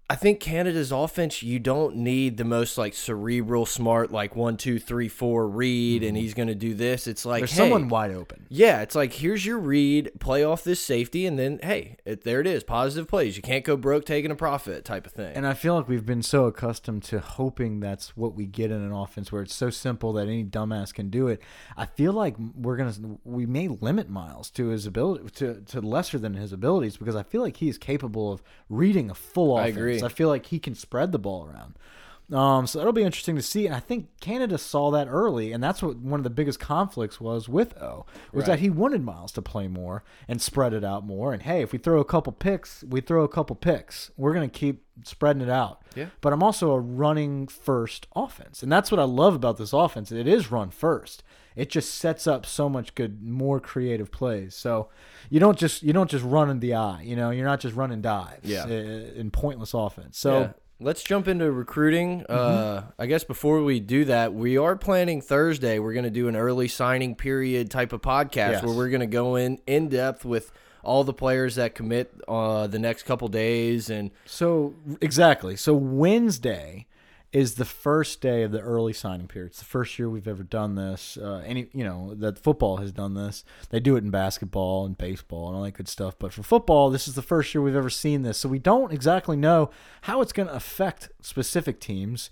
I 0.09 0.15
think 0.15 0.39
Canada's 0.39 0.93
offense, 0.93 1.43
you 1.43 1.59
don't 1.59 1.97
need 1.97 2.37
the 2.37 2.45
most 2.45 2.77
like 2.77 2.93
cerebral, 2.93 3.65
smart, 3.65 4.09
like 4.09 4.37
one, 4.37 4.55
two, 4.55 4.79
three, 4.79 5.09
four 5.09 5.49
read, 5.49 6.01
and 6.01 6.15
mm-hmm. 6.15 6.21
he's 6.21 6.33
gonna 6.33 6.55
do 6.55 6.73
this. 6.73 7.07
It's 7.07 7.25
like 7.25 7.41
there's 7.41 7.51
hey, 7.51 7.57
someone 7.57 7.89
wide 7.89 8.11
open. 8.11 8.45
yeah, 8.47 8.81
it's 8.81 8.95
like 8.95 9.11
here's 9.11 9.45
your 9.45 9.59
read, 9.59 10.11
play 10.21 10.45
off 10.45 10.63
this 10.63 10.79
safety, 10.79 11.25
and 11.25 11.37
then 11.37 11.59
hey, 11.61 11.97
it, 12.05 12.23
there 12.23 12.39
it 12.39 12.47
is, 12.47 12.63
positive 12.63 13.09
plays. 13.09 13.35
You 13.35 13.41
can't 13.43 13.65
go 13.65 13.75
broke 13.75 14.05
taking 14.05 14.31
a 14.31 14.35
profit 14.35 14.85
type 14.85 15.05
of 15.05 15.11
thing. 15.11 15.35
And 15.35 15.45
I 15.45 15.53
feel 15.53 15.75
like 15.75 15.89
we've 15.89 16.05
been 16.05 16.23
so 16.23 16.45
accustomed 16.45 17.03
to 17.03 17.19
hoping 17.19 17.81
that's 17.81 18.15
what 18.15 18.33
we 18.33 18.45
get 18.45 18.71
in 18.71 18.81
an 18.81 18.93
offense 18.93 19.29
where 19.29 19.41
it's 19.41 19.55
so 19.55 19.69
simple 19.69 20.13
that 20.13 20.29
any 20.29 20.45
dumbass 20.45 20.93
can 20.93 21.09
do 21.09 21.27
it. 21.27 21.41
I 21.75 21.85
feel 21.85 22.13
like 22.13 22.37
we're 22.55 22.77
gonna 22.77 22.93
we 23.25 23.45
may 23.45 23.67
limit 23.67 24.09
Myles 24.09 24.51
to 24.51 24.67
his 24.67 24.85
ability 24.85 25.31
to, 25.31 25.61
to 25.65 25.81
lesser 25.81 26.17
than 26.17 26.35
his 26.35 26.53
abilities 26.53 26.95
because 26.95 27.17
I 27.17 27.23
feel 27.23 27.41
like 27.41 27.57
he 27.57 27.67
is 27.67 27.77
capable 27.77 28.31
of 28.31 28.41
reading 28.69 29.09
a 29.09 29.13
full 29.13 29.57
I 29.57 29.67
offense. 29.67 29.96
I 30.05 30.09
feel 30.09 30.29
like 30.29 30.47
he 30.47 30.59
can 30.59 30.75
spread 30.75 31.11
the 31.11 31.19
ball 31.19 31.45
around. 31.45 31.75
Um, 32.31 32.67
so 32.67 32.77
that'll 32.77 32.93
be 32.93 33.03
interesting 33.03 33.37
to 33.37 33.41
see. 33.41 33.65
And 33.65 33.75
I 33.75 33.79
think 33.79 34.07
Canada 34.19 34.57
saw 34.57 34.91
that 34.91 35.07
early, 35.07 35.53
and 35.53 35.63
that's 35.63 35.81
what 35.81 35.97
one 35.97 36.19
of 36.19 36.25
the 36.25 36.29
biggest 36.29 36.59
conflicts 36.59 37.21
was 37.21 37.47
with 37.47 37.77
O 37.81 38.05
was 38.33 38.45
that 38.47 38.59
he 38.59 38.69
wanted 38.69 39.01
Myles 39.01 39.31
to 39.33 39.41
play 39.41 39.67
more 39.69 40.03
and 40.27 40.41
spread 40.41 40.73
it 40.73 40.83
out 40.83 41.05
more. 41.05 41.31
And 41.31 41.41
hey, 41.43 41.61
if 41.61 41.71
we 41.71 41.77
throw 41.77 42.01
a 42.01 42.05
couple 42.05 42.33
picks, 42.33 42.83
we 42.83 42.99
throw 42.99 43.23
a 43.23 43.29
couple 43.29 43.55
picks. 43.55 44.11
We're 44.17 44.33
gonna 44.33 44.49
keep 44.49 44.83
spreading 45.03 45.41
it 45.41 45.49
out. 45.49 45.81
Yeah. 45.95 46.07
But 46.19 46.33
I'm 46.33 46.43
also 46.43 46.71
a 46.71 46.79
running 46.79 47.47
first 47.47 48.07
offense, 48.13 48.61
and 48.61 48.69
that's 48.69 48.91
what 48.91 48.99
I 48.99 49.05
love 49.05 49.33
about 49.33 49.57
this 49.57 49.71
offense. 49.71 50.11
It 50.11 50.27
is 50.27 50.51
run 50.51 50.69
first. 50.69 51.23
It 51.57 51.69
just 51.69 51.95
sets 51.95 52.27
up 52.27 52.45
so 52.45 52.69
much 52.69 52.95
good, 52.95 53.21
more 53.21 53.59
creative 53.59 54.11
plays. 54.11 54.55
So 54.55 54.87
you 55.29 55.39
don't 55.41 55.57
just 55.57 55.83
you 55.83 55.91
don't 55.91 56.09
just 56.09 56.23
run 56.23 56.49
in 56.49 56.59
the 56.61 56.75
eye. 56.75 57.01
You 57.01 57.15
know, 57.17 57.31
you're 57.31 57.45
not 57.45 57.59
just 57.59 57.75
running 57.75 58.01
dives. 58.01 58.47
Yeah. 58.47 58.63
uh, 58.65 58.69
in 58.69 59.31
pointless 59.31 59.73
offense. 59.73 60.17
So. 60.17 60.39
Yeah. 60.39 60.51
Let's 60.79 61.01
jump 61.01 61.27
into 61.27 61.51
recruiting. 61.51 62.19
Mm-hmm. 62.19 62.31
Uh, 62.31 62.81
I 62.99 63.07
guess 63.07 63.23
before 63.23 63.63
we 63.63 63.79
do 63.79 64.05
that, 64.05 64.35
we 64.35 64.59
are 64.59 64.75
planning 64.75 65.21
Thursday. 65.21 65.79
We're 65.79 65.93
going 65.93 66.05
to 66.05 66.11
do 66.11 66.27
an 66.27 66.35
early 66.35 66.67
signing 66.67 67.15
period 67.15 67.71
type 67.71 67.93
of 67.93 68.01
podcast 68.03 68.51
Yes. 68.51 68.63
where 68.63 68.75
we're 68.75 68.89
going 68.89 68.99
to 68.99 69.07
go 69.07 69.37
in 69.37 69.57
in 69.65 69.89
depth 69.89 70.23
with 70.23 70.51
all 70.83 71.03
the 71.03 71.13
players 71.15 71.55
that 71.55 71.73
commit 71.73 72.13
uh, 72.27 72.67
the 72.67 72.77
next 72.77 73.07
couple 73.07 73.27
days 73.27 73.89
and 73.89 74.11
So 74.27 74.75
exactly. 75.01 75.55
So 75.55 75.73
Wednesday 75.73 76.85
is 77.37 77.53
the 77.53 77.65
first 77.65 78.19
day 78.19 78.41
of 78.41 78.51
the 78.51 78.59
early 78.59 78.91
signing 78.91 79.27
period. 79.27 79.51
It's 79.51 79.59
the 79.59 79.65
first 79.65 79.99
year 79.99 80.09
we've 80.09 80.27
ever 80.27 80.41
done 80.41 80.73
this. 80.73 81.19
Uh, 81.21 81.43
any 81.45 81.67
you 81.71 81.83
know 81.83 82.15
that 82.15 82.39
football 82.39 82.77
has 82.77 82.91
done 82.91 83.13
this. 83.13 83.45
They 83.69 83.79
do 83.79 83.95
it 83.95 84.03
in 84.03 84.09
basketball 84.09 84.87
and 84.87 84.97
baseball 84.97 85.47
and 85.47 85.55
all 85.55 85.61
that 85.61 85.75
good 85.75 85.87
stuff. 85.87 86.17
But 86.17 86.33
for 86.33 86.41
football, 86.41 86.89
this 86.89 87.07
is 87.07 87.13
the 87.13 87.21
first 87.21 87.53
year 87.53 87.61
we've 87.61 87.75
ever 87.75 87.91
seen 87.91 88.23
this. 88.23 88.39
So 88.39 88.49
we 88.49 88.57
don't 88.57 88.91
exactly 88.91 89.37
know 89.37 89.69
how 90.01 90.21
it's 90.21 90.33
going 90.33 90.47
to 90.47 90.55
affect 90.55 91.09
specific 91.21 91.79
teams. 91.79 92.31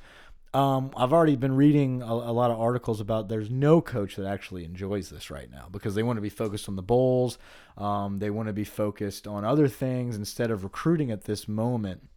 Um, 0.55 0.89
I've 0.97 1.13
already 1.13 1.35
been 1.35 1.55
reading 1.55 2.01
a, 2.01 2.05
a 2.05 2.33
lot 2.33 2.49
of 2.49 2.59
articles 2.59 2.99
about 2.99 3.29
there's 3.29 3.51
no 3.51 3.81
coach 3.81 4.15
that 4.15 4.25
actually 4.25 4.65
enjoys 4.65 5.11
this 5.11 5.29
right 5.29 5.51
now 5.51 5.67
because 5.71 5.93
they 5.93 6.01
want 6.01 6.17
to 6.17 6.21
be 6.21 6.29
focused 6.29 6.67
on 6.67 6.77
the 6.77 6.81
bowls. 6.81 7.37
Um, 7.77 8.17
they 8.17 8.31
want 8.31 8.47
to 8.47 8.53
be 8.53 8.63
focused 8.63 9.27
on 9.27 9.45
other 9.45 9.67
things 9.67 10.15
instead 10.15 10.49
of 10.49 10.63
recruiting 10.63 11.11
at 11.11 11.25
this 11.25 11.47
moment. 11.47 12.09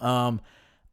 Um, 0.00 0.40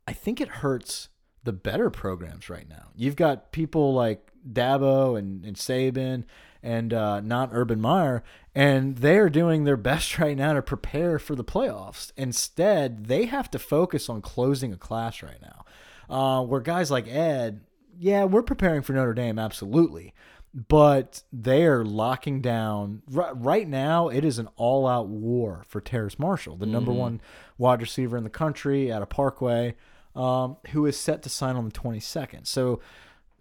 I 0.07 0.13
think 0.13 0.39
it 0.39 0.47
hurts 0.47 1.09
the 1.43 1.53
better 1.53 1.89
programs 1.89 2.49
right 2.49 2.67
now. 2.69 2.89
You've 2.95 3.15
got 3.15 3.51
people 3.51 3.93
like 3.93 4.31
Dabo 4.47 5.17
and, 5.17 5.45
and 5.45 5.55
Saban 5.55 6.23
and 6.63 6.93
uh, 6.93 7.19
not 7.21 7.49
Urban 7.51 7.81
Meyer, 7.81 8.23
and 8.53 8.97
they 8.97 9.17
are 9.17 9.29
doing 9.29 9.63
their 9.63 9.77
best 9.91 10.19
right 10.19 10.37
now 10.37 10.53
to 10.53 10.61
prepare 10.61 11.17
for 11.19 11.35
the 11.35 11.43
playoffs. 11.43 12.11
Instead, 12.15 13.05
they 13.07 13.25
have 13.25 13.49
to 13.51 13.59
focus 13.59 14.09
on 14.09 14.21
closing 14.21 14.71
a 14.73 14.77
class 14.77 15.23
right 15.23 15.41
now. 15.41 15.65
Uh, 16.09 16.43
where 16.43 16.59
guys 16.59 16.91
like 16.91 17.07
Ed, 17.07 17.61
yeah, 17.97 18.25
we're 18.25 18.43
preparing 18.43 18.81
for 18.81 18.93
Notre 18.93 19.13
Dame, 19.13 19.39
absolutely. 19.39 20.13
but 20.53 21.23
they 21.31 21.63
are 21.63 21.85
locking 21.85 22.41
down 22.41 23.01
right, 23.09 23.31
right 23.35 23.67
now. 23.67 24.09
It 24.09 24.25
is 24.25 24.37
an 24.37 24.49
all-out 24.57 25.07
war 25.07 25.63
for 25.67 25.79
Terrace 25.79 26.19
Marshall, 26.19 26.57
the 26.57 26.65
number 26.65 26.91
one 26.91 27.21
wide 27.57 27.81
receiver 27.81 28.17
in 28.17 28.25
the 28.25 28.29
country 28.29 28.91
at 28.91 29.01
a 29.01 29.05
Parkway, 29.05 29.75
um, 30.15 30.57
who 30.71 30.85
is 30.85 30.97
set 30.97 31.21
to 31.23 31.29
sign 31.29 31.55
on 31.55 31.65
the 31.65 31.71
22nd. 31.71 32.47
So 32.47 32.81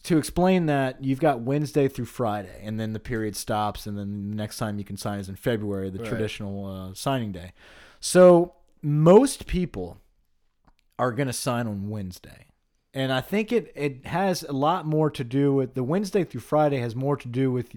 to 0.04 0.18
explain 0.18 0.66
that, 0.66 1.02
you've 1.04 1.20
got 1.20 1.40
Wednesday 1.40 1.88
through 1.88 2.06
Friday, 2.06 2.60
and 2.62 2.80
then 2.80 2.92
the 2.92 3.00
period 3.00 3.36
stops, 3.36 3.86
and 3.86 3.98
then 3.98 4.30
the 4.30 4.36
next 4.36 4.56
time 4.56 4.78
you 4.78 4.84
can 4.84 4.96
sign 4.96 5.18
is 5.18 5.28
in 5.28 5.36
February, 5.36 5.90
the 5.90 5.98
traditional 5.98 6.66
uh, 6.66 6.94
signing 6.94 7.32
day. 7.32 7.52
So 8.00 8.54
most 8.82 9.46
people 9.46 9.98
are 10.98 11.12
going 11.12 11.26
to 11.26 11.32
sign 11.32 11.66
on 11.66 11.88
Wednesday. 11.88 12.46
And 12.92 13.12
I 13.12 13.20
think 13.20 13.52
it, 13.52 13.72
it 13.76 14.06
has 14.06 14.42
a 14.42 14.52
lot 14.52 14.86
more 14.86 15.10
to 15.10 15.22
do 15.22 15.54
with 15.54 15.74
the 15.74 15.84
Wednesday 15.84 16.24
through 16.24 16.40
Friday 16.40 16.78
has 16.78 16.96
more 16.96 17.16
to 17.16 17.28
do 17.28 17.52
with 17.52 17.74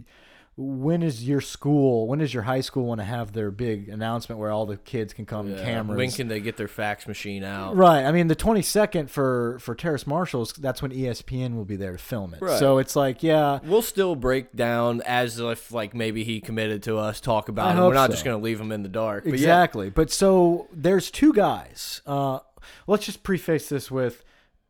when 0.56 1.02
is 1.02 1.28
your 1.28 1.42
school, 1.42 2.08
when 2.08 2.20
does 2.20 2.32
your 2.32 2.44
high 2.44 2.62
school 2.62 2.86
want 2.86 3.02
to 3.02 3.06
have 3.06 3.34
their 3.34 3.50
big 3.50 3.89
announcement 3.89 4.39
where 4.39 4.52
all 4.52 4.68
the 4.68 4.78
kids 4.78 5.12
can 5.12 5.26
come 5.26 5.48
and 5.48 5.58
cameras? 5.58 5.98
When 5.98 6.12
can 6.12 6.28
they 6.28 6.42
get 6.42 6.58
their 6.58 6.68
fax 6.68 7.08
machine 7.08 7.44
out? 7.44 7.76
Right. 7.76 8.06
I 8.06 8.12
mean, 8.12 8.28
the 8.28 8.36
22nd 8.36 9.10
for 9.10 9.58
for 9.60 9.74
Terrace 9.74 10.06
Marshalls, 10.06 10.54
that's 10.54 10.82
when 10.82 10.92
ESPN 10.92 11.56
will 11.56 11.66
be 11.66 11.76
there 11.76 11.94
to 11.94 11.98
film 11.98 12.36
it. 12.36 12.42
Right. 12.42 12.60
So 12.60 12.78
it's 12.78 12.96
like, 12.96 13.24
yeah, 13.24 13.60
We'll 13.63 13.82
still 13.82 14.16
break 14.16 14.56
down 14.56 15.02
as 15.08 15.39
if 15.39 15.72
like 15.72 15.96
maybe 15.96 16.24
he 16.24 16.39
committed 16.39 16.84
to 16.84 16.98
us, 16.98 17.20
talk 17.20 17.50
about 17.50 17.76
I 17.76 17.80
it. 17.80 17.88
We're 17.88 17.94
not 17.96 18.10
so. 18.10 18.13
just 18.13 18.26
going 18.26 18.38
to 18.38 18.44
leave 18.44 18.62
him 18.62 18.72
in 18.72 18.84
the 18.84 18.89
dark. 18.89 19.24
But 19.24 19.32
yeah, 19.32 19.38
exactly. 19.38 19.89
But 19.89 20.12
so 20.12 20.68
there's 20.72 21.10
two 21.10 21.34
guys. 21.34 22.02
Uh, 22.06 22.39
let's 22.86 23.06
just 23.06 23.24
preface 23.24 23.70
this 23.70 23.89
with 23.89 24.24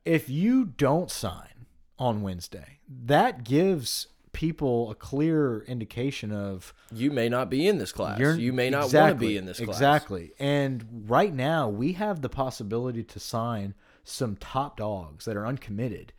if 0.06 0.30
you 0.30 0.64
don't 0.66 1.12
sign 1.12 1.66
on 2.00 2.22
Wednesday, 2.22 2.80
that 2.88 3.44
gives 3.44 4.08
people 4.34 4.92
a 4.92 4.96
clear 4.96 5.62
indication 5.62 6.32
of 6.32 6.74
you 6.94 7.12
may 7.12 7.30
not 7.30 7.50
be 7.50 7.68
in 7.68 7.78
this 7.78 7.92
class. 7.92 8.20
You're- 8.20 8.52
may 8.52 8.70
not 8.70 8.92
want 8.94 9.10
to 9.10 9.16
be 9.16 9.38
in 9.38 9.46
this 9.46 9.58
class. 9.58 9.70
Exactly. 9.70 10.34
And 10.40 11.06
right 11.08 11.34
now, 11.34 11.70
we 11.70 11.94
have 11.94 12.22
the 12.22 12.30
possibility 12.30 13.04
to 13.04 13.20
sign 13.20 13.76
some 14.04 14.36
top 14.36 14.78
dogs 14.78 15.26
that 15.26 15.38
are 15.38 15.48
uncommitted 15.48 16.12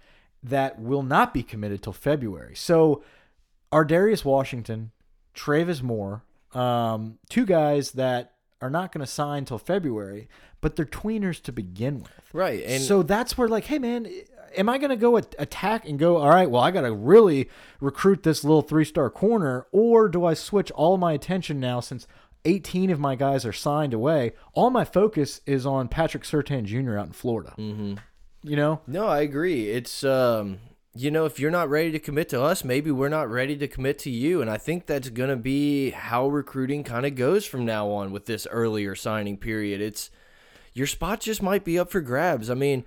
that 0.43 0.79
will 0.79 1.03
not 1.03 1.35
be 1.35 1.43
committed 1.43 1.83
till 1.83 1.93
February. 1.93 2.55
So, 2.55 3.03
our 3.73 3.85
Darius 3.85 4.25
Washington, 4.25 4.93
Travis 5.35 5.83
Moore, 5.83 6.23
um, 6.53 7.19
two 7.29 7.45
guys 7.45 7.93
that 7.93 8.35
are 8.61 8.71
not 8.71 8.93
going 8.93 9.05
to 9.05 9.11
sign 9.11 9.45
till 9.45 9.59
February, 9.59 10.29
but 10.61 10.77
they're 10.77 10.87
tweeners 10.87 11.43
to 11.43 11.53
begin 11.53 11.99
with. 11.99 12.31
Right. 12.33 12.63
And 12.65 12.83
so 12.83 13.03
that's 13.03 13.37
where, 13.37 13.49
like, 13.49 13.65
hey, 13.65 13.79
man, 13.79 14.09
am 14.57 14.69
I 14.69 14.79
going 14.79 14.91
to 14.91 14.97
go 14.97 15.17
at- 15.17 15.35
attack 15.39 15.89
and 15.89 15.99
go, 15.99 16.17
all 16.17 16.31
right, 16.31 16.51
well, 16.51 16.63
I 16.63 16.71
got 16.71 16.83
to 16.83 16.93
really 16.93 17.49
recruit 17.81 18.23
this 18.23 18.45
little 18.45 18.63
three 18.63 18.85
star 18.85 19.11
corner, 19.11 19.67
or 19.73 20.09
do 20.09 20.25
I 20.25 20.35
switch 20.35 20.71
all 20.73 20.97
my 20.97 21.13
attention 21.13 21.61
now 21.61 21.81
since 21.81 22.07
18 22.45 22.91
of 22.91 23.01
my 23.01 23.15
guys 23.15 23.45
are 23.45 23.53
signed 23.53 23.95
away? 23.95 24.33
All 24.53 24.71
my 24.71 24.85
focus 24.85 25.41
is 25.47 25.67
on 25.67 25.89
Patrick 25.89 26.25
Surtain 26.25 26.65
Jr. 26.65 26.99
out 26.99 27.07
in 27.07 27.13
Florida. 27.13 27.55
Mm-hmm. 27.59 27.95
You 28.43 28.57
know? 28.57 28.81
No, 28.87 29.07
I 29.07 29.21
agree. 29.21 29.71
It's 29.71 30.05
um, 30.05 30.59
you 30.95 31.11
know, 31.11 31.25
if 31.25 31.41
you're 31.41 31.51
not 31.51 31.69
ready 31.69 31.91
to 31.91 31.99
commit 31.99 32.29
to 32.29 32.41
us, 32.41 32.63
maybe 32.63 32.91
we're 32.91 33.09
not 33.09 33.29
ready 33.29 33.57
to 33.57 33.67
commit 33.67 33.99
to 34.01 34.11
you, 34.11 34.41
and 34.41 34.49
I 34.49 34.59
think 34.59 34.87
that's 34.87 35.09
going 35.09 35.31
to 35.31 35.37
be 35.37 35.91
how 35.91 36.29
recruiting 36.29 36.85
kind 36.85 37.05
of 37.05 37.17
goes 37.17 37.45
from 37.45 37.65
now 37.65 37.91
on 37.91 38.13
with 38.13 38.27
this 38.27 38.47
earlier 38.51 38.95
signing 38.95 39.37
period. 39.37 39.81
It's 39.81 40.11
your 40.73 40.87
spot 40.87 41.21
just 41.21 41.43
might 41.43 41.65
be 41.65 41.79
up 41.79 41.91
for 41.91 42.01
grabs. 42.01 42.49
I 42.49 42.55
mean, 42.55 42.85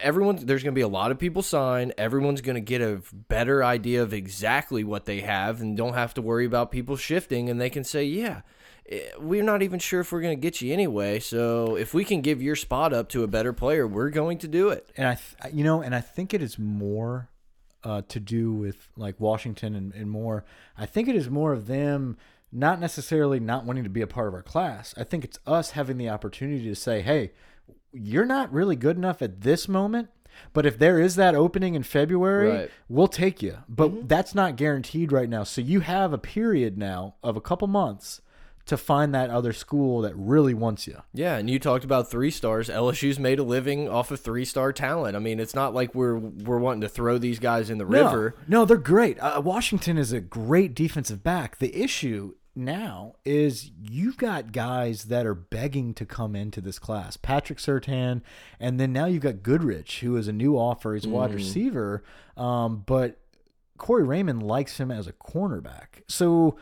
everyone 0.00 0.36
there's 0.36 0.62
going 0.62 0.74
to 0.74 0.78
be 0.78 0.82
a 0.82 0.88
lot 0.88 1.10
of 1.10 1.18
people 1.18 1.42
sign. 1.42 1.92
Everyone's 1.98 2.40
going 2.40 2.54
to 2.54 2.60
get 2.60 2.80
a 2.80 3.02
better 3.12 3.62
idea 3.62 4.02
of 4.02 4.12
exactly 4.12 4.84
what 4.84 5.04
they 5.04 5.20
have 5.20 5.60
and 5.60 5.76
don't 5.76 5.94
have 5.94 6.14
to 6.14 6.22
worry 6.22 6.46
about 6.46 6.70
people 6.70 6.96
shifting 6.96 7.48
and 7.50 7.60
they 7.60 7.70
can 7.70 7.84
say, 7.84 8.04
"Yeah, 8.04 8.42
eh, 8.88 9.00
we're 9.18 9.42
not 9.42 9.62
even 9.62 9.78
sure 9.78 10.00
if 10.00 10.12
we're 10.12 10.22
going 10.22 10.36
to 10.36 10.40
get 10.40 10.60
you 10.60 10.72
anyway. 10.72 11.20
So 11.20 11.76
if 11.76 11.92
we 11.92 12.04
can 12.04 12.22
give 12.22 12.42
your 12.42 12.56
spot 12.56 12.92
up 12.92 13.08
to 13.10 13.22
a 13.22 13.28
better 13.28 13.52
player, 13.52 13.86
we're 13.86 14.10
going 14.10 14.38
to 14.38 14.48
do 14.48 14.70
it." 14.70 14.90
and 14.96 15.06
I, 15.08 15.48
you 15.48 15.64
know, 15.64 15.82
and 15.82 15.94
I 15.94 16.00
think 16.00 16.32
it 16.32 16.42
is 16.42 16.58
more 16.58 17.28
uh, 17.84 18.02
to 18.08 18.18
do 18.18 18.52
with 18.52 18.88
like 18.96 19.20
Washington 19.20 19.74
and, 19.74 19.92
and 19.94 20.10
more. 20.10 20.44
I 20.76 20.86
think 20.86 21.08
it 21.08 21.16
is 21.16 21.28
more 21.28 21.52
of 21.52 21.66
them 21.66 22.16
not 22.52 22.80
necessarily 22.80 23.38
not 23.38 23.64
wanting 23.64 23.84
to 23.84 23.90
be 23.90 24.00
a 24.00 24.06
part 24.06 24.28
of 24.28 24.34
our 24.34 24.42
class. 24.42 24.94
I 24.96 25.04
think 25.04 25.24
it's 25.24 25.38
us 25.46 25.72
having 25.72 25.98
the 25.98 26.08
opportunity 26.08 26.64
to 26.64 26.74
say, 26.74 27.02
"Hey, 27.02 27.32
you're 27.96 28.26
not 28.26 28.52
really 28.52 28.76
good 28.76 28.96
enough 28.96 29.22
at 29.22 29.40
this 29.42 29.68
moment." 29.68 30.08
But 30.52 30.66
if 30.66 30.78
there 30.78 31.00
is 31.00 31.16
that 31.16 31.34
opening 31.34 31.74
in 31.74 31.82
February, 31.82 32.50
Right. 32.50 32.70
we'll 32.88 33.08
take 33.08 33.42
you. 33.42 33.58
But 33.68 34.06
that's 34.08 34.34
not 34.34 34.56
guaranteed 34.56 35.10
right 35.10 35.28
now. 35.30 35.44
So 35.44 35.60
you 35.62 35.80
have 35.80 36.12
a 36.12 36.18
period 36.18 36.76
now 36.76 37.14
of 37.22 37.36
a 37.36 37.40
couple 37.40 37.66
months 37.68 38.20
to 38.66 38.76
find 38.76 39.14
that 39.14 39.30
other 39.30 39.52
school 39.52 40.02
that 40.02 40.12
really 40.16 40.52
wants 40.52 40.86
you. 40.88 41.00
Yeah, 41.14 41.36
and 41.36 41.48
you 41.48 41.58
talked 41.60 41.84
about 41.84 42.10
three 42.10 42.32
stars. 42.32 42.68
LSU's 42.68 43.18
made 43.18 43.38
a 43.38 43.44
living 43.44 43.88
off 43.88 44.10
of 44.10 44.20
three 44.20 44.44
star 44.44 44.72
talent. 44.72 45.16
I 45.16 45.20
mean, 45.20 45.38
it's 45.40 45.54
not 45.54 45.72
like 45.72 45.94
we're 45.94 46.16
we're 46.18 46.58
wanting 46.58 46.80
to 46.82 46.88
throw 46.88 47.16
these 47.16 47.38
guys 47.38 47.70
in 47.70 47.78
the 47.78 47.86
river. 47.86 48.34
No, 48.48 48.60
no 48.60 48.64
they're 48.64 48.76
great. 48.76 49.18
Uh, 49.20 49.40
Washington 49.42 49.96
is 49.96 50.12
a 50.12 50.20
great 50.20 50.74
defensive 50.74 51.22
back. 51.22 51.58
The 51.58 51.74
issue 51.80 52.34
now 52.56 53.14
is 53.24 53.70
you've 53.82 54.16
got 54.16 54.52
guys 54.52 55.04
that 55.04 55.26
are 55.26 55.34
begging 55.34 55.94
to 55.94 56.06
come 56.06 56.34
into 56.34 56.60
this 56.60 56.78
class. 56.78 57.16
Patrick 57.16 57.58
Surtain, 57.58 58.22
and 58.58 58.80
then 58.80 58.92
now 58.92 59.06
you've 59.06 59.22
got 59.22 59.42
Goodrich, 59.42 60.00
who 60.00 60.16
is 60.16 60.28
a 60.28 60.32
new 60.32 60.56
offer. 60.56 60.94
He's 60.94 61.04
a 61.04 61.08
wide 61.08 61.34
receiver, 61.34 62.02
um, 62.36 62.82
but 62.86 63.18
Corey 63.76 64.04
Raymond 64.04 64.42
likes 64.42 64.78
him 64.78 64.90
as 64.90 65.06
a 65.06 65.12
cornerback. 65.12 66.02
So 66.08 66.56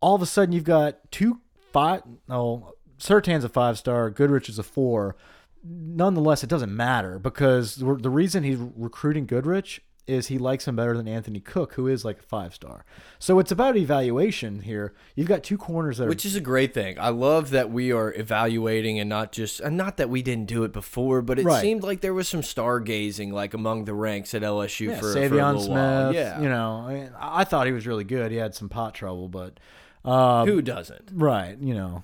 all 0.00 0.14
of 0.14 0.22
a 0.22 0.26
sudden 0.26 0.52
you've 0.52 0.64
got 0.64 1.10
two 1.10 1.40
five. 1.72 2.02
Oh, 2.28 2.74
Surtain's 2.98 3.44
a 3.44 3.48
five 3.48 3.78
star. 3.78 4.10
Goodrich 4.10 4.48
is 4.48 4.58
a 4.58 4.62
four. 4.62 5.16
Nonetheless, 5.62 6.44
it 6.44 6.50
doesn't 6.50 6.74
matter 6.74 7.18
because 7.18 7.76
the 7.76 7.94
the 7.94 8.10
reason 8.10 8.42
he's 8.42 8.58
recruiting 8.58 9.26
Goodrich 9.26 9.80
is 10.06 10.26
he 10.26 10.36
likes 10.38 10.68
him 10.68 10.76
better 10.76 10.96
than 10.96 11.08
Anthony 11.08 11.40
Cook, 11.40 11.74
who 11.74 11.88
is 11.88 12.04
like 12.04 12.18
a 12.20 12.22
five 12.22 12.54
star. 12.54 12.84
So 13.18 13.38
it's 13.38 13.50
about 13.50 13.76
evaluation 13.76 14.60
here. 14.60 14.92
You've 15.14 15.28
got 15.28 15.42
two 15.42 15.56
corners 15.56 15.98
that 15.98 16.04
are 16.04 16.08
Which 16.08 16.26
is 16.26 16.36
a 16.36 16.40
great 16.40 16.74
thing. 16.74 16.98
I 16.98 17.08
love 17.08 17.50
that 17.50 17.70
we 17.70 17.90
are 17.92 18.12
evaluating 18.12 18.98
and 18.98 19.08
not 19.08 19.32
just 19.32 19.60
and 19.60 19.76
not 19.76 19.96
that 19.96 20.10
we 20.10 20.20
didn't 20.22 20.46
do 20.46 20.64
it 20.64 20.72
before, 20.72 21.22
but 21.22 21.38
it 21.38 21.44
Right. 21.44 21.62
seemed 21.62 21.82
like 21.82 22.00
there 22.02 22.12
was 22.14 22.28
some 22.28 22.42
stargazing 22.42 23.32
like 23.32 23.54
among 23.54 23.86
the 23.86 23.94
ranks 23.94 24.34
at 24.34 24.42
LSU 24.42 24.88
yeah, 24.88 25.00
for, 25.00 25.12
for 25.12 25.18
a 25.18 25.28
little 25.28 25.60
Smith. 25.60 25.70
while. 25.76 26.14
Yeah, 26.14 26.40
you 26.40 26.48
know, 26.48 26.84
I, 26.86 26.94
mean, 26.94 27.10
I 27.18 27.44
thought 27.44 27.66
he 27.66 27.72
was 27.72 27.86
really 27.86 28.04
good. 28.04 28.30
He 28.30 28.36
had 28.36 28.54
some 28.54 28.68
pot 28.68 28.94
trouble, 28.94 29.28
but 29.28 29.58
uh, 30.04 30.44
who 30.44 30.60
doesn't? 30.60 31.10
right, 31.14 31.56
you 31.58 31.72
know, 31.74 32.02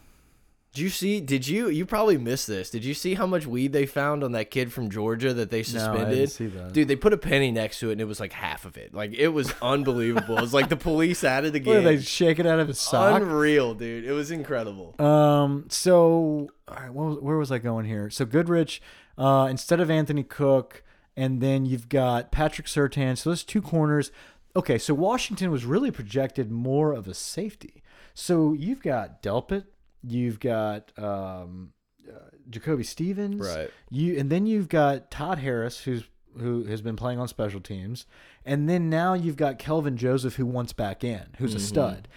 Did 0.73 0.83
you 0.83 0.89
see? 0.89 1.21
Did 1.21 1.49
you? 1.49 1.69
You 1.69 1.85
probably 1.85 2.17
missed 2.17 2.47
this. 2.47 2.71
Did 2.71 2.85
you 2.85 2.95
see 2.95 3.15
how 3.15 3.27
much 3.27 3.45
weed 3.45 3.73
they 3.73 3.87
found 3.87 4.23
on 4.23 4.33
that 4.33 4.53
kid 4.53 4.73
from 4.73 4.89
Georgia 4.89 5.35
that 5.35 5.51
they 5.51 5.61
I 5.61 5.63
suspended? 5.63 6.11
didn't 6.11 6.31
see 6.31 6.47
that. 6.47 6.73
Dude, 6.73 6.87
they 6.87 6.95
put 6.95 7.13
a 7.13 7.19
penny 7.19 7.51
next 7.51 7.81
to 7.81 7.89
it 7.89 7.93
and 7.93 8.01
it 8.01 8.05
was 8.05 8.21
like 8.21 8.33
half 8.33 8.65
of 8.65 8.77
it. 8.77 8.95
Like 8.95 9.13
it 9.13 9.29
was 9.29 9.53
unbelievable. 9.61 10.39
it 10.39 10.41
was 10.41 10.55
like 10.55 10.69
the 10.69 10.77
police 10.77 11.25
it 11.25 11.43
what, 11.43 11.55
again. 11.57 11.85
they 11.85 12.01
shake 12.01 12.39
it 12.39 12.47
out 12.47 12.61
of 12.61 12.69
his 12.69 12.79
sock. 12.79 13.21
Unreal, 13.21 13.75
dude. 13.75 14.05
It 14.05 14.13
was 14.13 14.31
incredible. 14.31 14.95
Um. 15.05 15.65
So, 15.69 16.51
all 16.69 16.77
right. 16.77 16.93
What 16.93 17.05
was, 17.07 17.19
where 17.19 17.37
was 17.37 17.51
I 17.51 17.59
going 17.59 17.87
here? 17.87 18.09
So 18.09 18.25
Goodrich, 18.25 18.81
uh, 19.19 19.49
instead 19.51 19.81
of 19.81 19.91
Anthony 19.91 20.23
Cook, 20.23 20.85
and 21.17 21.41
then 21.41 21.67
you've 21.67 21.89
got 21.89 22.31
Patrick 22.31 22.69
Surtain. 22.69 23.19
So 23.19 23.31
those 23.31 23.43
two 23.43 23.61
corners. 23.61 24.13
Okay. 24.55 24.79
So 24.79 24.95
Washington 24.95 25.51
was 25.51 25.65
really 25.65 25.91
projected 25.91 26.49
more 26.53 26.93
of 26.93 27.09
a 27.09 27.15
safety. 27.15 27.83
So 28.15 28.53
you've 28.53 28.83
got 28.83 29.21
Delpit. 29.21 29.65
You've 30.03 30.41
got 30.41 30.93
um, 30.99 31.73
uh, 32.09 32.31
Jacoby 32.49 32.85
Stevens. 32.85 33.41
Right. 33.41 33.71
You 33.91 34.19
and 34.19 34.31
then 34.31 34.47
you've 34.47 34.69
got 34.69 35.11
Todd 35.11 35.39
Harris, 35.39 35.81
who's 35.81 36.05
who 36.39 36.65
has 36.65 36.81
been 36.81 36.97
playing 36.97 37.19
on 37.19 37.29
special 37.29 37.61
teams, 37.61 38.07
and 38.45 38.69
then 38.69 38.89
now 38.89 39.15
you've 39.15 39.37
got 39.37 39.59
Kelvin 39.59 39.97
Joseph, 39.97 40.37
who 40.37 40.47
wants 40.47 40.73
back 40.73 41.03
in, 41.03 41.27
who's 41.39 41.55
a 41.55 41.61
stud 41.61 42.09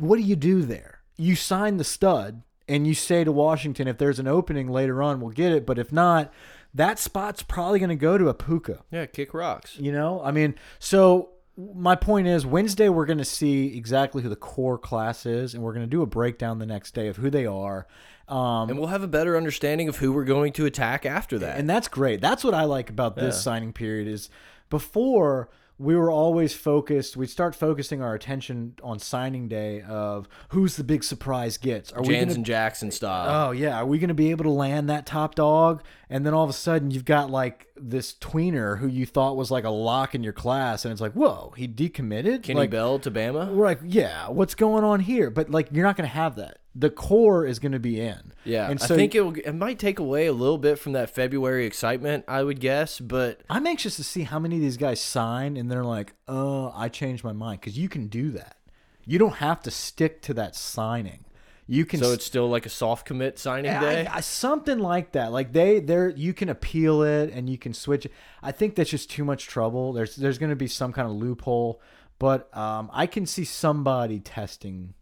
what 0.00 0.16
do 0.16 0.22
you 0.22 0.36
do 0.36 0.62
there? 0.62 1.00
You 1.16 1.36
sign 1.36 1.76
the 1.76 1.84
stud 1.84 2.42
and 2.66 2.86
you 2.86 2.94
say 2.94 3.24
to 3.24 3.32
Washington, 3.32 3.86
if 3.86 3.98
there's 3.98 4.18
an 4.18 4.26
opening 4.26 4.68
later 4.68 5.02
on, 5.02 5.20
we'll 5.20 5.30
get 5.30 5.52
it. 5.52 5.66
But 5.66 5.78
if 5.78 5.92
not, 5.92 6.32
that 6.72 6.98
spot's 6.98 7.42
probably 7.42 7.78
going 7.78 7.90
to 7.90 7.96
go 7.96 8.16
to 8.16 8.28
a 8.28 8.34
Pooka. 8.34 8.80
Yeah, 8.90 9.06
kick 9.06 9.34
rocks. 9.34 9.76
You 9.78 9.92
know, 9.92 10.22
I 10.24 10.30
mean, 10.30 10.54
so 10.78 11.30
my 11.56 11.94
point 11.94 12.26
is 12.26 12.46
Wednesday 12.46 12.88
we're 12.88 13.06
going 13.06 13.18
to 13.18 13.24
see 13.24 13.76
exactly 13.76 14.22
who 14.22 14.28
the 14.28 14.36
core 14.36 14.78
class 14.78 15.26
is, 15.26 15.54
and 15.54 15.62
we're 15.62 15.72
going 15.74 15.84
to 15.84 15.90
do 15.90 16.02
a 16.02 16.06
breakdown 16.06 16.58
the 16.58 16.66
next 16.66 16.94
day 16.94 17.08
of 17.08 17.16
who 17.16 17.28
they 17.30 17.44
are. 17.46 17.86
Um, 18.28 18.70
And 18.70 18.78
we'll 18.78 18.88
have 18.88 19.02
a 19.02 19.08
better 19.08 19.36
understanding 19.36 19.88
of 19.88 19.96
who 19.96 20.12
we're 20.12 20.24
going 20.24 20.52
to 20.54 20.66
attack 20.66 21.04
after 21.04 21.38
that. 21.40 21.58
and 21.58 21.68
that's 21.68 21.88
great. 21.88 22.20
That's 22.20 22.44
what 22.44 22.54
I 22.54 22.64
like 22.64 22.88
about 22.88 23.16
this 23.16 23.42
signing 23.42 23.72
period 23.72 24.06
is 24.08 24.30
before 24.70 25.50
we 25.78 25.96
were 25.96 26.10
always 26.10 26.54
focused. 26.54 27.16
We'd 27.16 27.30
start 27.30 27.54
focusing 27.54 28.02
our 28.02 28.14
attention 28.14 28.74
on 28.82 28.98
signing 28.98 29.48
day 29.48 29.80
of 29.82 30.28
who's 30.50 30.76
the 30.76 30.84
big 30.84 31.02
surprise 31.02 31.56
gets. 31.56 31.90
Are 31.92 32.02
we 32.02 32.08
Jans 32.08 32.26
gonna 32.26 32.34
and 32.36 32.44
Jackson 32.46 32.90
style. 32.90 33.48
Oh 33.48 33.50
yeah, 33.50 33.78
are 33.78 33.86
we 33.86 33.98
going 33.98 34.08
to 34.08 34.14
be 34.14 34.30
able 34.30 34.44
to 34.44 34.50
land 34.50 34.88
that 34.90 35.06
top 35.06 35.34
dog? 35.34 35.82
And 36.12 36.26
then 36.26 36.34
all 36.34 36.42
of 36.42 36.50
a 36.50 36.54
sudden 36.54 36.90
you've 36.90 37.04
got 37.04 37.30
like 37.30 37.68
this 37.76 38.12
tweener 38.12 38.78
who 38.78 38.88
you 38.88 39.06
thought 39.06 39.36
was 39.36 39.50
like 39.50 39.64
a 39.64 39.70
lock 39.70 40.14
in 40.14 40.24
your 40.24 40.32
class, 40.32 40.84
and 40.84 40.90
it's 40.90 41.00
like, 41.00 41.12
whoa, 41.12 41.54
he 41.56 41.68
decommitted. 41.68 42.42
Kenny 42.42 42.60
like, 42.60 42.70
Bell 42.70 42.98
to 42.98 43.10
Bama. 43.10 43.52
We're 43.52 43.64
like, 43.64 43.78
yeah, 43.84 44.28
what's 44.28 44.56
going 44.56 44.82
on 44.82 45.00
here? 45.00 45.30
But 45.30 45.50
like, 45.50 45.68
you're 45.70 45.84
not 45.84 45.96
going 45.96 46.08
to 46.08 46.14
have 46.14 46.34
that. 46.36 46.58
The 46.74 46.90
core 46.90 47.46
is 47.46 47.58
going 47.58 47.72
to 47.72 47.80
be 47.80 48.00
in. 48.00 48.32
Yeah, 48.44 48.70
and 48.70 48.80
so 48.80 48.94
I 48.94 48.98
think 48.98 49.14
it 49.14 49.20
will, 49.22 49.34
it 49.36 49.52
might 49.52 49.78
take 49.78 49.98
away 49.98 50.26
a 50.26 50.32
little 50.32 50.58
bit 50.58 50.78
from 50.78 50.92
that 50.92 51.10
February 51.10 51.66
excitement, 51.66 52.24
I 52.28 52.42
would 52.42 52.60
guess. 52.60 53.00
But 53.00 53.40
I'm 53.48 53.66
anxious 53.66 53.96
to 53.96 54.04
see 54.04 54.22
how 54.22 54.38
many 54.38 54.56
of 54.56 54.62
these 54.62 54.76
guys 54.76 55.00
sign, 55.00 55.56
and 55.56 55.70
they're 55.70 55.84
like, 55.84 56.12
oh, 56.28 56.72
I 56.76 56.88
changed 56.88 57.24
my 57.24 57.32
mind 57.32 57.60
because 57.60 57.78
you 57.78 57.88
can 57.88 58.08
do 58.08 58.30
that. 58.32 58.56
You 59.04 59.18
don't 59.18 59.36
have 59.36 59.62
to 59.62 59.70
stick 59.70 60.22
to 60.22 60.34
that 60.34 60.54
signing. 60.54 61.24
You 61.70 61.86
can 61.86 62.00
so 62.00 62.10
it's 62.10 62.24
still 62.24 62.50
like 62.50 62.66
a 62.66 62.68
soft 62.68 63.06
commit 63.06 63.38
signing 63.38 63.70
day. 63.70 64.04
I, 64.04 64.16
I, 64.16 64.20
something 64.22 64.80
like 64.80 65.12
that. 65.12 65.30
Like 65.30 65.52
they, 65.52 65.78
there, 65.78 66.08
you 66.08 66.34
can 66.34 66.48
appeal 66.48 67.02
it 67.02 67.32
and 67.32 67.48
you 67.48 67.58
can 67.58 67.74
switch 67.74 68.06
it. 68.06 68.12
I 68.42 68.50
think 68.50 68.74
that's 68.74 68.90
just 68.90 69.08
too 69.08 69.24
much 69.24 69.46
trouble. 69.46 69.92
There's, 69.92 70.16
there's 70.16 70.36
going 70.36 70.50
to 70.50 70.56
be 70.56 70.66
some 70.66 70.92
kind 70.92 71.06
of 71.06 71.14
loophole, 71.14 71.80
but 72.18 72.54
um, 72.56 72.90
I 72.92 73.06
can 73.06 73.24
see 73.24 73.44
somebody 73.44 74.18
testing 74.18 74.94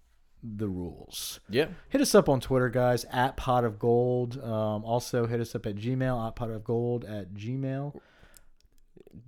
the 0.43 0.69
rules. 0.69 1.41
Yeah. 1.49 1.69
Hit 1.89 2.03
us 2.03 2.15
up 2.15 2.29
on 2.29 2.39
Twitter, 2.39 2.69
guys, 2.69 3.07
at 3.11 3.39
pot 3.39 3.65
of 3.65 3.79
gold. 3.79 4.39
Um, 4.45 4.85
also 4.85 5.27
hit 5.27 5.41
us 5.41 5.55
up 5.55 5.65
at 5.65 5.77
Gmail, 5.77 6.27
at 6.29 6.37
pot 6.37 6.51
of 6.51 6.65
gold 6.65 7.07
at 7.07 7.33
Gmail. 7.33 7.99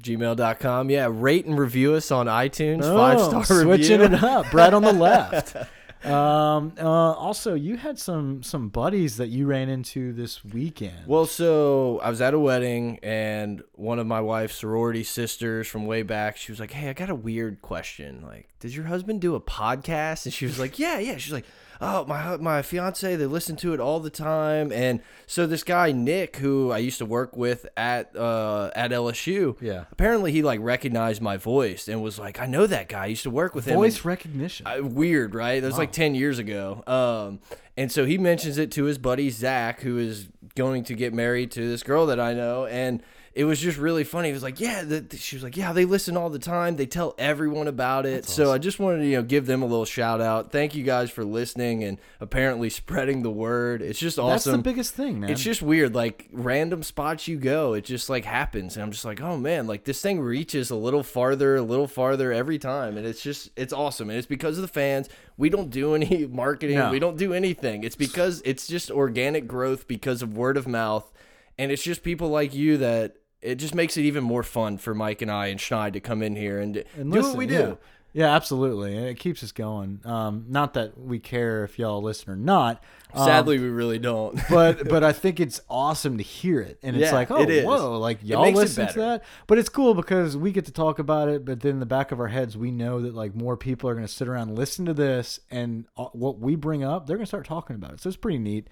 Gmail.com. 0.03 0.91
Yeah. 0.91 1.09
Rate 1.11 1.47
and 1.47 1.59
review 1.59 1.95
us 1.95 2.11
on 2.11 2.27
iTunes. 2.27 2.81
Oh, 2.83 2.99
Five 2.99 3.19
star 3.19 3.45
switching 3.63 4.01
review. 4.01 4.17
it 4.19 4.23
up. 4.23 4.51
Brett 4.51 4.75
on 4.75 4.83
the 4.83 4.93
left. 4.93 5.57
Um, 6.05 6.73
uh, 6.79 6.85
also, 6.85 7.55
you 7.55 7.77
had 7.77 7.99
some 7.99 8.43
some 8.43 8.69
buddies 8.69 9.19
that 9.19 9.29
you 9.29 9.47
ran 9.47 9.69
into 9.69 10.13
this 10.13 10.45
weekend. 10.45 11.07
Well, 11.07 11.27
so 11.27 12.01
I 12.03 12.09
was 12.09 12.21
at 12.21 12.33
a 12.33 12.39
wedding, 12.39 12.99
and 13.03 13.63
one 13.75 13.99
of 13.99 14.07
my 14.07 14.21
wife's 14.21 14.57
sorority 14.57 15.05
sisters 15.05 15.69
from 15.69 15.87
way 15.87 16.03
back, 16.03 16.37
she 16.37 16.53
was 16.53 16.59
like, 16.59 16.71
"Hey, 16.71 16.89
I 16.89 16.95
got 16.95 17.11
a 17.11 17.15
weird 17.15 17.61
question. 17.61 18.23
Like, 18.27 18.49
does 18.61 18.75
your 18.75 18.87
husband 18.87 19.21
do 19.21 19.35
a 19.35 19.41
podcast?" 19.41 20.25
And 20.25 20.33
she 20.33 20.47
was 20.47 20.59
like, 20.59 20.79
"Yeah, 20.79 20.99
yeah." 20.99 21.19
She's 21.19 21.33
like, 21.33 21.47
"Oh, 21.81 22.05
my 22.05 22.37
my 22.37 22.63
fiance, 22.63 23.17
they 23.17 23.27
listen 23.27 23.57
to 23.57 23.73
it 23.75 23.81
all 23.81 24.01
the 24.01 24.11
time." 24.11 24.71
And 24.73 25.01
so 25.27 25.47
this 25.47 25.63
guy 25.63 25.93
Nick, 25.93 26.37
who 26.37 26.71
I 26.71 26.79
used 26.79 26.99
to 26.99 27.07
work 27.07 27.37
with 27.37 27.67
at 27.77 28.15
uh, 28.17 28.71
at 28.77 28.91
LSU, 28.93 29.57
Yeah. 29.61 29.85
apparently 29.91 30.33
he 30.33 30.43
like 30.43 30.61
recognized 30.63 31.21
my 31.23 31.37
voice 31.37 31.89
and 31.89 32.03
was 32.03 32.19
like, 32.19 32.41
"I 32.41 32.47
know 32.47 32.67
that 32.67 32.89
guy. 32.89 33.05
I 33.05 33.07
used 33.07 33.23
to 33.25 33.31
work 33.31 33.55
with 33.55 33.67
him." 33.67 33.77
Voice 33.77 34.05
recognition. 34.05 34.67
I, 34.67 34.81
weird, 34.81 35.35
right? 35.35 35.61
That 35.61 35.67
was 35.67 35.79
like 35.79 35.93
10 35.93 36.15
years 36.15 36.39
ago. 36.39 36.83
Um, 36.87 37.41
and 37.77 37.91
so 37.91 38.05
he 38.05 38.19
mentions 38.19 38.59
it 38.59 38.71
to 38.73 38.85
his 38.85 38.99
buddy 38.99 39.31
Zach, 39.31 39.81
who 39.81 39.97
is 39.99 40.29
going 40.57 40.85
to 40.85 40.95
get 40.95 41.15
married 41.15 41.51
to 41.53 41.67
this 41.69 41.83
girl 41.83 42.07
that 42.07 42.21
I 42.21 42.35
know. 42.35 42.67
And 42.67 43.03
it 43.33 43.45
was 43.45 43.61
just 43.61 43.79
really 43.79 44.03
funny. 44.03 44.31
It 44.31 44.33
was 44.33 44.43
like, 44.43 44.59
Yeah, 44.59 44.83
the, 44.83 45.01
the- 45.01 45.17
she 45.17 45.37
was 45.37 45.43
like, 45.45 45.57
Yeah, 45.57 45.73
they 45.73 45.85
listen 45.85 46.17
all 46.17 46.31
the 46.31 46.39
time. 46.41 46.77
They 46.77 46.87
tell 46.87 47.15
everyone 47.17 47.69
about 47.69 48.05
it. 48.07 48.25
so 48.25 48.53
I 48.53 48.59
just 48.59 48.81
wanted 48.81 48.99
to, 48.99 49.07
you 49.07 49.17
know, 49.19 49.23
give 49.23 49.47
them 49.47 49.63
a 49.63 49.67
little 49.67 49.85
shout 49.85 50.21
out. 50.21 50.51
Thank 50.51 50.75
you 50.75 50.83
guys 50.83 51.11
for 51.11 51.25
listening 51.25 51.85
and 51.85 51.99
apparently 52.21 52.71
spreading 52.71 53.23
the 53.23 53.31
word. 53.31 53.83
It's 53.83 54.01
just 54.01 54.19
awesome. 54.19 54.31
That's 54.53 54.65
the 54.65 54.71
biggest 54.71 54.95
thing, 54.95 55.21
man. 55.21 55.31
It's 55.31 55.43
just 55.43 55.63
weird, 55.63 55.95
like 55.95 56.29
random 56.33 56.83
spots 56.83 57.29
you 57.29 57.37
go, 57.39 57.75
it 57.75 57.85
just 57.85 58.11
like 58.11 58.25
happens, 58.25 58.77
and 58.77 58.83
I'm 58.83 58.91
just 58.91 59.05
like, 59.05 59.21
oh 59.21 59.37
man, 59.37 59.67
like 59.69 59.85
this 59.85 60.01
thing 60.03 60.21
reaches 60.21 60.71
a 60.71 60.77
little 60.77 61.03
farther, 61.05 61.57
a 61.57 61.63
little 61.63 61.87
farther 61.87 62.33
every 62.33 62.59
time, 62.59 62.97
and 62.97 63.07
it's 63.07 63.23
just, 63.23 63.51
it's 63.57 63.73
awesome, 63.73 64.11
and 64.11 64.19
it's 64.19 64.27
because 64.27 64.59
of 64.59 64.63
the 64.63 64.69
fans. 64.69 65.09
We 65.37 65.49
don't 65.51 65.71
do 65.71 65.95
any 65.95 66.27
marketing, 66.31 66.77
No. 66.79 66.91
we 66.91 66.99
don't 66.99 67.17
do 67.17 67.33
anything. 67.33 67.85
It's 67.85 67.97
because 67.97 68.43
it's 68.45 68.67
just 68.67 68.91
organic 68.91 69.47
growth 69.47 69.87
because 69.87 70.21
of 70.21 70.37
word 70.37 70.57
of 70.57 70.67
mouth, 70.67 71.11
and 71.59 71.71
it's 71.71 71.83
just 71.83 72.03
people 72.03 72.29
like 72.29 72.55
you 72.55 72.79
that 72.79 73.17
it 73.43 73.57
just 73.57 73.75
makes 73.75 73.97
it 73.97 74.03
even 74.03 74.25
more 74.25 74.43
fun 74.43 74.79
for 74.79 74.95
Mike 74.95 75.23
and 75.23 75.31
I 75.31 75.47
and 75.47 75.59
Schneid 75.59 75.93
to 75.95 76.01
come 76.01 76.23
in 76.23 76.37
here 76.37 76.61
and, 76.61 76.77
and 76.97 77.11
do 77.13 77.19
listen, 77.19 77.31
what 77.33 77.39
we 77.39 77.47
do. 77.47 77.79
Yeah, 78.13 78.35
absolutely. 78.35 78.97
And 78.97 79.07
it 79.07 79.21
keeps 79.21 79.43
us 79.45 79.53
going. 79.53 80.01
Um, 80.05 80.47
not 80.49 80.75
that 80.75 80.99
we 80.99 81.21
care 81.21 81.63
if 81.63 81.79
y'all 81.79 82.03
listen 82.03 82.33
or 82.33 82.37
not. 82.37 82.83
um, 83.15 83.25
Sadly, 83.25 83.61
we 83.61 83.69
really 83.69 84.01
don't. 84.01 84.37
but 84.51 84.89
but 84.89 85.05
I 85.05 85.13
think 85.13 85.39
it's 85.39 85.61
awesome 85.71 86.19
to 86.19 86.25
hear 86.25 86.61
it, 86.61 86.81
and 86.83 86.97
it's 86.97 87.05
Yeah, 87.07 87.15
like, 87.15 87.31
oh, 87.31 87.41
it 87.49 87.65
whoa, 87.65 87.99
like 88.01 88.19
y'all 88.23 88.51
listen 88.51 88.89
to 88.89 88.99
that. 88.99 89.25
But 89.47 89.59
it's 89.59 89.69
cool 89.69 89.95
because 89.95 90.37
we 90.37 90.51
get 90.51 90.65
to 90.67 90.73
talk 90.73 90.99
about 90.99 91.29
it, 91.29 91.45
but 91.45 91.61
then 91.61 91.75
in 91.75 91.81
the 91.81 91.87
back 91.87 92.11
of 92.11 92.19
our 92.19 92.27
heads, 92.29 92.57
we 92.57 92.73
know 92.73 93.01
that 93.01 93.15
like 93.15 93.37
more 93.37 93.57
people 93.57 93.89
are 93.89 93.95
going 93.95 94.07
to 94.07 94.13
sit 94.13 94.27
around 94.27 94.49
and 94.49 94.59
listen 94.59 94.85
to 94.87 94.95
this, 94.95 95.39
and 95.49 95.85
uh, 95.97 96.07
what 96.07 96.41
we 96.41 96.57
bring 96.57 96.83
up, 96.83 97.07
they're 97.07 97.17
going 97.17 97.25
to 97.25 97.29
start 97.29 97.47
talking 97.47 97.77
about 97.77 97.93
it. 97.93 98.01
So 98.01 98.09
it's 98.09 98.17
pretty 98.17 98.39
neat. 98.39 98.67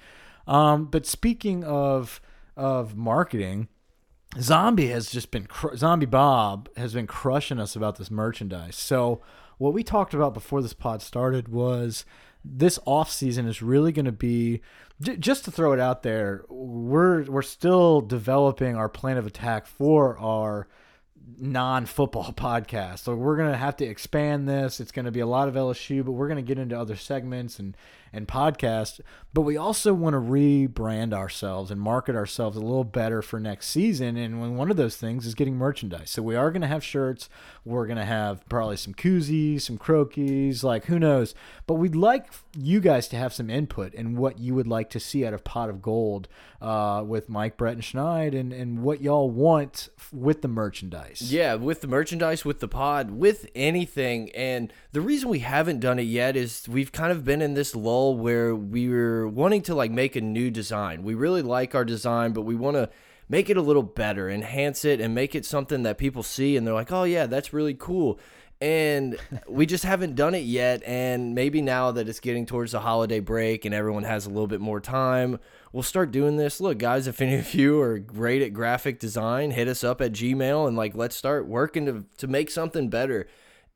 Um, 0.48 0.86
but 0.86 1.06
speaking 1.06 1.62
of 1.62 2.20
of 2.56 2.96
marketing, 2.96 3.68
Zombie 4.40 4.88
has 4.88 5.10
just 5.10 5.30
been 5.30 5.46
cr- 5.46 5.76
Zombie 5.76 6.06
Bob 6.06 6.68
has 6.76 6.92
been 6.94 7.06
crushing 7.06 7.58
us 7.58 7.76
about 7.76 7.96
this 7.96 8.10
merchandise. 8.10 8.76
So 8.76 9.20
what 9.58 9.72
we 9.72 9.82
talked 9.82 10.14
about 10.14 10.34
before 10.34 10.62
this 10.62 10.72
pod 10.72 11.02
started 11.02 11.48
was 11.48 12.04
this 12.44 12.78
off 12.84 13.10
season 13.10 13.46
is 13.46 13.62
really 13.62 13.92
going 13.92 14.04
to 14.04 14.12
be 14.12 14.60
just 15.00 15.44
to 15.44 15.50
throw 15.50 15.72
it 15.72 15.80
out 15.80 16.02
there. 16.02 16.44
We're 16.48 17.24
we're 17.24 17.42
still 17.42 18.00
developing 18.00 18.76
our 18.76 18.88
plan 18.88 19.16
of 19.16 19.26
attack 19.26 19.66
for 19.66 20.18
our 20.18 20.68
non-football 21.36 22.32
podcast. 22.36 23.00
So 23.00 23.14
we're 23.14 23.36
going 23.36 23.52
to 23.52 23.58
have 23.58 23.76
to 23.76 23.84
expand 23.84 24.48
this. 24.48 24.80
It's 24.80 24.92
going 24.92 25.04
to 25.04 25.12
be 25.12 25.20
a 25.20 25.26
lot 25.26 25.48
of 25.48 25.54
LSU, 25.54 26.04
but 26.04 26.12
we're 26.12 26.28
going 26.28 26.44
to 26.44 26.48
get 26.48 26.58
into 26.58 26.78
other 26.78 26.96
segments 26.96 27.58
and 27.58 27.76
and 28.12 28.26
podcasts. 28.26 29.00
But 29.34 29.42
we 29.42 29.56
also 29.56 29.92
want 29.92 30.14
to 30.14 30.20
rebrand 30.20 31.12
ourselves 31.12 31.70
and 31.70 31.80
market 31.80 32.16
ourselves 32.16 32.56
a 32.56 32.60
little 32.60 32.84
better 32.84 33.22
for 33.22 33.38
next 33.38 33.68
season. 33.68 34.16
And 34.16 34.56
one 34.56 34.70
of 34.70 34.76
those 34.76 34.96
things 34.96 35.26
is 35.26 35.34
getting 35.34 35.56
merchandise. 35.56 36.10
So 36.10 36.22
we 36.22 36.34
are 36.34 36.50
going 36.50 36.62
to 36.62 36.68
have 36.68 36.82
shirts. 36.82 37.28
We're 37.64 37.86
going 37.86 37.98
to 37.98 38.04
have 38.04 38.48
probably 38.48 38.78
some 38.78 38.94
koozies, 38.94 39.62
some 39.62 39.78
Croakies, 39.78 40.64
like 40.64 40.86
who 40.86 40.98
knows. 40.98 41.34
But 41.66 41.74
we'd 41.74 41.94
like 41.94 42.32
you 42.56 42.80
guys 42.80 43.06
to 43.08 43.16
have 43.16 43.34
some 43.34 43.50
input 43.50 43.92
in 43.94 44.16
what 44.16 44.38
you 44.38 44.54
would 44.54 44.66
like 44.66 44.88
to 44.90 45.00
see 45.00 45.26
out 45.26 45.34
of 45.34 45.44
Pot 45.44 45.68
of 45.68 45.82
Gold 45.82 46.28
uh, 46.62 47.04
with 47.06 47.28
Mike, 47.28 47.56
Brett, 47.56 47.74
and 47.74 47.82
Schneid 47.82 48.38
and, 48.38 48.52
and 48.52 48.82
what 48.82 49.02
y'all 49.02 49.30
want 49.30 49.90
with 50.10 50.40
the 50.42 50.48
merchandise. 50.48 51.30
Yeah, 51.30 51.54
with 51.54 51.82
the 51.82 51.86
merchandise, 51.86 52.44
with 52.44 52.60
the 52.60 52.68
pod, 52.68 53.10
with 53.10 53.48
anything. 53.54 54.30
And 54.30 54.72
the 54.92 55.02
reason 55.02 55.28
we 55.28 55.40
haven't 55.40 55.80
done 55.80 55.98
it 55.98 56.04
yet 56.04 56.34
is 56.34 56.66
we've 56.66 56.92
kind 56.92 57.12
of 57.12 57.24
been 57.24 57.42
in 57.42 57.54
this 57.54 57.76
lull 57.76 57.97
where 58.06 58.54
we 58.54 58.88
were 58.88 59.28
wanting 59.28 59.62
to 59.62 59.74
like 59.74 59.90
make 59.90 60.16
a 60.16 60.20
new 60.20 60.50
design. 60.50 61.02
We 61.02 61.14
really 61.14 61.42
like 61.42 61.74
our 61.74 61.84
design, 61.84 62.32
but 62.32 62.42
we 62.42 62.54
want 62.54 62.76
to 62.76 62.88
make 63.28 63.50
it 63.50 63.56
a 63.56 63.62
little 63.62 63.82
better, 63.82 64.30
enhance 64.30 64.84
it, 64.84 65.00
and 65.00 65.14
make 65.14 65.34
it 65.34 65.44
something 65.44 65.82
that 65.82 65.98
people 65.98 66.22
see 66.22 66.56
and 66.56 66.66
they're 66.66 66.74
like, 66.74 66.92
oh, 66.92 67.04
yeah, 67.04 67.26
that's 67.26 67.52
really 67.52 67.74
cool. 67.74 68.18
And 68.60 69.16
we 69.48 69.66
just 69.66 69.84
haven't 69.84 70.16
done 70.16 70.34
it 70.34 70.44
yet. 70.44 70.82
And 70.84 71.34
maybe 71.34 71.62
now 71.62 71.92
that 71.92 72.08
it's 72.08 72.18
getting 72.18 72.44
towards 72.44 72.72
the 72.72 72.80
holiday 72.80 73.20
break 73.20 73.64
and 73.64 73.74
everyone 73.74 74.02
has 74.02 74.26
a 74.26 74.30
little 74.30 74.48
bit 74.48 74.60
more 74.60 74.80
time, 74.80 75.38
we'll 75.72 75.84
start 75.84 76.10
doing 76.10 76.36
this. 76.36 76.60
Look, 76.60 76.78
guys, 76.78 77.06
if 77.06 77.20
any 77.20 77.36
of 77.36 77.54
you 77.54 77.80
are 77.80 77.98
great 77.98 78.42
at 78.42 78.52
graphic 78.52 78.98
design, 78.98 79.52
hit 79.52 79.68
us 79.68 79.84
up 79.84 80.00
at 80.00 80.12
Gmail 80.12 80.66
and 80.66 80.76
like 80.76 80.96
let's 80.96 81.14
start 81.14 81.46
working 81.46 81.86
to 81.86 82.04
to 82.16 82.26
make 82.26 82.50
something 82.50 82.88
better. 82.88 83.28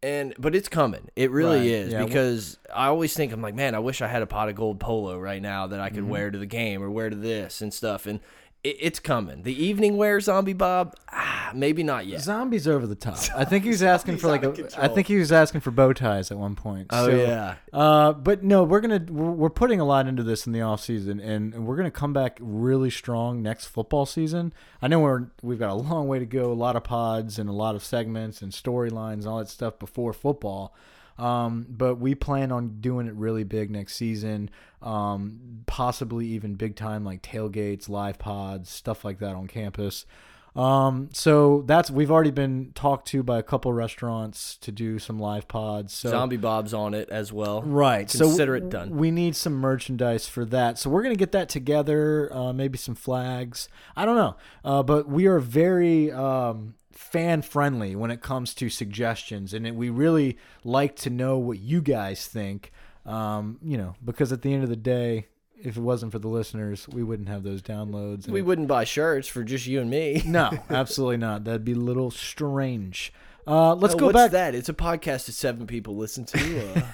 And 0.03 0.35
but 0.39 0.55
it's 0.55 0.69
coming. 0.69 1.09
It 1.15 1.31
really 1.31 1.59
Right, 1.59 1.67
is 1.67 1.93
yeah. 1.93 2.05
because 2.05 2.59
I 2.75 2.87
always 2.87 3.15
think 3.15 3.33
I'm 3.33 3.41
like, 3.41 3.55
man, 3.55 3.75
I 3.75 3.79
wish 3.79 4.03
I 4.03 4.09
had 4.09 4.23
a 4.23 4.27
pot 4.27 4.49
of 4.49 4.57
gold 4.57 4.81
polo 4.81 5.19
right 5.19 5.41
now 5.41 5.69
that 5.69 5.79
I 5.79 5.91
could 5.91 6.01
mm-hmm. 6.01 6.09
wear 6.09 6.31
to 6.31 6.39
the 6.39 6.47
game 6.47 6.83
or 6.83 6.91
wear 6.91 7.09
to 7.09 7.17
this 7.17 7.61
and 7.63 7.73
stuff. 7.73 8.07
And 8.07 8.19
it, 8.65 8.77
it's 8.81 9.01
coming. 9.01 9.43
The 9.43 9.65
evening 9.65 9.97
wear 9.97 10.21
zombie 10.21 10.53
Bob, 10.53 10.95
ah, 11.11 11.51
maybe 11.55 11.83
not 11.83 12.07
yet. 12.07 12.21
Zombies 12.21 12.69
over 12.69 12.87
the 12.87 12.95
top. 12.95 13.19
I 13.35 13.45
think 13.45 13.65
he 13.65 13.71
was 13.71 13.83
asking 13.95 14.19
for 14.19 14.29
like 14.29 14.43
a. 14.45 14.69
I 14.79 14.89
think 14.89 15.07
he 15.09 15.17
was 15.17 15.33
asking 15.33 15.61
for 15.63 15.71
bow 15.71 15.93
ties 15.93 16.31
at 16.31 16.39
one 16.39 16.55
point. 16.55 16.89
Oh, 16.91 17.07
So, 17.07 17.17
yeah. 17.17 17.55
Uh, 17.73 18.13
but 18.13 18.43
no, 18.43 18.65
we're 18.65 18.81
gonna 18.81 19.05
we're, 19.09 19.31
we're 19.31 19.51
putting 19.51 19.81
a 19.81 19.85
lot 19.85 20.07
into 20.07 20.23
this 20.23 20.47
in 20.47 20.53
the 20.53 20.63
off 20.63 20.81
season, 20.81 21.21
and, 21.21 21.55
and 21.55 21.67
we're 21.67 21.77
gonna 21.77 21.91
come 21.91 22.13
back 22.13 22.39
really 22.41 22.91
strong 22.91 23.43
next 23.43 23.67
football 23.67 24.07
season. 24.07 24.53
I 24.81 24.89
know 24.89 25.01
we're 25.01 25.27
we've 25.43 25.59
got 25.59 25.71
a 25.71 25.75
long 25.75 26.09
way 26.09 26.19
to 26.19 26.27
go, 26.27 26.53
a 26.53 26.55
lot 26.55 26.77
of 26.77 26.85
pods 26.85 27.39
and 27.39 27.49
a 27.49 27.53
lot 27.53 27.75
of 27.75 27.85
segments 27.85 28.43
and 28.43 28.53
storylines 28.53 29.13
and 29.21 29.27
all 29.27 29.39
that 29.39 29.49
stuff 29.49 29.79
before 29.79 30.13
football. 30.13 30.75
Um, 31.19 31.67
but 31.69 31.97
we 31.97 32.15
plan 32.15 32.53
on 32.53 32.81
doing 32.81 33.07
it 33.07 33.15
really 33.15 33.45
big 33.45 33.71
next 33.71 33.97
season. 33.97 34.51
Um, 34.81 35.63
possibly 35.67 36.27
even 36.27 36.55
big 36.55 36.77
time 36.77 37.05
like 37.05 37.23
tailgates, 37.23 37.89
live 37.89 38.19
pods, 38.19 38.71
stuff 38.71 39.05
like 39.05 39.19
that 39.21 39.35
on 39.35 39.47
campus. 39.47 40.07
Um, 40.55 41.09
so 41.15 41.63
that's 41.67 41.91
we've 41.91 42.11
already 42.11 42.31
been 42.31 42.73
talked 42.75 43.09
to 43.09 43.23
by 43.23 43.39
a 43.39 43.43
couple 43.43 43.73
restaurants 43.73 44.57
to 44.59 44.71
do 44.71 44.99
some 44.99 45.19
live 45.19 45.49
pods. 45.49 45.95
So 45.95 46.11
Zombie 46.11 46.37
Bob's 46.37 46.75
on 46.75 46.93
it 46.93 47.09
as 47.09 47.33
well. 47.33 47.63
Right. 47.63 48.09
Consider 48.09 48.59
so 48.59 48.67
it 48.67 48.71
done. 48.71 48.91
We 48.97 49.11
need 49.11 49.35
some 49.35 49.55
merchandise 49.55 50.29
for 50.29 50.45
that. 50.47 50.79
So 50.79 50.91
we're 50.91 51.03
gonna 51.03 51.15
get 51.15 51.33
that 51.33 51.49
together. 51.49 52.31
Uh, 52.33 52.53
maybe 52.53 52.77
some 52.77 52.95
flags. 52.95 53.69
I 53.97 54.05
don't 54.05 54.17
know. 54.17 54.37
Uh, 54.63 54.83
but 54.83 55.09
we 55.09 55.27
are 55.27 55.39
very, 55.39 56.13
um, 56.13 56.75
fan 56.93 57.43
friendly 57.43 57.95
when 57.97 58.11
it 58.11 58.21
comes 58.23 58.55
to 58.55 58.69
suggestions, 58.69 59.53
and 59.55 59.67
it, 59.67 59.75
we 59.75 59.91
really 59.91 60.39
like 60.65 60.97
to 60.97 61.11
know 61.11 61.39
what 61.39 61.59
you 61.59 61.81
guys 61.83 62.27
think. 62.27 62.73
Um, 63.05 63.59
you 63.63 63.77
know, 63.77 63.95
because 64.05 64.33
at 64.33 64.43
the 64.43 64.53
end 64.55 64.63
of 64.63 64.69
the 64.69 64.77
day, 64.77 65.27
if 65.61 65.77
it 65.77 65.81
wasn't 65.81 66.13
for 66.13 66.19
the 66.21 66.29
listeners, 66.29 66.89
we 66.89 67.03
wouldn't 67.03 67.29
have 67.29 67.43
those 67.43 67.63
downloads. 67.63 68.29
We 68.29 68.43
wouldn't 68.43 68.69
buy 68.69 68.85
shirts 68.85 69.27
for 69.29 69.43
just 69.45 69.67
you 69.67 69.81
and 69.81 69.91
me. 69.91 70.23
no, 70.25 70.51
absolutely 70.71 71.17
not. 71.19 71.45
That'd 71.45 71.65
be 71.65 71.73
a 71.73 71.77
little 71.77 72.11
strange. 72.11 73.13
Uh, 73.47 73.75
let's 73.75 73.95
Oh, 73.95 73.99
go 73.99 74.07
what's 74.07 74.17
back. 74.17 74.31
that? 74.33 74.55
It's 74.55 74.69
a 74.69 74.75
podcast 74.75 75.27
that 75.27 75.33
seven 75.33 75.67
people 75.67 75.97
listen 75.97 76.25
to. 76.27 76.85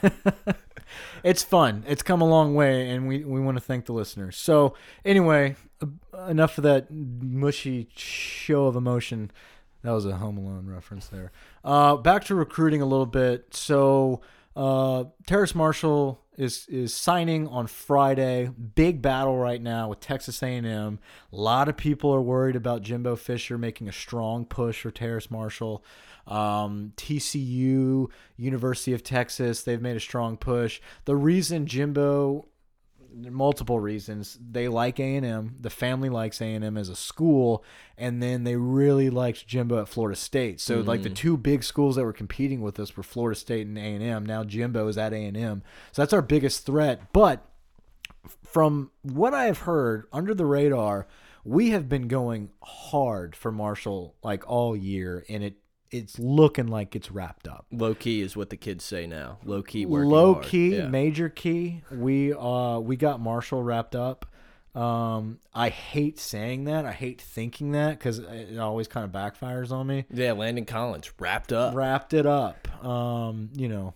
Uh, 0.46 0.52
It's 1.22 1.42
fun. 1.42 1.84
It's 1.86 2.02
come 2.02 2.22
a 2.22 2.26
long 2.28 2.54
way, 2.54 2.88
and 2.90 3.06
we, 3.06 3.22
we 3.22 3.40
want 3.40 3.58
to 3.58 3.60
thank 3.60 3.84
the 3.84 3.92
listeners. 3.92 4.36
So, 4.38 4.74
anyway, 5.04 5.56
enough 6.26 6.56
of 6.56 6.64
that 6.64 6.90
mushy 6.90 7.88
show 7.94 8.66
of 8.66 8.76
emotion. 8.76 9.30
That 9.82 9.92
was 9.92 10.06
a 10.06 10.16
Home 10.16 10.38
Alone 10.38 10.66
reference 10.66 11.08
there. 11.08 11.30
Uh, 11.64 11.96
back 11.96 12.24
to 12.24 12.34
recruiting 12.34 12.82
a 12.82 12.86
little 12.86 13.06
bit. 13.06 13.54
So, 13.54 14.20
uh, 14.56 15.04
Terrace 15.26 15.54
Marshall 15.54 16.20
is 16.36 16.66
is 16.68 16.94
signing 16.94 17.46
on 17.48 17.66
Friday. 17.66 18.50
Big 18.74 19.02
battle 19.02 19.36
right 19.36 19.60
now 19.62 19.88
with 19.88 20.00
Texas 20.00 20.42
A&M. 20.42 20.98
A 21.32 21.36
lot 21.36 21.68
of 21.68 21.76
people 21.76 22.12
are 22.12 22.22
worried 22.22 22.56
about 22.56 22.82
Jimbo 22.82 23.16
Fisher 23.16 23.58
making 23.58 23.88
a 23.88 23.92
strong 23.92 24.44
push 24.44 24.82
for 24.82 24.90
Terrace 24.90 25.30
Marshall. 25.30 25.84
Um, 26.26 26.92
TCU, 26.96 28.10
University 28.36 28.92
of 28.92 29.02
Texas, 29.02 29.62
they've 29.62 29.80
made 29.80 29.96
a 29.96 30.00
strong 30.00 30.36
push. 30.36 30.80
The 31.06 31.16
reason 31.16 31.66
Jimbo 31.66 32.46
multiple 33.14 33.80
reasons. 33.80 34.38
They 34.40 34.68
like 34.68 34.98
A&M. 35.00 35.56
The 35.60 35.70
family 35.70 36.08
likes 36.08 36.40
A&M 36.40 36.76
as 36.76 36.88
a 36.88 36.96
school, 36.96 37.64
and 37.96 38.22
then 38.22 38.44
they 38.44 38.56
really 38.56 39.10
liked 39.10 39.46
Jimbo 39.46 39.80
at 39.80 39.88
Florida 39.88 40.16
State. 40.16 40.60
So 40.60 40.80
like 40.80 41.02
the 41.02 41.10
mm. 41.10 41.14
two 41.16 41.36
big 41.36 41.64
schools 41.64 41.96
that 41.96 42.04
were 42.04 42.12
competing 42.12 42.60
with 42.60 42.78
us 42.78 42.96
were 42.96 43.02
Florida 43.02 43.38
State 43.38 43.66
and 43.66 43.78
A&M. 43.78 44.24
Now 44.24 44.44
Jimbo 44.44 44.88
is 44.88 44.98
at 44.98 45.12
A&M. 45.12 45.62
So 45.92 46.02
that's 46.02 46.12
our 46.12 46.22
biggest 46.22 46.66
threat. 46.66 47.12
But 47.12 47.44
from 48.44 48.90
what 49.02 49.34
I 49.34 49.44
have 49.44 49.58
heard 49.58 50.06
under 50.12 50.34
the 50.34 50.46
radar, 50.46 51.06
we 51.44 51.70
have 51.70 51.88
been 51.88 52.08
going 52.08 52.50
hard 52.62 53.34
for 53.34 53.50
Marshall 53.50 54.14
like 54.22 54.48
all 54.48 54.76
year, 54.76 55.24
and 55.28 55.42
it 55.42 55.56
it's 55.90 56.18
looking 56.18 56.66
like 56.68 56.94
it's 56.96 57.10
wrapped 57.10 57.48
up 57.48 57.66
low 57.72 57.94
key 57.94 58.20
is 58.20 58.36
what 58.36 58.50
the 58.50 58.56
kids 58.56 58.84
say 58.84 59.06
now. 59.06 59.38
Low 59.44 59.62
key, 59.62 59.86
working 59.86 60.10
low 60.10 60.32
hard. 60.34 60.44
key, 60.46 60.76
Yeah. 60.76 60.88
major 60.88 61.28
key. 61.28 61.82
We 61.90 62.32
uh 62.32 62.78
we 62.78 62.96
got 62.96 63.20
Marshall 63.20 63.62
wrapped 63.62 63.94
up. 63.96 64.26
Um, 64.74 65.40
I 65.54 65.70
hate 65.70 66.18
saying 66.20 66.64
that. 66.64 66.84
I 66.84 66.92
hate 66.92 67.20
thinking 67.20 67.72
that 67.72 67.98
because 67.98 68.18
it 68.20 68.58
always 68.58 68.86
kind 68.86 69.04
of 69.04 69.10
backfires 69.10 69.72
on 69.72 69.86
me. 69.88 70.04
Yeah, 70.12 70.32
Landon 70.32 70.66
Collins 70.66 71.10
wrapped 71.18 71.52
up. 71.52 71.74
Wrapped 71.74 72.14
it 72.14 72.26
up. 72.26 72.68
Um, 72.84 73.48
you 73.56 73.68
know. 73.68 73.94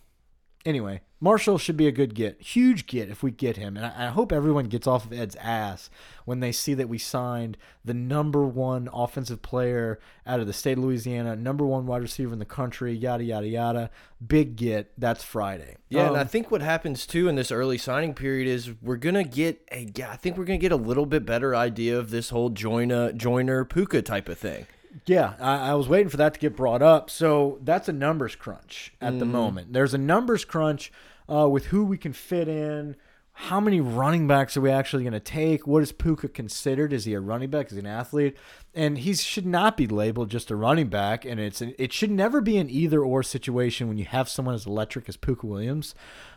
Anyway, 0.64 1.00
Marshall 1.18 1.58
should 1.58 1.76
be 1.76 1.88
a 1.88 1.92
good 1.92 2.14
get, 2.14 2.40
huge 2.40 2.86
get 2.86 3.08
if 3.08 3.20
we 3.20 3.32
get 3.32 3.56
him, 3.56 3.76
and 3.76 3.84
I, 3.84 4.06
I 4.06 4.08
hope 4.10 4.30
everyone 4.30 4.66
gets 4.66 4.86
off 4.86 5.04
of 5.04 5.12
Ed's 5.12 5.34
ass 5.36 5.90
when 6.24 6.38
they 6.38 6.52
see 6.52 6.74
that 6.74 6.88
we 6.88 6.98
signed 6.98 7.56
the 7.84 7.94
number 7.94 8.44
one 8.46 8.88
offensive 8.92 9.42
player 9.42 9.98
out 10.24 10.38
of 10.38 10.46
the 10.46 10.52
state 10.52 10.78
of 10.78 10.84
Louisiana, 10.84 11.34
number 11.34 11.66
one 11.66 11.86
wide 11.86 12.02
receiver 12.02 12.32
in 12.32 12.38
the 12.38 12.44
country, 12.44 12.92
yada 12.92 13.24
yada 13.24 13.48
yada. 13.48 13.90
Big 14.24 14.54
get. 14.54 14.92
That's 14.96 15.24
Friday. 15.24 15.76
Yeah, 15.88 16.06
and 16.06 16.10
Um, 16.10 16.16
I 16.16 16.24
think 16.24 16.52
what 16.52 16.62
happens 16.62 17.06
too 17.06 17.26
in 17.26 17.34
this 17.34 17.50
early 17.50 17.78
signing 17.78 18.14
period 18.14 18.46
is 18.46 18.70
we're 18.80 18.96
gonna 18.96 19.24
get 19.24 19.66
a. 19.72 19.88
I 20.08 20.16
think 20.16 20.36
we're 20.38 20.44
gonna 20.44 20.58
get 20.58 20.70
a 20.72 20.76
little 20.76 21.06
bit 21.06 21.26
better 21.26 21.56
idea 21.56 21.98
of 21.98 22.10
this 22.10 22.30
whole 22.30 22.50
joiner 22.50 23.12
joiner 23.12 23.64
Pooka 23.64 24.04
type 24.04 24.28
of 24.28 24.38
thing. 24.38 24.66
Yeah, 25.06 25.34
I, 25.40 25.70
I 25.70 25.74
was 25.74 25.88
waiting 25.88 26.08
for 26.08 26.16
that 26.18 26.34
to 26.34 26.40
get 26.40 26.56
brought 26.56 26.82
up. 26.82 27.10
So 27.10 27.58
that's 27.62 27.88
a 27.88 27.92
numbers 27.92 28.36
crunch 28.36 28.92
at 29.00 29.18
the 29.18 29.24
moment. 29.24 29.72
There's 29.72 29.94
a 29.94 29.98
numbers 29.98 30.44
crunch 30.44 30.92
uh, 31.28 31.48
with 31.48 31.66
who 31.66 31.84
we 31.84 31.98
can 31.98 32.12
fit 32.12 32.48
in. 32.48 32.96
How 33.34 33.60
many 33.60 33.80
running 33.80 34.28
backs 34.28 34.58
are 34.58 34.60
we 34.60 34.70
actually 34.70 35.04
going 35.04 35.14
to 35.14 35.20
take? 35.20 35.66
What 35.66 35.82
is 35.82 35.90
Pooka 35.90 36.32
considered? 36.32 36.92
Is 36.92 37.06
he 37.06 37.14
a 37.14 37.20
running 37.20 37.48
back? 37.48 37.68
Is 37.68 37.72
he 37.72 37.78
an 37.78 37.86
athlete? 37.86 38.36
And 38.74 38.98
he 38.98 39.14
should 39.14 39.46
not 39.46 39.76
be 39.76 39.86
labeled 39.86 40.28
just 40.28 40.50
a 40.50 40.56
running 40.56 40.88
back. 40.88 41.24
And 41.24 41.40
it's 41.40 41.62
it 41.62 41.94
should 41.94 42.10
never 42.10 42.42
be 42.42 42.58
an 42.58 42.68
either 42.68 43.02
or 43.02 43.22
situation 43.22 43.88
when 43.88 43.96
you 43.96 44.04
have 44.04 44.28
someone 44.28 44.54
as 44.54 44.66
electric 44.66 45.08
as 45.08 45.16
Pooka 45.16 45.44
Williams. 45.44 45.94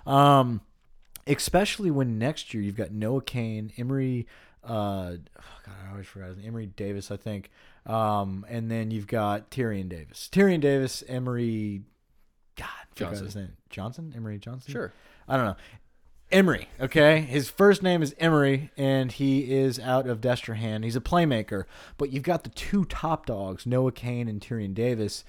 Um, 0.08 0.62
especially 1.28 1.92
when 1.92 2.18
next 2.18 2.54
year 2.54 2.64
you've 2.64 2.78
got 2.78 2.92
Noah 2.92 3.22
Cain, 3.22 3.74
Emery, 3.78 4.26
uh, 4.64 5.18
oh 5.18 5.60
God, 5.66 5.76
I 5.86 5.92
always 5.92 6.08
forgot 6.08 6.30
his 6.30 6.38
name, 6.38 6.48
Emery 6.48 6.68
Davis, 6.68 7.12
I 7.12 7.18
think, 7.18 7.52
um, 7.86 8.46
and 8.50 8.70
then 8.70 8.92
you've 8.92 9.08
got 9.08 9.50
Tyrion 9.52 9.90
Davis, 9.90 10.30
Tyrion 10.32 10.60
Davis, 10.62 11.04
Emery, 11.08 11.84
God, 12.56 12.68
Johnson. 12.96 13.26
his 13.26 13.36
name, 13.36 13.58
Johnson, 13.70 14.14
Emery 14.16 14.40
Johnson, 14.40 14.72
Sure. 14.72 14.94
I 15.28 15.38
don't 15.38 15.46
know. 15.46 15.56
Emery, 16.32 16.68
okay? 16.82 17.22
His 17.22 17.50
first 17.50 17.84
name 17.84 18.02
is 18.02 18.16
Emery, 18.18 18.72
and 18.76 19.12
he 19.12 19.54
is 19.54 19.80
out 19.80 20.08
of 20.08 20.22
Destrehan. 20.22 20.84
He's 20.84 20.96
a 20.96 21.02
playmaker, 21.02 21.66
but 21.98 22.12
you've 22.12 22.24
got 22.24 22.44
the 22.44 22.50
two 22.50 22.84
top 22.86 23.28
dogs, 23.28 23.66
Noah 23.66 23.92
Cain 23.92 24.28
and 24.28 24.42
Tyrion 24.42 24.74
Davis. 24.74 25.24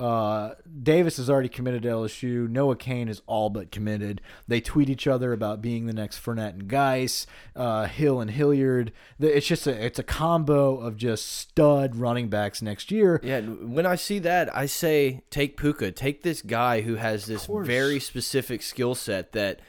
Uh, 0.00 0.54
Davis 0.82 1.18
is 1.18 1.28
already 1.28 1.50
committed 1.50 1.82
to 1.82 1.88
LSU. 1.88 2.48
Noah 2.48 2.76
Cain 2.76 3.08
is 3.08 3.20
all 3.26 3.50
but 3.50 3.70
committed. 3.70 4.22
They 4.48 4.60
tweet 4.60 4.88
each 4.88 5.06
other 5.06 5.32
about 5.32 5.60
being 5.60 5.86
the 5.86 5.92
next 5.92 6.24
Fournette 6.24 6.54
and 6.54 6.68
Guice, 6.68 7.26
uh, 7.54 7.86
Hill 7.86 8.20
and 8.20 8.30
Hilliard. 8.30 8.92
It's 9.18 9.46
just 9.46 9.66
a 9.66 9.84
it's 9.84 9.98
a 9.98 10.02
combo 10.02 10.78
of 10.78 10.96
just 10.96 11.26
stud 11.26 11.96
running 11.96 12.28
backs 12.28 12.62
next 12.62 12.90
year. 12.90 13.20
Yeah, 13.22 13.40
when 13.40 13.84
I 13.84 13.96
see 13.96 14.18
that, 14.20 14.54
I 14.56 14.66
say 14.66 15.22
take 15.28 15.58
Pooka, 15.58 15.94
take 15.94 16.22
this 16.22 16.40
guy 16.40 16.80
who 16.80 16.94
has 16.94 17.26
this 17.26 17.46
very 17.46 18.00
specific 18.00 18.62
skill 18.62 18.94
set 18.94 19.32
that 19.32 19.60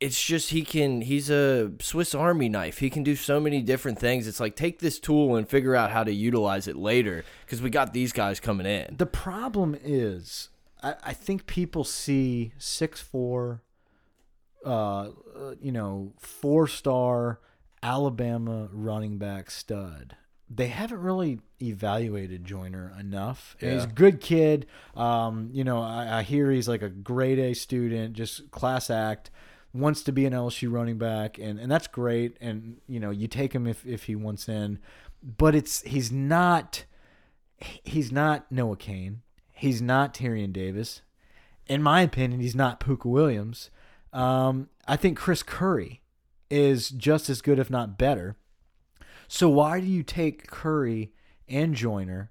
it's 0.00 0.22
just 0.22 0.50
he 0.50 0.62
can 0.62 1.00
he's 1.00 1.28
a 1.30 1.72
Swiss 1.80 2.14
Army 2.14 2.48
knife. 2.48 2.78
He 2.78 2.90
can 2.90 3.02
do 3.02 3.16
so 3.16 3.40
many 3.40 3.60
different 3.62 3.98
things. 3.98 4.26
It's 4.26 4.40
like 4.40 4.54
take 4.54 4.78
this 4.78 4.98
tool 4.98 5.36
and 5.36 5.48
figure 5.48 5.74
out 5.74 5.90
how 5.90 6.04
to 6.04 6.12
utilize 6.12 6.68
it 6.68 6.76
later 6.76 7.24
because 7.44 7.60
we 7.60 7.70
got 7.70 7.92
these 7.92 8.12
guys 8.12 8.38
coming 8.38 8.66
in. 8.66 8.94
The 8.96 9.06
problem 9.06 9.76
is, 9.82 10.50
I, 10.82 10.94
I 11.02 11.12
think 11.12 11.46
people 11.46 11.82
see 11.84 12.52
six 12.58 13.00
four, 13.00 13.62
uh, 14.64 14.68
uh, 15.08 15.10
you 15.60 15.72
know, 15.72 16.12
four 16.18 16.68
star 16.68 17.40
Alabama 17.82 18.68
running 18.72 19.18
back 19.18 19.50
stud. 19.50 20.16
They 20.50 20.68
haven't 20.68 21.02
really 21.02 21.40
evaluated 21.60 22.44
Joiner 22.44 22.94
enough. 22.98 23.54
And 23.60 23.72
He's 23.72 23.84
a 23.84 23.88
good 23.88 24.20
kid. 24.20 24.66
Um, 24.96 25.50
you 25.52 25.62
know, 25.62 25.82
I, 25.82 26.20
I 26.20 26.22
hear 26.22 26.50
he's 26.50 26.68
like 26.68 26.80
a 26.80 26.88
grade 26.88 27.38
A 27.38 27.52
student, 27.52 28.14
just 28.14 28.50
class 28.50 28.88
act. 28.88 29.30
Wants 29.74 30.02
to 30.04 30.12
be 30.12 30.24
an 30.24 30.32
LSU 30.32 30.72
running 30.72 30.98
back, 30.98 31.38
and, 31.38 31.58
and 31.60 31.70
that's 31.70 31.86
great. 31.86 32.36
And 32.40 32.80
you 32.88 32.98
know, 33.00 33.10
you 33.10 33.28
take 33.28 33.54
him 33.54 33.66
if, 33.66 33.84
if 33.86 34.04
he 34.04 34.16
wants 34.16 34.48
in, 34.48 34.78
but 35.22 35.54
it's 35.54 35.82
he's 35.82 36.10
not 36.10 36.84
he's 37.84 38.10
not 38.10 38.50
Noah 38.50 38.76
Cain. 38.76 39.22
He's 39.52 39.82
not 39.82 40.14
Tyrion 40.14 40.52
Davis. 40.52 41.02
In 41.66 41.82
my 41.82 42.00
opinion, 42.00 42.40
he's 42.40 42.54
not 42.54 42.80
Pooka 42.80 43.06
Williams. 43.06 43.70
Um, 44.12 44.68
I 44.86 44.96
think 44.96 45.18
Chris 45.18 45.42
Curry 45.42 46.00
is 46.48 46.88
just 46.88 47.28
as 47.28 47.42
good, 47.42 47.58
if 47.58 47.68
not 47.68 47.98
better. 47.98 48.36
So 49.26 49.48
why 49.50 49.80
do 49.80 49.86
you 49.86 50.02
take 50.02 50.46
Curry 50.46 51.12
and 51.48 51.74
Joiner, 51.74 52.30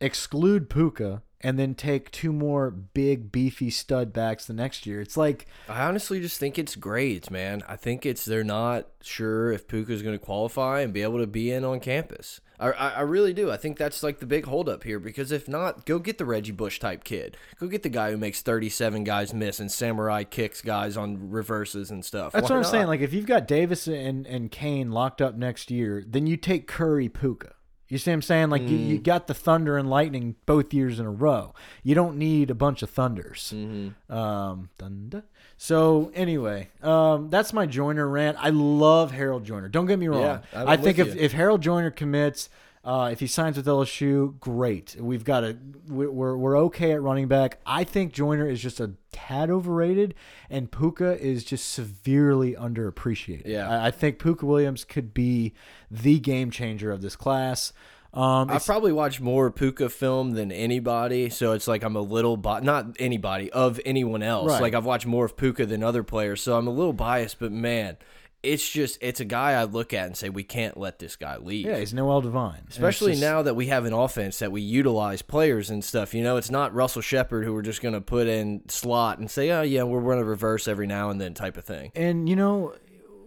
exclude 0.00 0.70
Pooka, 0.70 1.22
and 1.40 1.58
then 1.58 1.74
take 1.74 2.10
two 2.10 2.32
more 2.32 2.70
big, 2.70 3.32
beefy 3.32 3.70
stud 3.70 4.12
backs 4.12 4.44
the 4.44 4.52
next 4.52 4.86
year? 4.86 5.00
It's 5.00 5.16
like 5.16 5.46
I 5.68 5.82
honestly 5.82 6.20
just 6.20 6.38
think 6.38 6.58
it's 6.58 6.76
grades, 6.76 7.30
man. 7.30 7.62
I 7.68 7.76
think 7.76 8.04
it's 8.06 8.24
they're 8.24 8.44
not 8.44 8.88
sure 9.02 9.52
if 9.52 9.68
Pooka's 9.68 10.02
going 10.02 10.18
to 10.18 10.24
qualify 10.24 10.80
and 10.80 10.92
be 10.92 11.02
able 11.02 11.18
to 11.18 11.26
be 11.26 11.50
in 11.50 11.64
on 11.64 11.80
campus. 11.80 12.40
I, 12.60 12.72
I, 12.72 13.00
really 13.00 13.32
do. 13.32 13.50
I 13.50 13.56
think 13.56 13.78
that's 13.78 14.02
like 14.02 14.18
the 14.20 14.26
big 14.26 14.44
holdup 14.44 14.84
here 14.84 14.98
because 14.98 15.32
if 15.32 15.48
not, 15.48 15.86
go 15.86 15.98
get 15.98 16.18
the 16.18 16.26
Reggie 16.26 16.52
Bush 16.52 16.78
type 16.78 17.04
kid. 17.04 17.38
Go 17.58 17.66
get 17.68 17.82
the 17.82 17.88
guy 17.88 18.10
who 18.10 18.18
makes 18.18 18.42
37 18.42 19.02
guys 19.02 19.32
miss 19.32 19.60
and 19.60 19.72
samurai 19.72 20.24
kicks 20.24 20.60
guys 20.60 20.96
on 20.96 21.30
reverses 21.30 21.90
and 21.90 22.04
stuff. 22.04 22.32
That's 22.32 22.50
Why 22.50 22.56
what 22.56 22.66
I'm 22.66 22.70
saying. 22.70 22.86
Like 22.86 23.00
if 23.00 23.14
you've 23.14 23.26
got 23.26 23.48
Davis 23.48 23.86
and, 23.86 24.26
and 24.26 24.50
Cain 24.50 24.90
locked 24.92 25.22
up 25.22 25.36
next 25.36 25.70
year, 25.70 26.04
then 26.06 26.26
you 26.26 26.36
take 26.36 26.66
Curry 26.66 27.08
Pooka. 27.08 27.52
You 27.90 27.98
see 27.98 28.10
what 28.10 28.14
I'm 28.14 28.22
saying? 28.22 28.48
Like 28.50 28.62
you, 28.62 28.76
you 28.78 28.98
Mm. 29.00 29.02
got 29.02 29.26
the 29.26 29.34
Thunder 29.34 29.76
and 29.76 29.90
Lightning 29.90 30.36
both 30.46 30.72
years 30.72 30.98
in 31.00 31.04
a 31.06 31.10
row. 31.10 31.52
You 31.82 31.94
don't 31.94 32.16
need 32.16 32.48
a 32.50 32.54
bunch 32.54 32.82
of 32.82 32.88
Thunders. 32.90 33.52
Mm-hmm. 33.54 34.10
Um, 34.12 34.70
thunder. 34.78 35.24
So 35.58 36.10
anyway, 36.14 36.70
um, 36.82 37.28
that's 37.30 37.52
my 37.52 37.66
Joiner 37.66 38.08
rant. 38.08 38.38
I 38.40 38.48
love 38.50 39.10
Harold 39.10 39.44
Joiner. 39.44 39.68
Don't 39.68 39.86
get 39.86 39.98
me 39.98 40.08
wrong. 40.08 40.20
Yeah, 40.22 40.40
I 40.54 40.76
think 40.78 40.98
if, 40.98 41.08
you. 41.08 41.20
if 41.20 41.32
Harold 41.32 41.60
Joiner 41.60 41.90
commits, 41.90 42.48
uh, 42.82 43.10
if 43.12 43.20
he 43.20 43.26
signs 43.26 43.56
with 43.56 43.66
LSU, 43.66 44.38
great. 44.40 44.96
We've 44.98 45.24
got 45.24 45.44
a 45.44 45.58
we're 45.86 46.36
we're 46.36 46.58
okay 46.58 46.92
at 46.92 47.02
running 47.02 47.28
back. 47.28 47.60
I 47.66 47.84
think 47.84 48.12
Joiner 48.12 48.48
is 48.48 48.62
just 48.62 48.80
a 48.80 48.92
tad 49.12 49.50
overrated, 49.50 50.14
and 50.48 50.70
Pooka 50.70 51.18
is 51.18 51.44
just 51.44 51.70
severely 51.70 52.54
underappreciated. 52.54 53.46
Yeah. 53.46 53.68
I, 53.68 53.88
I 53.88 53.90
think 53.90 54.18
Pooka 54.18 54.44
Williams 54.44 54.84
could 54.84 55.12
be 55.12 55.52
the 55.90 56.18
game 56.18 56.50
changer 56.50 56.90
of 56.90 57.02
this 57.02 57.16
class. 57.16 57.74
Um, 58.12 58.50
I've 58.50 58.64
probably 58.64 58.92
watched 58.92 59.20
more 59.20 59.52
Pooka 59.52 59.90
film 59.90 60.32
than 60.32 60.50
anybody, 60.50 61.28
so 61.28 61.52
it's 61.52 61.68
like 61.68 61.84
I'm 61.84 61.96
a 61.96 62.00
little 62.00 62.36
not 62.38 62.96
anybody 62.98 63.52
of 63.52 63.78
anyone 63.84 64.22
else. 64.22 64.52
Right. 64.52 64.62
Like 64.62 64.74
I've 64.74 64.86
watched 64.86 65.06
more 65.06 65.26
of 65.26 65.36
Pooka 65.36 65.68
than 65.68 65.82
other 65.82 66.02
players, 66.02 66.40
so 66.42 66.56
I'm 66.56 66.66
a 66.66 66.72
little 66.72 66.92
biased. 66.94 67.38
But 67.38 67.52
man, 67.52 67.98
it's 68.42 68.68
just 68.68 68.96
it's 69.00 69.20
a 69.20 69.24
guy 69.24 69.52
I 69.52 69.64
look 69.64 69.92
at 69.92 70.06
and 70.06 70.16
say 70.16 70.28
we 70.30 70.44
can't 70.44 70.76
let 70.76 70.98
this 70.98 71.16
guy 71.16 71.36
leave. 71.36 71.66
yeah, 71.66 71.78
he's 71.78 71.92
Noel 71.92 72.20
Devine, 72.22 72.62
Especially 72.68 73.12
just- 73.12 73.22
now 73.22 73.42
that 73.42 73.54
we 73.54 73.66
have 73.66 73.84
an 73.84 73.92
offense 73.92 74.38
that 74.38 74.50
we 74.50 74.60
utilize 74.62 75.20
players 75.22 75.68
and 75.70 75.84
stuff. 75.84 76.14
You 76.14 76.22
know, 76.22 76.36
it's 76.36 76.50
not 76.50 76.74
Russell 76.74 77.02
Shepard 77.02 77.44
who 77.44 77.52
we're 77.52 77.62
just 77.62 77.82
going 77.82 77.94
to 77.94 78.00
put 78.00 78.26
in 78.26 78.62
slot 78.68 79.18
and 79.18 79.30
say, 79.30 79.50
oh, 79.50 79.62
yeah, 79.62 79.82
we're 79.82 80.00
going 80.02 80.18
to 80.18 80.24
reverse 80.24 80.66
every 80.68 80.86
now 80.86 81.10
and 81.10 81.20
then 81.20 81.34
type 81.34 81.56
of 81.56 81.64
thing. 81.64 81.92
And 81.94 82.28
you 82.28 82.36
know, 82.36 82.74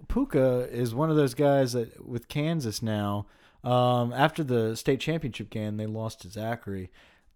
Pooka 0.07 0.71
is 0.71 0.93
one 0.95 1.09
of 1.09 1.15
those 1.15 1.33
guys 1.33 1.73
that 1.73 2.07
with 2.07 2.27
Kansas 2.27 2.81
now. 2.81 3.27
Um, 3.63 4.11
after 4.11 4.43
the 4.43 4.75
state 4.75 4.99
championship 4.99 5.49
game, 5.49 5.77
they 5.77 5.85
lost 5.85 6.21
to 6.21 6.29
Zachary. 6.29 6.91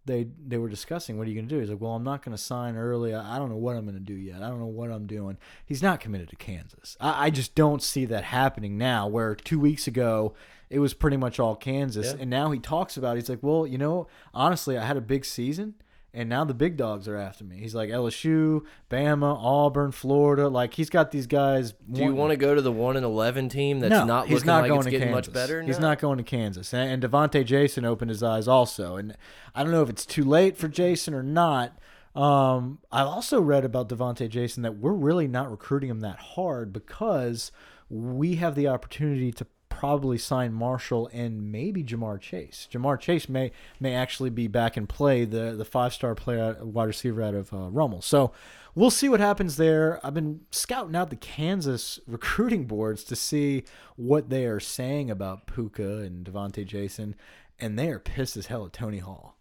They 0.08 0.28
they 0.48 0.58
were 0.58 0.70
discussing 0.70 1.18
what 1.18 1.28
are 1.28 1.30
you 1.30 1.36
going 1.36 1.48
to 1.48 1.54
do. 1.56 1.60
He's 1.62 1.70
like, 1.70 1.80
well, 1.80 1.92
I'm 1.92 2.04
not 2.04 2.24
going 2.26 2.36
to 2.36 2.42
sign 2.42 2.76
early. 2.76 3.14
I, 3.14 3.36
I 3.36 3.38
don't 3.40 3.50
know 3.50 3.56
what 3.58 3.76
I'm 3.76 3.84
going 3.84 3.94
to 3.98 4.00
do 4.00 4.14
yet. 4.16 4.42
I 4.42 4.50
don't 4.50 4.60
know 4.60 4.66
what 4.66 4.92
I'm 4.92 5.06
doing. 5.06 5.38
He's 5.66 5.84
not 5.84 6.00
committed 6.00 6.30
to 6.30 6.36
Kansas. 6.36 6.98
I, 7.00 7.26
I 7.26 7.30
just 7.30 7.54
don't 7.54 7.84
see 7.84 8.06
that 8.06 8.24
happening 8.24 8.78
now. 8.78 9.08
Where 9.08 9.36
two 9.36 9.60
weeks 9.60 9.86
ago 9.86 10.34
it 10.70 10.80
was 10.80 10.94
pretty 10.94 11.16
much 11.16 11.40
all 11.40 11.56
Kansas, 11.56 12.08
Yeah. 12.14 12.22
and 12.22 12.30
now 12.30 12.52
he 12.52 12.60
talks 12.60 12.98
about. 12.98 13.16
It. 13.16 13.22
He's 13.22 13.30
like, 13.30 13.42
well, 13.42 13.66
you 13.68 13.78
know, 13.78 14.08
honestly, 14.34 14.78
I 14.78 14.84
had 14.86 14.98
a 14.98 15.02
big 15.02 15.24
season. 15.24 15.76
And 16.18 16.30
now 16.30 16.44
the 16.46 16.54
big 16.56 16.78
dogs 16.78 17.08
are 17.08 17.16
after 17.16 17.44
me. 17.44 17.58
He's 17.60 17.76
like 17.76 17.90
LSU, 17.92 18.62
Bama, 18.90 19.38
Auburn, 19.40 19.92
Florida. 19.92 20.48
Like 20.50 20.74
he's 20.74 20.90
got 20.90 21.12
these 21.12 21.28
guys. 21.28 21.74
Do 21.92 22.02
you 22.02 22.14
want 22.16 22.32
to 22.32 22.38
go 22.38 22.56
to 22.56 22.62
the 22.62 22.72
1 22.72 22.96
and 22.98 23.06
11 23.06 23.50
team 23.50 23.80
that's 23.80 23.92
no, 23.92 24.04
not 24.04 24.26
he's 24.28 24.36
looking 24.38 24.48
not 24.48 24.62
like 24.62 24.70
going 24.70 24.80
it's 24.80 24.86
to 24.86 24.92
getting 24.92 25.10
Kansas. 25.14 25.28
much 25.28 25.34
better? 25.34 25.62
He's 25.62 25.80
No. 25.80 25.90
not 25.90 26.00
going 26.00 26.18
to 26.18 26.24
Kansas. 26.24 26.74
And, 26.74 26.90
and 26.92 27.04
Devonta 27.04 27.46
Jason 27.46 27.86
opened 27.86 28.10
his 28.10 28.24
eyes 28.24 28.48
also. 28.48 28.96
And 28.96 29.16
I 29.54 29.62
don't 29.62 29.72
know 29.72 29.84
if 29.84 29.90
it's 29.90 30.06
too 30.08 30.24
late 30.24 30.58
for 30.58 30.68
Jason 30.68 31.14
or 31.14 31.22
not. 31.22 31.78
Um, 32.16 32.80
I 32.92 33.02
also 33.02 33.40
read 33.40 33.64
about 33.64 33.88
Devonta 33.90 34.28
Jason 34.28 34.64
that 34.64 34.78
we're 34.78 34.94
really 34.94 35.28
not 35.28 35.52
recruiting 35.52 35.90
him 35.92 36.00
that 36.00 36.18
hard 36.18 36.74
because 36.74 37.52
we 37.90 38.36
have 38.38 38.56
the 38.56 38.68
opportunity 38.68 39.32
to 39.34 39.46
probably 39.78 40.18
sign 40.18 40.54
Marshall 40.54 41.08
and 41.14 41.52
maybe 41.52 41.84
Ja'Marr 41.84 42.20
Chase. 42.20 42.68
Ja'Marr 42.72 43.00
Chase 43.00 43.30
may 43.30 43.52
may 43.80 43.94
actually 43.94 44.32
be 44.32 44.48
back 44.48 44.76
in 44.76 44.88
play, 44.88 45.24
the 45.24 45.54
the 45.56 45.66
five 45.66 45.94
star 45.94 46.16
player, 46.16 46.58
wide 46.62 46.86
receiver 46.86 47.22
out 47.22 47.36
of 47.36 47.54
uh, 47.54 47.70
Rummel. 47.70 48.02
So 48.02 48.32
we'll 48.74 48.90
see 48.90 49.08
what 49.08 49.20
happens 49.20 49.58
there. 49.58 50.00
I've 50.04 50.16
been 50.16 50.42
scouting 50.50 50.96
out 50.96 51.12
the 51.12 51.16
Kansas 51.16 52.00
recruiting 52.08 52.66
boards 52.66 53.04
to 53.06 53.16
see 53.16 53.66
what 53.96 54.30
they 54.30 54.46
are 54.46 54.60
saying 54.60 55.12
about 55.12 55.46
Pooka 55.46 56.04
and 56.04 56.26
Devonta 56.26 56.66
Jason, 56.66 57.16
and 57.60 57.78
they 57.78 57.90
are 57.90 58.00
pissed 58.00 58.36
as 58.36 58.48
hell 58.48 58.66
at 58.66 58.74
Tony 58.74 59.00
Hull. 59.00 59.37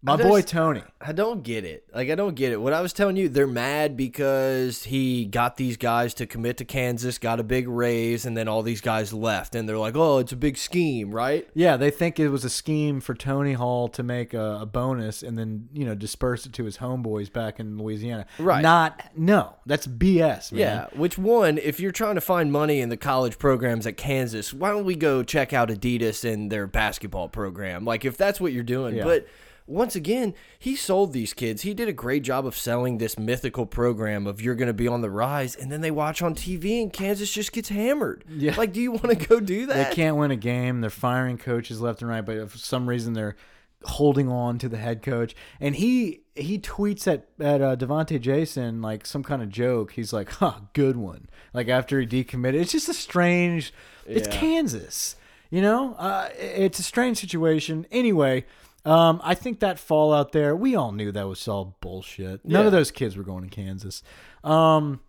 My 0.00 0.16
just- 0.16 0.28
boy 0.28 0.42
Tony. 0.42 0.82
I 1.00 1.10
don't 1.12 1.42
get 1.42 1.64
it. 1.64 1.84
Like 1.92 2.08
I 2.08 2.14
don't 2.14 2.34
get 2.36 2.52
it. 2.52 2.60
What 2.60 2.72
I 2.72 2.80
was 2.80 2.92
telling 2.92 3.16
you, 3.16 3.28
they're 3.28 3.46
mad 3.48 3.96
because 3.96 4.84
he 4.84 5.24
got 5.24 5.56
these 5.56 5.76
guys 5.76 6.14
to 6.14 6.26
commit 6.26 6.56
to 6.58 6.64
Kansas, 6.64 7.18
got 7.18 7.40
a 7.40 7.42
big 7.42 7.68
raise, 7.68 8.24
and 8.24 8.36
then 8.36 8.46
all 8.48 8.62
these 8.62 8.80
guys 8.80 9.12
left, 9.12 9.54
and 9.56 9.68
they're 9.68 9.78
like, 9.78 9.96
"Oh, 9.96 10.18
it's 10.18 10.30
a 10.32 10.36
big 10.36 10.56
scheme, 10.56 11.12
right?" 11.12 11.48
Yeah, 11.54 11.76
they 11.76 11.90
think 11.90 12.20
it 12.20 12.28
was 12.28 12.44
a 12.44 12.50
scheme 12.50 13.00
for 13.00 13.14
Tony 13.14 13.54
Hull 13.54 13.88
to 13.88 14.02
make 14.04 14.34
a, 14.34 14.58
a 14.62 14.66
bonus 14.66 15.22
and 15.22 15.36
then 15.38 15.68
you 15.72 15.84
know 15.84 15.94
disperse 15.96 16.46
it 16.46 16.52
to 16.54 16.64
his 16.64 16.78
homeboys 16.78 17.32
back 17.32 17.58
in 17.58 17.76
Louisiana. 17.78 18.26
Right. 18.38 18.62
Not 18.62 19.02
no, 19.16 19.56
that's 19.66 19.86
BS. 19.88 20.52
Man. 20.52 20.60
Yeah. 20.60 20.86
Which 20.94 21.18
one? 21.18 21.58
If 21.58 21.80
you're 21.80 21.92
trying 21.92 22.14
to 22.14 22.20
find 22.20 22.52
money 22.52 22.80
in 22.80 22.88
the 22.88 22.96
college 22.96 23.38
programs 23.38 23.86
at 23.86 23.96
Kansas, 23.96 24.52
why 24.54 24.70
don't 24.70 24.84
we 24.84 24.94
go 24.94 25.22
check 25.24 25.52
out 25.52 25.70
Adidas 25.70 26.24
and 26.30 26.52
their 26.52 26.66
basketball 26.68 27.28
program? 27.28 27.84
Like 27.84 28.04
if 28.04 28.16
that's 28.16 28.40
what 28.40 28.52
you're 28.52 28.62
doing, 28.62 28.94
Yeah. 28.94 29.04
but. 29.04 29.26
Once 29.68 29.94
again, 29.94 30.34
he 30.58 30.74
sold 30.74 31.12
these 31.12 31.34
kids. 31.34 31.62
He 31.62 31.74
did 31.74 31.88
a 31.88 31.92
great 31.92 32.22
job 32.22 32.46
of 32.46 32.56
selling 32.56 32.98
this 32.98 33.18
mythical 33.18 33.66
program 33.66 34.26
of 34.26 34.40
you're 34.40 34.54
going 34.54 34.68
to 34.68 34.72
be 34.72 34.88
on 34.88 35.02
the 35.02 35.10
rise, 35.10 35.54
and 35.54 35.70
then 35.70 35.82
they 35.82 35.90
watch 35.90 36.22
on 36.22 36.34
TV 36.34 36.82
and 36.82 36.92
Kansas 36.92 37.30
just 37.30 37.52
gets 37.52 37.68
hammered. 37.68 38.24
Yeah. 38.28 38.54
Like, 38.56 38.72
do 38.72 38.80
you 38.80 38.92
want 38.92 39.10
to 39.10 39.14
go 39.14 39.40
do 39.40 39.66
that? 39.66 39.90
They 39.90 39.94
can't 39.94 40.16
win 40.16 40.30
a 40.30 40.36
game. 40.36 40.80
They're 40.80 40.90
firing 40.90 41.36
coaches 41.36 41.80
left 41.80 42.00
and 42.00 42.10
right, 42.10 42.24
but 42.24 42.50
for 42.50 42.58
some 42.58 42.88
reason 42.88 43.12
they're 43.12 43.36
holding 43.84 44.28
on 44.28 44.58
to 44.58 44.68
the 44.68 44.78
head 44.78 45.02
coach. 45.02 45.34
And 45.60 45.76
he 45.76 46.22
he 46.34 46.58
tweets 46.58 47.06
at 47.06 47.28
at 47.38 47.60
uh, 47.60 47.76
Devonta 47.76 48.20
Jason 48.20 48.80
like 48.80 49.06
some 49.06 49.22
kind 49.22 49.42
of 49.42 49.50
joke. 49.50 49.92
He's 49.92 50.12
like, 50.12 50.30
"Huh, 50.30 50.60
good 50.72 50.96
one." 50.96 51.28
Like 51.52 51.68
after 51.68 52.00
he 52.00 52.06
decommitted, 52.06 52.54
it's 52.54 52.72
just 52.72 52.88
a 52.88 52.94
strange. 52.94 53.72
It's 54.06 54.28
Kansas, 54.28 55.16
you 55.50 55.60
know. 55.60 55.94
Uh, 55.94 56.30
it's 56.38 56.78
a 56.78 56.82
strange 56.82 57.18
situation. 57.18 57.86
Anyway. 57.90 58.46
Um, 58.84 59.20
I 59.22 59.34
think 59.34 59.60
that 59.60 59.78
fallout 59.78 60.32
there, 60.32 60.54
we 60.56 60.74
all 60.74 60.92
knew 60.92 61.12
that 61.12 61.28
was 61.28 61.46
all 61.46 61.76
bullshit. 61.80 62.44
None 62.44 62.64
of 62.66 62.72
those 62.72 62.90
kids 62.90 63.16
were 63.16 63.24
going 63.24 63.44
to 63.44 63.50
Kansas. 63.50 64.02
Um, 64.44 65.00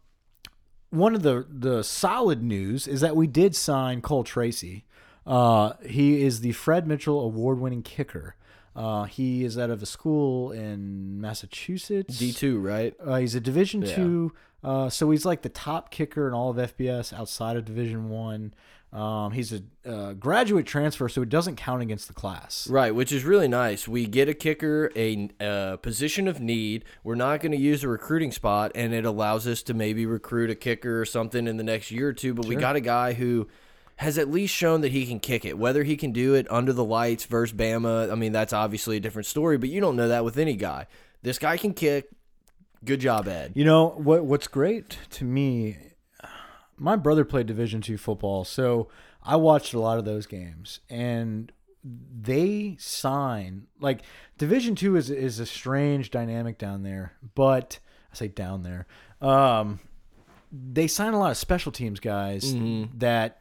one 0.89 1.15
of 1.15 1.21
the 1.21 1.45
the 1.49 1.83
solid 1.83 2.41
news 2.41 2.87
is 2.87 3.01
that 3.01 3.15
we 3.15 3.27
did 3.27 3.55
sign 3.55 4.01
Cole 4.01 4.23
Tracy. 4.23 4.85
Uh, 5.25 5.73
he 5.85 6.23
is 6.23 6.41
the 6.41 6.51
Fred 6.53 6.87
Mitchell 6.87 7.21
award 7.21 7.59
winning 7.59 7.83
kicker. 7.83 8.35
Uh, 8.79 9.03
he 9.03 9.43
is 9.43 9.57
out 9.57 9.69
of 9.69 9.83
a 9.83 9.85
school 9.85 10.53
in 10.53 11.19
Massachusetts. 11.19 12.17
D 12.17 12.31
two, 12.31 12.59
right? 12.59 12.95
Uh, 13.05 13.17
he's 13.17 13.35
a 13.35 13.41
Division 13.41 13.81
Yeah. 13.81 13.95
two, 13.95 14.31
uh, 14.63 14.89
so 14.89 15.11
he's 15.11 15.25
like 15.25 15.41
the 15.41 15.49
top 15.49 15.91
kicker 15.91 16.29
in 16.29 16.33
all 16.33 16.49
of 16.49 16.55
FBS 16.57 17.11
outside 17.11 17.57
of 17.57 17.65
Division 17.65 18.09
one. 18.09 18.53
Um, 18.93 19.33
he's 19.33 19.53
a 19.53 19.61
uh, 19.85 20.13
graduate 20.13 20.65
transfer, 20.65 21.09
so 21.09 21.21
it 21.21 21.29
doesn't 21.29 21.57
count 21.57 21.81
against 21.81 22.07
the 22.07 22.13
class. 22.13 22.67
Right, 22.69 22.95
which 22.95 23.11
is 23.11 23.23
really 23.23 23.49
nice. 23.49 23.87
We 23.87 24.07
get 24.07 24.29
a 24.29 24.33
kicker, 24.33 24.91
a 24.95 25.29
uh, 25.41 25.77
position 25.77 26.27
of 26.27 26.39
need. 26.39 26.85
We're 27.03 27.15
not 27.15 27.41
going 27.41 27.51
to 27.51 27.57
use 27.57 27.83
a 27.83 27.87
recruiting 27.89 28.31
spot, 28.31 28.71
and 28.75 28.93
it 28.93 29.05
allows 29.05 29.45
us 29.45 29.61
to 29.63 29.73
maybe 29.73 30.05
recruit 30.05 30.49
a 30.49 30.55
kicker 30.55 31.01
or 31.01 31.05
something 31.05 31.47
in 31.47 31.57
the 31.57 31.63
next 31.63 31.91
year 31.91 32.07
or 32.07 32.13
two. 32.13 32.33
But 32.33 32.45
we 32.45 32.55
got 32.55 32.77
a 32.77 32.81
guy 32.81 33.13
who 33.13 33.47
has 33.99 34.17
at 34.17 34.31
least 34.31 34.55
shown 34.55 34.79
that 34.79 34.93
he 34.93 35.05
can 35.05 35.19
kick 35.19 35.43
it. 35.43 35.57
Whether 35.57 35.83
he 35.83 35.97
can 35.97 36.13
do 36.13 36.33
it 36.33 36.47
under 36.49 36.71
the 36.71 36.85
lights 36.85 37.25
versus 37.25 37.53
Bama, 37.53 38.09
I 38.09 38.15
mean, 38.15 38.31
that's 38.31 38.53
obviously 38.53 38.95
a 38.95 38.99
different 39.01 39.25
story. 39.25 39.57
But 39.57 39.67
you 39.67 39.81
don't 39.81 39.97
know 39.97 40.07
that 40.07 40.23
with 40.23 40.37
any 40.37 40.55
guy. 40.55 40.87
This 41.21 41.37
guy 41.37 41.57
can 41.57 41.73
kick. 41.73 42.07
Good 42.85 43.01
job, 43.01 43.27
Ed. 43.27 43.51
You 43.55 43.65
know 43.65 43.89
what? 43.89 44.23
What's 44.23 44.47
great 44.47 44.97
to 45.11 45.25
me, 45.25 45.77
my 46.77 46.95
brother 46.95 47.25
played 47.25 47.47
Division 47.47 47.81
two 47.81 47.97
football, 47.97 48.45
so 48.45 48.87
I 49.21 49.35
watched 49.35 49.73
a 49.73 49.79
lot 49.81 49.99
of 49.99 50.05
those 50.05 50.25
games, 50.25 50.79
and 50.89 51.51
they 51.83 52.77
sign 52.79 53.67
like 53.81 54.03
Division 54.37 54.75
two 54.75 54.95
is 54.95 55.09
is 55.09 55.39
a 55.39 55.45
strange 55.45 56.09
dynamic 56.09 56.57
down 56.57 56.83
there, 56.83 57.17
but 57.35 57.79
I 58.13 58.15
say 58.15 58.29
down 58.29 58.63
there. 58.63 58.87
Um, 59.19 59.81
they 60.53 60.87
sign 60.87 61.13
a 61.13 61.19
lot 61.19 61.31
of 61.31 61.37
special 61.37 61.73
teams 61.73 61.99
guys 61.99 62.53
that 62.95 63.39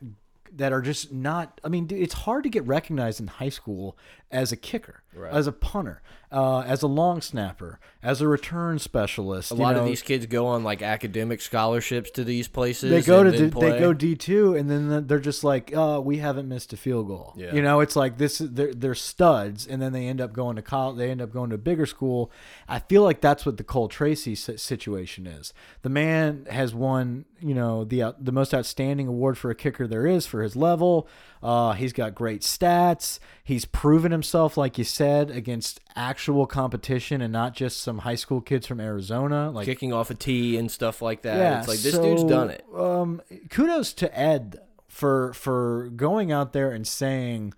that 0.58 0.72
are 0.72 0.82
just 0.82 1.12
not. 1.12 1.60
I 1.64 1.68
mean, 1.68 1.88
it's 1.90 2.14
hard 2.14 2.44
to 2.44 2.50
get 2.50 2.66
recognized 2.66 3.20
in 3.20 3.28
high 3.28 3.48
school 3.48 3.96
as 4.30 4.52
a 4.52 4.56
kicker, 4.56 5.02
as 5.26 5.46
a 5.46 5.52
punter, 5.52 6.02
uh, 6.30 6.60
as 6.60 6.82
a 6.82 6.86
long 6.86 7.20
snapper, 7.20 7.80
as 8.02 8.20
a 8.20 8.28
return 8.28 8.78
specialist. 8.78 9.50
A 9.50 9.54
lot 9.54 9.74
know. 9.74 9.80
of 9.80 9.86
these 9.86 10.02
kids 10.02 10.26
go 10.26 10.46
on 10.46 10.64
like 10.64 10.82
academic 10.82 11.40
scholarships 11.40 12.10
to 12.12 12.24
these 12.24 12.48
places. 12.48 12.90
they 12.90 13.02
go 13.02 13.24
to 13.24 13.30
D, 13.30 13.46
they 13.48 13.78
go 13.78 13.92
D 13.92 14.14
two, 14.14 14.54
and 14.54 14.70
then 14.70 15.06
they're 15.06 15.18
just 15.18 15.44
like, 15.44 15.72
"Oh, 15.74 16.00
we 16.00 16.18
haven't 16.18 16.48
missed 16.48 16.72
a 16.72 16.76
field 16.76 17.08
goal." 17.08 17.34
Yeah. 17.36 17.54
You 17.54 17.62
know, 17.62 17.80
it's 17.80 17.96
like 17.96 18.18
this. 18.18 18.38
They're 18.38 18.74
they're 18.74 18.94
studs, 18.94 19.66
and 19.66 19.80
then 19.80 19.92
they 19.92 20.06
end 20.06 20.20
up 20.20 20.32
going 20.32 20.56
to 20.56 20.62
college. 20.62 20.98
They 20.98 21.10
end 21.10 21.22
up 21.22 21.32
going 21.32 21.50
to 21.50 21.54
a 21.56 21.58
bigger 21.58 21.86
school. 21.86 22.30
I 22.68 22.78
feel 22.80 23.02
like 23.02 23.20
that's 23.20 23.44
what 23.46 23.56
the 23.56 23.64
Cole 23.64 23.88
Tracy 23.88 24.34
situation 24.34 25.26
is. 25.26 25.52
The 25.82 25.88
man 25.88 26.46
has 26.50 26.74
won, 26.74 27.24
you 27.40 27.54
know, 27.54 27.84
the 27.84 28.14
the 28.18 28.32
most 28.32 28.54
outstanding 28.54 29.08
award 29.08 29.38
for 29.38 29.50
a 29.50 29.54
kicker 29.54 29.86
there 29.86 30.06
is 30.06 30.26
for 30.26 30.42
his 30.42 30.56
level. 30.56 31.08
Uh, 31.42 31.72
he's 31.72 31.92
got 31.92 32.14
great 32.14 32.42
stats. 32.42 33.18
He's 33.44 33.64
proven 33.64 34.12
himself, 34.12 34.56
like 34.56 34.78
you 34.78 34.84
said, 34.84 35.30
against 35.30 35.80
actual 35.96 36.46
competition 36.46 37.20
and 37.20 37.32
not 37.32 37.54
just 37.54 37.80
some 37.80 37.98
high 37.98 38.14
school 38.14 38.40
kids 38.40 38.66
from 38.66 38.80
Arizona. 38.80 39.50
Like 39.50 39.66
kicking 39.66 39.92
off 39.92 40.10
a 40.10 40.14
tee 40.14 40.56
and 40.56 40.70
stuff 40.70 41.00
like 41.00 41.22
that. 41.22 41.36
yeah, 41.36 41.58
it's 41.60 41.68
like 41.68 41.78
this 41.78 41.94
so, 41.94 42.02
dude's 42.02 42.24
done 42.24 42.50
it. 42.50 42.64
Um, 42.74 43.22
kudos 43.50 43.92
to 43.94 44.18
Ed 44.18 44.60
for 44.88 45.32
for 45.32 45.90
going 45.94 46.32
out 46.32 46.52
there 46.52 46.70
and 46.70 46.86
saying, 46.86 47.54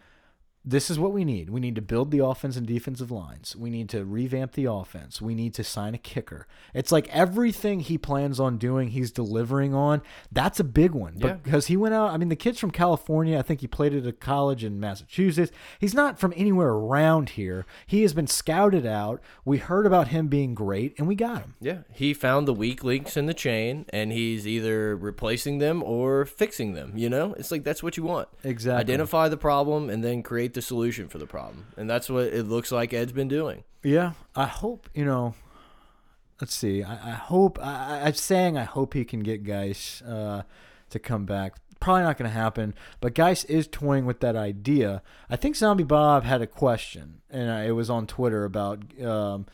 "This 0.65 0.91
is 0.91 0.99
what 0.99 1.13
we 1.13 1.25
need. 1.25 1.51
We 1.51 1.61
need 1.61 1.75
to 1.77 1.83
build 1.83 2.11
the 2.11 2.25
offense 2.25 2.57
and 2.57 2.67
defensive 2.67 3.11
lines. 3.11 3.57
We 3.57 3.71
need 3.71 3.89
to 3.91 4.05
revamp 4.05 4.53
the 4.53 4.67
offense. 4.67 5.21
We 5.21 5.35
need 5.35 5.55
to 5.55 5.65
sign 5.65 5.95
a 5.95 5.99
kicker." 5.99 6.47
It's 6.75 6.93
like 6.93 7.09
everything 7.09 7.81
he 7.81 7.97
plans 7.99 8.39
on 8.39 8.59
doing, 8.59 8.89
he's 8.89 9.11
delivering 9.11 9.75
on. 9.75 10.03
That's 10.31 10.61
a 10.61 10.65
big 10.65 10.93
one 10.93 11.15
Yeah. 11.17 11.35
because 11.35 11.67
he 11.67 11.77
went 11.77 11.95
out. 11.95 12.11
I 12.11 12.17
mean, 12.17 12.29
the 12.29 12.37
kid's 12.37 12.59
from 12.59 12.71
California. 12.71 13.39
I 13.39 13.43
think 13.43 13.61
he 13.61 13.67
played 13.67 13.95
at 13.95 14.07
a 14.07 14.13
college 14.13 14.65
in 14.65 14.79
Massachusetts. 14.81 15.51
He's 15.79 15.95
not 15.95 16.19
from 16.19 16.33
anywhere 16.37 16.71
around 16.71 17.31
here. 17.31 17.65
He 17.87 18.03
has 18.03 18.13
been 18.13 18.27
scouted 18.27 18.85
out. 18.87 19.21
We 19.45 19.59
heard 19.59 19.87
about 19.87 20.09
him 20.09 20.29
being 20.29 20.55
great, 20.55 20.95
and 20.99 21.09
we 21.09 21.15
got 21.15 21.39
him. 21.43 21.55
Yeah, 21.61 21.79
he 21.93 22.13
found 22.15 22.47
the 22.47 22.53
weak 22.55 22.85
links 22.85 23.17
in 23.17 23.27
the 23.27 23.35
chain, 23.35 23.87
and 23.91 24.13
he's 24.13 24.47
either 24.47 24.97
replacing 24.97 25.59
them 25.59 25.83
or 25.83 26.25
fixing 26.25 26.75
them. 26.75 26.93
You 26.97 27.09
know, 27.09 27.35
it's 27.35 27.51
like 27.51 27.65
that's 27.65 27.83
what 27.83 27.97
you 27.97 28.03
want. 28.03 28.29
Exactly. 28.45 28.81
Identify 28.81 29.29
the 29.29 29.37
problem 29.37 29.89
and 29.91 30.05
then 30.05 30.23
create 30.23 30.49
create 30.51 30.55
the 30.55 30.62
solution 30.66 31.09
for 31.09 31.18
the 31.18 31.26
problem, 31.26 31.66
and 31.76 31.88
that's 31.88 32.09
what 32.11 32.24
it 32.24 32.44
looks 32.44 32.72
like 32.72 32.92
Ed's 32.92 33.12
been 33.12 33.28
doing. 33.28 33.64
Yeah, 33.82 34.12
I 34.34 34.46
hope 34.46 34.88
you 34.94 35.05
know. 35.05 35.34
Let's 36.40 36.55
see. 36.55 36.82
I, 36.82 36.94
I 36.94 37.12
hope. 37.12 37.59
I, 37.61 38.03
I'm 38.05 38.14
saying 38.14 38.57
I 38.57 38.64
hope 38.64 38.94
he 38.94 39.05
can 39.05 39.20
get 39.20 39.44
Guice 39.44 40.03
uh, 40.03 40.42
to 40.90 40.98
come 40.98 41.26
back. 41.26 41.55
Probably 41.80 42.03
not 42.03 42.18
going 42.18 42.30
to 42.30 42.36
happen, 42.36 42.74
but 43.01 43.14
Guice 43.14 43.44
is 43.44 43.66
toying 43.66 44.05
with 44.07 44.20
that 44.20 44.36
idea. 44.36 45.03
I 45.30 45.36
think 45.36 45.57
Zombie 45.57 45.84
Bob 45.84 46.24
had 46.24 46.42
a 46.42 46.46
question, 46.46 47.20
and 47.30 47.66
it 47.66 47.72
was 47.72 47.88
on 47.88 48.07
Twitter 48.07 48.44
about 48.44 48.82
um, 49.03 49.46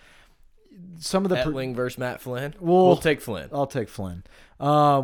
some 0.99 1.25
of 1.25 1.29
the. 1.29 1.37
Etling 1.37 1.75
versus 1.75 1.99
Matt 1.99 2.21
Flynn. 2.21 2.55
Well- 2.61 2.87
we'll 2.87 2.97
take 2.97 3.21
Flynn. 3.21 3.49
I'll 3.53 3.67
take 3.67 3.89
Flynn. 3.89 4.25
Uh, 4.59 5.03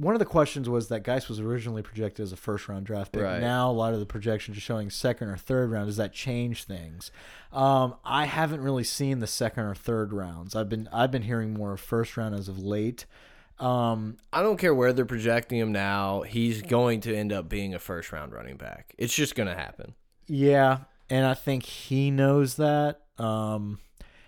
one 0.00 0.14
of 0.14 0.18
the 0.18 0.24
questions 0.24 0.68
was 0.68 0.88
that 0.88 1.04
Guice 1.04 1.28
was 1.28 1.40
originally 1.40 1.82
projected 1.82 2.22
as 2.22 2.32
a 2.32 2.36
first 2.36 2.68
round 2.68 2.86
draft 2.86 3.12
pick. 3.12 3.22
Right. 3.22 3.40
Now 3.40 3.70
a 3.70 3.72
lot 3.72 3.92
of 3.92 4.00
the 4.00 4.06
projections 4.06 4.56
are 4.56 4.60
showing 4.60 4.88
second 4.88 5.28
or 5.28 5.36
third 5.36 5.70
round. 5.70 5.86
Does 5.88 5.98
that 5.98 6.12
change 6.14 6.64
things? 6.64 7.10
Um, 7.52 7.94
I 8.04 8.24
haven't 8.24 8.62
really 8.62 8.84
seen 8.84 9.18
the 9.20 9.26
second 9.26 9.64
or 9.64 9.74
third 9.74 10.12
rounds. 10.12 10.56
I've 10.56 10.68
been 10.68 10.88
I've 10.92 11.10
been 11.10 11.22
hearing 11.22 11.52
more 11.52 11.74
of 11.74 11.80
first 11.80 12.16
round 12.16 12.34
as 12.34 12.48
of 12.48 12.58
late. 12.58 13.04
Um, 13.58 14.16
I 14.32 14.42
don't 14.42 14.56
care 14.56 14.74
where 14.74 14.94
they're 14.94 15.04
projecting 15.04 15.58
him 15.58 15.70
now. 15.70 16.22
He's 16.22 16.62
going 16.62 17.02
to 17.02 17.14
end 17.14 17.30
up 17.30 17.48
being 17.50 17.74
a 17.74 17.78
first 17.78 18.10
round 18.10 18.32
running 18.32 18.56
back. 18.56 18.94
It's 18.96 19.14
just 19.14 19.34
going 19.34 19.48
to 19.48 19.54
happen. 19.54 19.94
yeah, 20.26 20.78
and 21.10 21.26
I 21.26 21.34
think 21.34 21.64
he 21.64 22.10
knows 22.10 22.56
that. 22.56 23.02
Um, 23.18 23.80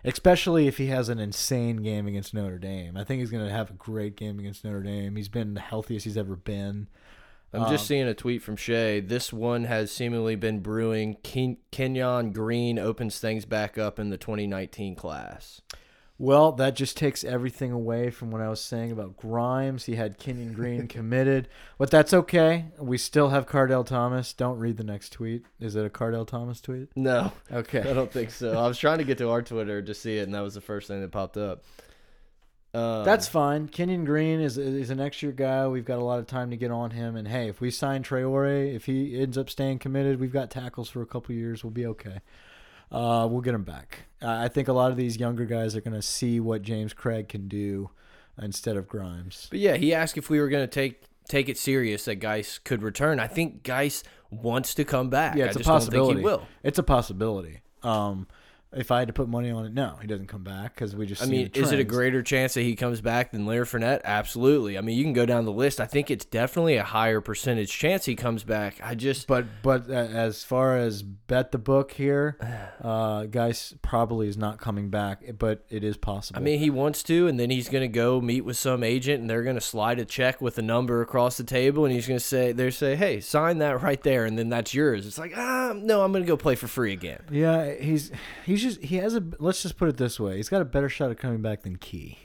especially 0.05 0.67
if 0.67 0.79
he 0.79 0.87
has 0.87 1.09
an 1.09 1.19
insane 1.19 1.77
game 1.77 2.07
against 2.07 2.35
Notre 2.35 2.59
Dame. 2.59 2.97
I 2.97 3.05
think 3.05 3.21
he's 3.21 3.31
going 3.31 3.47
to 3.47 3.53
have 3.53 3.71
a 3.71 3.75
great 3.75 4.17
game 4.17 4.39
against 4.39 4.65
Notre 4.65 4.83
Dame. 4.83 5.17
He's 5.17 5.29
been 5.29 5.55
the 5.55 5.61
healthiest 5.61 6.05
he's 6.05 6.17
ever 6.17 6.37
been. 6.37 6.89
I'm 7.55 7.71
just 7.71 7.85
um, 7.85 7.89
seeing 7.89 8.09
a 8.09 8.15
tweet 8.15 8.43
from 8.43 8.57
Shay. 8.57 9.01
This 9.01 9.31
one 9.31 9.65
has 9.65 9.93
seemingly 9.93 10.37
been 10.37 10.61
brewing. 10.61 11.19
Ken 11.23 11.59
Kenyon 11.71 12.33
Green 12.33 12.79
opens 12.79 13.19
things 13.19 13.45
back 13.45 13.77
up 13.77 13.99
in 13.99 14.09
the 14.09 14.17
2019 14.17 14.97
class. 14.97 15.61
Well, 16.19 16.53
that 16.53 16.77
just 16.77 16.97
takes 16.97 17.25
everything 17.25 17.73
away 17.73 18.11
from 18.11 18.31
what 18.31 18.41
I 18.41 18.49
was 18.49 18.61
saying 18.61 18.93
about 18.93 19.17
Grimes. 19.17 19.87
He 19.87 19.97
had 19.97 20.19
Kenyon 20.19 20.53
Green 20.53 20.87
committed, 20.89 21.49
but 21.79 21.91
that's 21.91 22.15
okay. 22.15 22.67
We 22.79 22.97
still 22.99 23.31
have 23.31 23.47
Kardell 23.47 23.85
Thomas. 23.85 24.33
Don't 24.33 24.59
read 24.59 24.77
the 24.77 24.85
next 24.85 25.13
tweet. 25.13 25.45
Is 25.59 25.75
it 25.75 25.85
a 25.85 25.91
Kardell 25.91 26.27
Thomas 26.27 26.61
tweet? 26.61 26.91
No, 26.95 27.33
Okay. 27.51 27.81
I 27.91 27.93
don't 27.93 28.13
think 28.13 28.31
so. 28.31 28.57
I 28.57 28.69
was 28.69 28.79
trying 28.79 28.99
to 28.99 29.05
get 29.05 29.19
to 29.19 29.31
our 29.31 29.43
Twitter 29.43 29.83
to 29.83 29.95
see 29.95 30.19
it, 30.19 30.23
and 30.23 30.35
that 30.35 30.43
was 30.43 30.55
the 30.55 30.61
first 30.61 30.87
thing 30.87 31.01
that 31.01 31.11
popped 31.11 31.37
up. 31.37 31.65
Um, 32.75 33.05
That's 33.05 33.29
fine. 33.29 33.69
Kenyon 33.69 34.05
Green 34.07 34.41
is 34.41 34.57
is 34.57 34.89
a 34.91 34.95
next 34.95 35.23
year 35.23 35.33
guy. 35.33 35.67
We've 35.69 35.85
got 35.85 35.99
a 35.99 36.05
lot 36.05 36.21
of 36.21 36.27
time 36.27 36.51
to 36.51 36.57
get 36.57 36.71
on 36.71 36.93
him. 36.93 37.17
And 37.17 37.29
hey, 37.29 37.49
if 37.49 37.61
we 37.61 37.71
sign 37.71 38.03
Traore, 38.03 38.75
if 38.75 38.87
he 38.87 39.21
ends 39.21 39.37
up 39.37 39.51
staying 39.51 39.79
committed, 39.81 40.19
we've 40.19 40.33
got 40.33 40.51
tackles 40.51 40.89
for 40.89 41.03
a 41.03 41.07
couple 41.07 41.35
years. 41.35 41.63
We'll 41.63 41.71
be 41.71 41.85
okay. 41.87 42.21
Uh, 42.93 43.27
we'll 43.27 43.41
get 43.41 43.55
him 43.55 43.65
back. 43.65 44.01
I 44.21 44.45
I 44.45 44.49
think 44.49 44.69
a 44.69 44.73
lot 44.73 44.91
of 44.91 44.97
these 44.97 45.17
younger 45.17 45.45
guys 45.47 45.75
are 45.75 45.81
going 45.81 45.95
to 45.95 46.03
see 46.03 46.39
what 46.39 46.63
James 46.63 46.93
Cregg 46.95 47.29
can 47.29 47.49
do 47.49 47.91
instead 48.41 48.77
of 48.77 48.87
Grimes. 48.87 49.49
But 49.51 49.59
yeah, 49.59 49.77
he 49.77 49.95
asked 49.95 50.17
if 50.19 50.31
we 50.31 50.41
were 50.41 50.49
going 50.49 50.63
to 50.63 50.73
take 50.73 51.05
take 51.29 51.49
it 51.49 51.57
serious 51.57 52.05
that 52.05 52.17
Guice 52.17 52.59
could 52.59 52.83
return. 52.83 53.19
I 53.19 53.27
think 53.27 53.63
Guice 53.63 54.03
wants 54.31 54.75
to 54.75 54.85
come 54.85 55.11
back. 55.11 55.37
Yeah, 55.37 55.47
it's 55.47 55.57
a 55.57 55.59
just 55.61 55.69
don't 55.69 55.77
possibility. 55.77 56.23
will. 56.23 56.47
It's 56.63 56.79
a 56.79 56.83
possibility. 56.83 57.61
Um, 57.83 58.27
if 58.75 58.91
I 58.91 59.01
had 59.01 59.09
to 59.09 59.15
put 59.15 59.29
money 59.29 59.51
on 59.51 59.67
it, 59.67 59.75
no, 59.75 59.97
he 60.01 60.07
doesn't 60.07 60.29
come 60.29 60.43
back 60.43 60.75
because 60.75 60.97
we 60.97 61.07
just. 61.07 61.23
I 61.23 61.27
mean, 61.27 61.51
is 61.55 61.73
it 61.73 61.79
a 61.79 61.85
greater 61.85 62.23
chance 62.23 62.55
that 62.55 62.63
he 62.63 62.75
comes 62.75 63.01
back 63.01 63.33
than 63.33 63.47
Leonard 63.47 63.69
Fournette? 63.69 64.01
Absolutely. 64.05 64.79
I 64.79 64.81
mean, 64.81 64.97
you 64.97 65.05
can 65.05 65.13
go 65.13 65.27
down 65.27 65.45
the 65.45 65.53
list. 65.53 65.81
I 65.81 65.87
think 65.87 66.11
it's 66.11 66.25
definitely 66.25 66.77
a 66.77 66.85
higher 66.85 67.21
percentage 67.21 67.71
chance 67.71 68.05
he 68.05 68.15
comes 68.15 68.45
back. 68.45 68.81
I 68.83 68.95
just 68.95 69.27
But 69.27 69.47
but 69.63 69.91
uh, 69.91 69.93
as 69.93 70.43
far 70.43 70.77
as 70.79 71.03
bet 71.03 71.53
the 71.53 71.59
book 71.59 71.93
here, 71.93 72.39
uh, 72.83 73.25
Guice 73.25 73.75
probably 73.83 74.29
is 74.29 74.37
not 74.37 74.59
coming 74.59 74.89
back, 74.89 75.23
but 75.39 75.65
it 75.69 75.85
is 75.85 75.97
possible. 75.97 76.39
I 76.39 76.43
mean, 76.43 76.59
he 76.59 76.71
wants 76.71 77.03
to, 77.05 77.27
and 77.29 77.39
then 77.39 77.51
he's 77.51 77.69
going 77.69 77.83
to 77.83 77.89
go 77.89 78.21
meet 78.21 78.43
with 78.43 78.57
some 78.57 78.83
agent, 78.83 79.21
and 79.21 79.29
they're 79.29 79.43
going 79.43 79.57
to 79.57 79.61
slide 79.61 79.99
a 79.99 80.05
check 80.05 80.41
with 80.41 80.57
a 80.59 80.63
number 80.63 81.03
across 81.03 81.37
the 81.37 81.45
table, 81.45 81.85
and 81.85 81.95
he's 81.95 82.07
going 82.07 82.19
to 82.19 82.25
say, 82.25 82.53
"They 82.53 82.71
say, 82.71 82.97
hey, 82.97 83.21
sign 83.21 83.59
that 83.59 83.83
right 83.83 84.03
there, 84.03 84.25
and 84.25 84.39
then 84.39 84.49
that's 84.49 84.73
yours." 84.73 85.07
It's 85.07 85.19
like, 85.19 85.33
ah, 85.37 85.73
no, 85.77 86.03
I'm 86.03 86.13
going 86.13 86.25
to 86.25 86.29
go 86.29 86.37
play 86.37 86.55
for 86.55 86.69
free 86.69 86.93
again. 86.93 87.23
yeah, 87.31 87.75
he's 87.75 88.11
he's 88.47 88.62
just 88.63 88.83
he 88.83 88.97
has 88.97 89.15
a. 89.15 89.23
Let's 89.39 89.63
just 89.63 89.77
put 89.77 89.89
it 89.89 89.97
this 89.97 90.19
way: 90.19 90.37
he's 90.37 90.49
got 90.49 90.63
a 90.63 90.65
better 90.65 90.89
shot 90.89 91.11
at 91.11 91.19
coming 91.19 91.43
back 91.43 91.63
than 91.63 91.77
Key. 91.77 92.19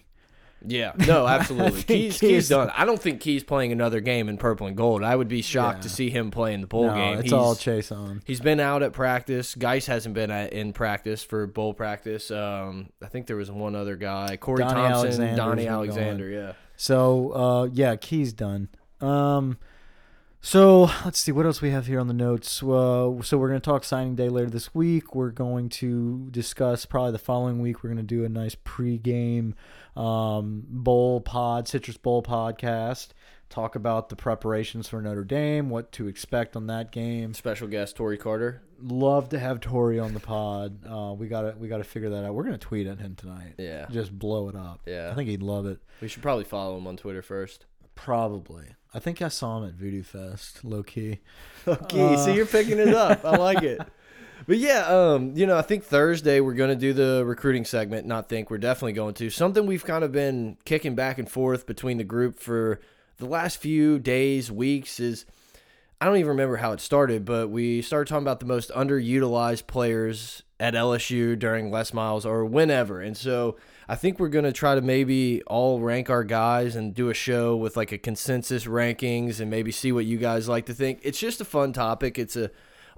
Yeah, 0.66 0.94
no, 1.06 1.28
absolutely. 1.28 1.84
Keys, 1.84 1.86
Key's- 1.86 2.20
Keys 2.20 2.50
done. 2.50 2.72
I 2.76 2.86
don't 2.86 3.02
think 3.02 3.22
Keys 3.22 3.44
playing 3.44 3.72
another 3.72 4.00
game 4.00 4.28
in 4.28 4.38
purple 4.38 4.68
and 4.68 4.76
gold. 4.76 5.04
I 5.04 5.16
would 5.16 5.28
be 5.28 5.42
shocked 5.42 5.84
to 5.84 5.90
see 5.90 6.10
him 6.10 6.32
play 6.32 6.54
in 6.54 6.62
the 6.62 6.68
bowl 6.68 6.88
no, 6.88 6.96
game. 6.96 7.14
it's 7.16 7.24
he's, 7.24 7.34
all 7.34 7.56
Chase 7.56 7.92
on. 7.92 8.22
He's 8.26 8.40
been 8.40 8.60
out 8.60 8.82
at 8.84 8.94
practice. 8.94 9.54
Guice 9.56 9.86
hasn't 9.86 10.16
been 10.16 10.32
at, 10.32 10.54
in 10.54 10.74
practice 10.74 11.24
for 11.24 11.46
bowl 11.46 11.74
practice. 11.74 12.32
Um, 12.32 12.90
I 13.04 13.08
think 13.08 13.28
there 13.28 13.36
was 13.36 13.52
one 13.52 13.76
other 13.76 13.96
guy, 13.96 14.38
Corey 14.38 14.64
Donnie 14.64 14.74
Thompson, 14.74 15.06
Alexander's 15.08 15.38
Donnie 15.38 15.68
Alexander. 15.68 16.30
Yeah. 16.30 16.54
So 16.76 17.32
uh, 17.34 17.70
yeah, 17.72 17.96
Key's 17.96 18.34
done. 18.34 18.70
Um, 19.00 19.58
so 20.48 20.90
let's 21.04 21.20
see 21.20 21.34
what 21.34 21.46
else 21.46 21.62
we 21.62 21.72
have 21.72 21.88
here 21.88 22.00
on 22.00 22.08
the 22.08 22.14
notes. 22.14 22.64
Uh, 22.64 23.22
so 23.22 23.38
we're 23.38 23.50
going 23.50 23.60
to 23.60 23.66
talk 23.66 23.84
signing 23.84 24.16
day 24.16 24.30
later 24.30 24.50
this 24.50 24.74
week. 24.74 25.14
We're 25.14 25.32
going 25.32 25.68
to 25.70 26.30
discuss 26.32 26.86
probably 26.86 27.12
the 27.12 27.20
following 27.20 27.60
week. 27.60 27.84
We're 27.84 27.90
going 27.90 27.98
to 27.98 28.04
do 28.04 28.24
a 28.24 28.30
nice 28.30 28.56
pregame 28.56 29.56
um, 29.98 30.64
bowl 30.70 31.20
pod, 31.20 31.68
Citrus 31.68 31.98
Bowl 31.98 32.24
podcast. 32.24 33.10
Talk 33.50 33.76
about 33.76 34.08
the 34.08 34.16
preparations 34.16 34.88
for 34.88 35.02
Notre 35.02 35.26
Dame, 35.26 35.70
what 35.70 35.92
to 35.94 36.08
expect 36.08 36.56
on 36.56 36.68
that 36.68 36.94
game. 36.94 37.34
Special 37.34 37.68
guest 37.68 37.98
Tory 37.98 38.18
Carter. 38.18 38.62
Love 38.82 39.28
to 39.30 39.40
have 39.40 39.60
Tory 39.60 40.00
on 40.00 40.14
the 40.14 40.22
pod. 40.22 40.80
Uh, 40.86 41.14
we 41.14 41.28
got 41.28 41.42
to 41.42 41.56
we 41.60 41.68
got 41.68 41.80
to 41.80 41.84
figure 41.84 42.12
that 42.12 42.24
out. 42.24 42.34
We're 42.34 42.44
going 42.44 42.58
to 42.58 42.66
tweet 42.66 42.88
at 42.88 43.00
him 43.00 43.16
tonight. 43.16 43.56
Yeah. 43.58 43.88
Just 43.92 44.18
blow 44.18 44.48
it 44.48 44.56
up. 44.56 44.80
Yeah. 44.86 45.10
I 45.12 45.16
think 45.16 45.30
he'd 45.30 45.44
love 45.44 45.66
it. 45.66 45.80
We 46.00 46.08
should 46.08 46.22
probably 46.22 46.46
follow 46.46 46.78
him 46.78 46.88
on 46.88 46.96
Twitter 46.96 47.22
first. 47.22 47.66
Probably. 47.98 48.68
I 48.94 49.00
think 49.00 49.22
I 49.22 49.28
saw 49.28 49.58
him 49.58 49.68
at 49.68 49.74
Voodoo 49.74 50.04
Fest, 50.04 50.64
low 50.64 50.84
key. 50.84 51.20
Okay, 51.68 52.16
so 52.16 52.32
you're 52.32 52.46
picking 52.46 52.80
it 52.80 52.94
up. 52.94 53.26
I 53.26 53.36
like 53.36 53.62
it. 53.62 53.82
But 54.46 54.60
yeah, 54.60 54.86
um, 54.86 55.34
you 55.36 55.46
know, 55.46 55.58
I 55.58 55.62
think 55.62 55.84
Thursday 55.84 56.40
we're 56.40 56.54
going 56.54 56.70
to 56.70 56.76
do 56.76 56.94
the 56.94 57.24
recruiting 57.26 57.66
segment. 57.66 58.06
Not 58.08 58.30
think 58.30 58.50
we're 58.50 58.60
definitely 58.60 58.94
going 58.94 59.16
to 59.16 59.30
something 59.30 59.66
we've 59.66 59.84
kind 59.84 60.04
of 60.04 60.12
been 60.12 60.58
kicking 60.64 60.96
back 60.96 61.18
and 61.18 61.30
forth 61.30 61.66
between 61.66 61.98
the 61.98 62.06
group 62.06 62.40
for 62.40 62.80
the 63.18 63.26
last 63.26 63.58
few 63.58 64.00
days, 64.00 64.50
weeks. 64.50 65.00
Is 65.00 65.26
I 66.00 66.06
don't 66.06 66.18
even 66.18 66.30
remember 66.30 66.58
how 66.58 66.72
it 66.72 66.80
started, 66.80 67.26
but 67.26 67.50
we 67.50 67.82
started 67.82 68.08
talking 68.08 68.24
about 68.24 68.40
the 68.40 68.46
most 68.46 68.70
underutilized 68.72 69.68
players 69.68 70.44
at 70.60 70.76
LSU 70.76 71.38
during 71.38 71.72
Les 71.72 71.92
Miles 71.92 72.26
or 72.26 72.46
whenever, 72.46 73.02
and 73.02 73.18
so 73.18 73.58
I 73.90 73.96
think 73.96 74.20
we're 74.20 74.28
gonna 74.28 74.52
try 74.52 74.76
to 74.76 74.82
maybe 74.82 75.42
all 75.44 75.80
rank 75.80 76.10
our 76.10 76.26
guys 76.26 76.76
and 76.76 76.94
do 76.94 77.10
a 77.10 77.14
show 77.14 77.56
with 77.56 77.78
like 77.78 77.94
a 77.94 77.98
consensus 77.98 78.66
rankings 78.66 79.40
and 79.40 79.50
maybe 79.50 79.72
see 79.72 79.94
what 79.94 80.06
you 80.06 80.18
guys 80.18 80.50
like 80.50 80.66
to 80.66 80.74
think. 80.74 81.00
It's 81.04 81.20
just 81.20 81.40
a 81.40 81.46
fun 81.46 81.72
topic. 81.72 82.20
It's 82.20 82.36
a 82.36 82.52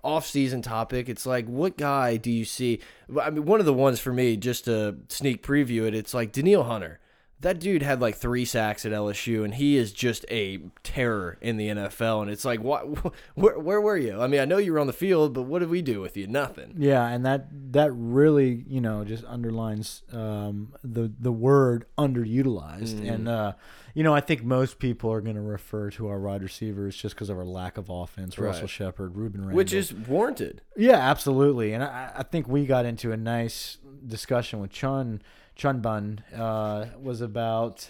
off-season 0.03 0.61
topic. 0.63 1.07
It's 1.07 1.25
like 1.25 1.45
what 1.45 1.77
guy 1.77 2.17
do 2.17 2.31
you 2.31 2.43
see? 2.43 2.79
I 3.21 3.29
mean, 3.29 3.45
one 3.45 3.59
of 3.59 3.67
the 3.67 3.73
ones 3.73 3.99
for 3.99 4.11
me, 4.11 4.35
just 4.35 4.65
to 4.65 4.97
sneak 5.09 5.43
preview 5.43 5.87
it, 5.87 5.93
it's 5.93 6.13
like 6.13 6.31
Danielle 6.31 6.63
Hunter. 6.63 6.99
That 7.41 7.59
dude 7.59 7.81
had 7.81 8.01
like 8.01 8.15
three 8.15 8.45
sacks 8.45 8.85
at 8.85 8.91
LSU, 8.91 9.45
and 9.45 9.53
he 9.53 9.77
is 9.77 9.93
just 9.93 10.25
a 10.29 10.59
terror 10.83 11.37
in 11.41 11.57
the 11.57 11.69
NFL. 11.69 12.21
And 12.23 12.31
it's 12.31 12.43
like, 12.43 12.61
what? 12.61 12.85
Where, 13.35 13.57
where 13.57 13.79
were 13.79 13.97
you? 13.97 14.21
I 14.21 14.27
mean, 14.27 14.41
I 14.41 14.45
know 14.45 14.57
you 14.57 14.73
were 14.73 14.79
on 14.79 14.87
the 14.87 14.93
field, 14.93 15.33
but 15.33 15.43
what 15.43 15.59
did 15.59 15.69
we 15.69 15.81
do 15.81 16.01
with 16.01 16.17
you? 16.17 16.27
Nothing. 16.27 16.75
Yeah, 16.77 17.07
and 17.07 17.25
that 17.25 17.47
that 17.71 17.91
really, 17.93 18.65
you 18.67 18.81
know, 18.81 19.05
just 19.05 19.23
underlines 19.25 20.03
um, 20.11 20.73
the 20.83 21.11
the 21.17 21.31
word 21.31 21.85
underutilized. 21.97 22.95
Mm. 22.95 23.11
And 23.13 23.27
uh, 23.29 23.53
you 23.93 24.03
know, 24.03 24.13
I 24.13 24.21
think 24.21 24.43
most 24.43 24.79
people 24.79 25.11
are 25.11 25.21
going 25.21 25.35
to 25.35 25.41
refer 25.41 25.89
to 25.91 26.07
our 26.07 26.19
wide 26.19 26.43
receivers 26.43 26.95
just 26.95 27.15
because 27.15 27.29
of 27.29 27.37
our 27.37 27.45
lack 27.45 27.77
of 27.77 27.89
offense. 27.89 28.37
Right. 28.37 28.47
Russell 28.47 28.67
Shepard, 28.67 29.13
Rueben 29.13 29.39
Randle. 29.39 29.55
Which 29.55 29.73
is 29.73 29.93
warranted. 29.93 30.61
Yeah, 30.75 30.97
absolutely. 30.97 31.73
And 31.73 31.83
I, 31.83 32.11
I 32.17 32.23
think 32.23 32.47
we 32.47 32.65
got 32.65 32.85
into 32.85 33.11
a 33.11 33.17
nice 33.17 33.77
discussion 34.05 34.59
with 34.59 34.71
Chun. 34.71 35.21
Chun 35.59 35.81
Bun 35.81 36.23
uh, 36.35 36.85
was 36.99 37.21
about. 37.21 37.87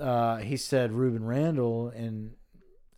Uh, 0.00 0.36
he 0.36 0.56
said 0.56 0.92
Rueben 0.92 1.26
Randle, 1.26 1.88
and 1.88 2.34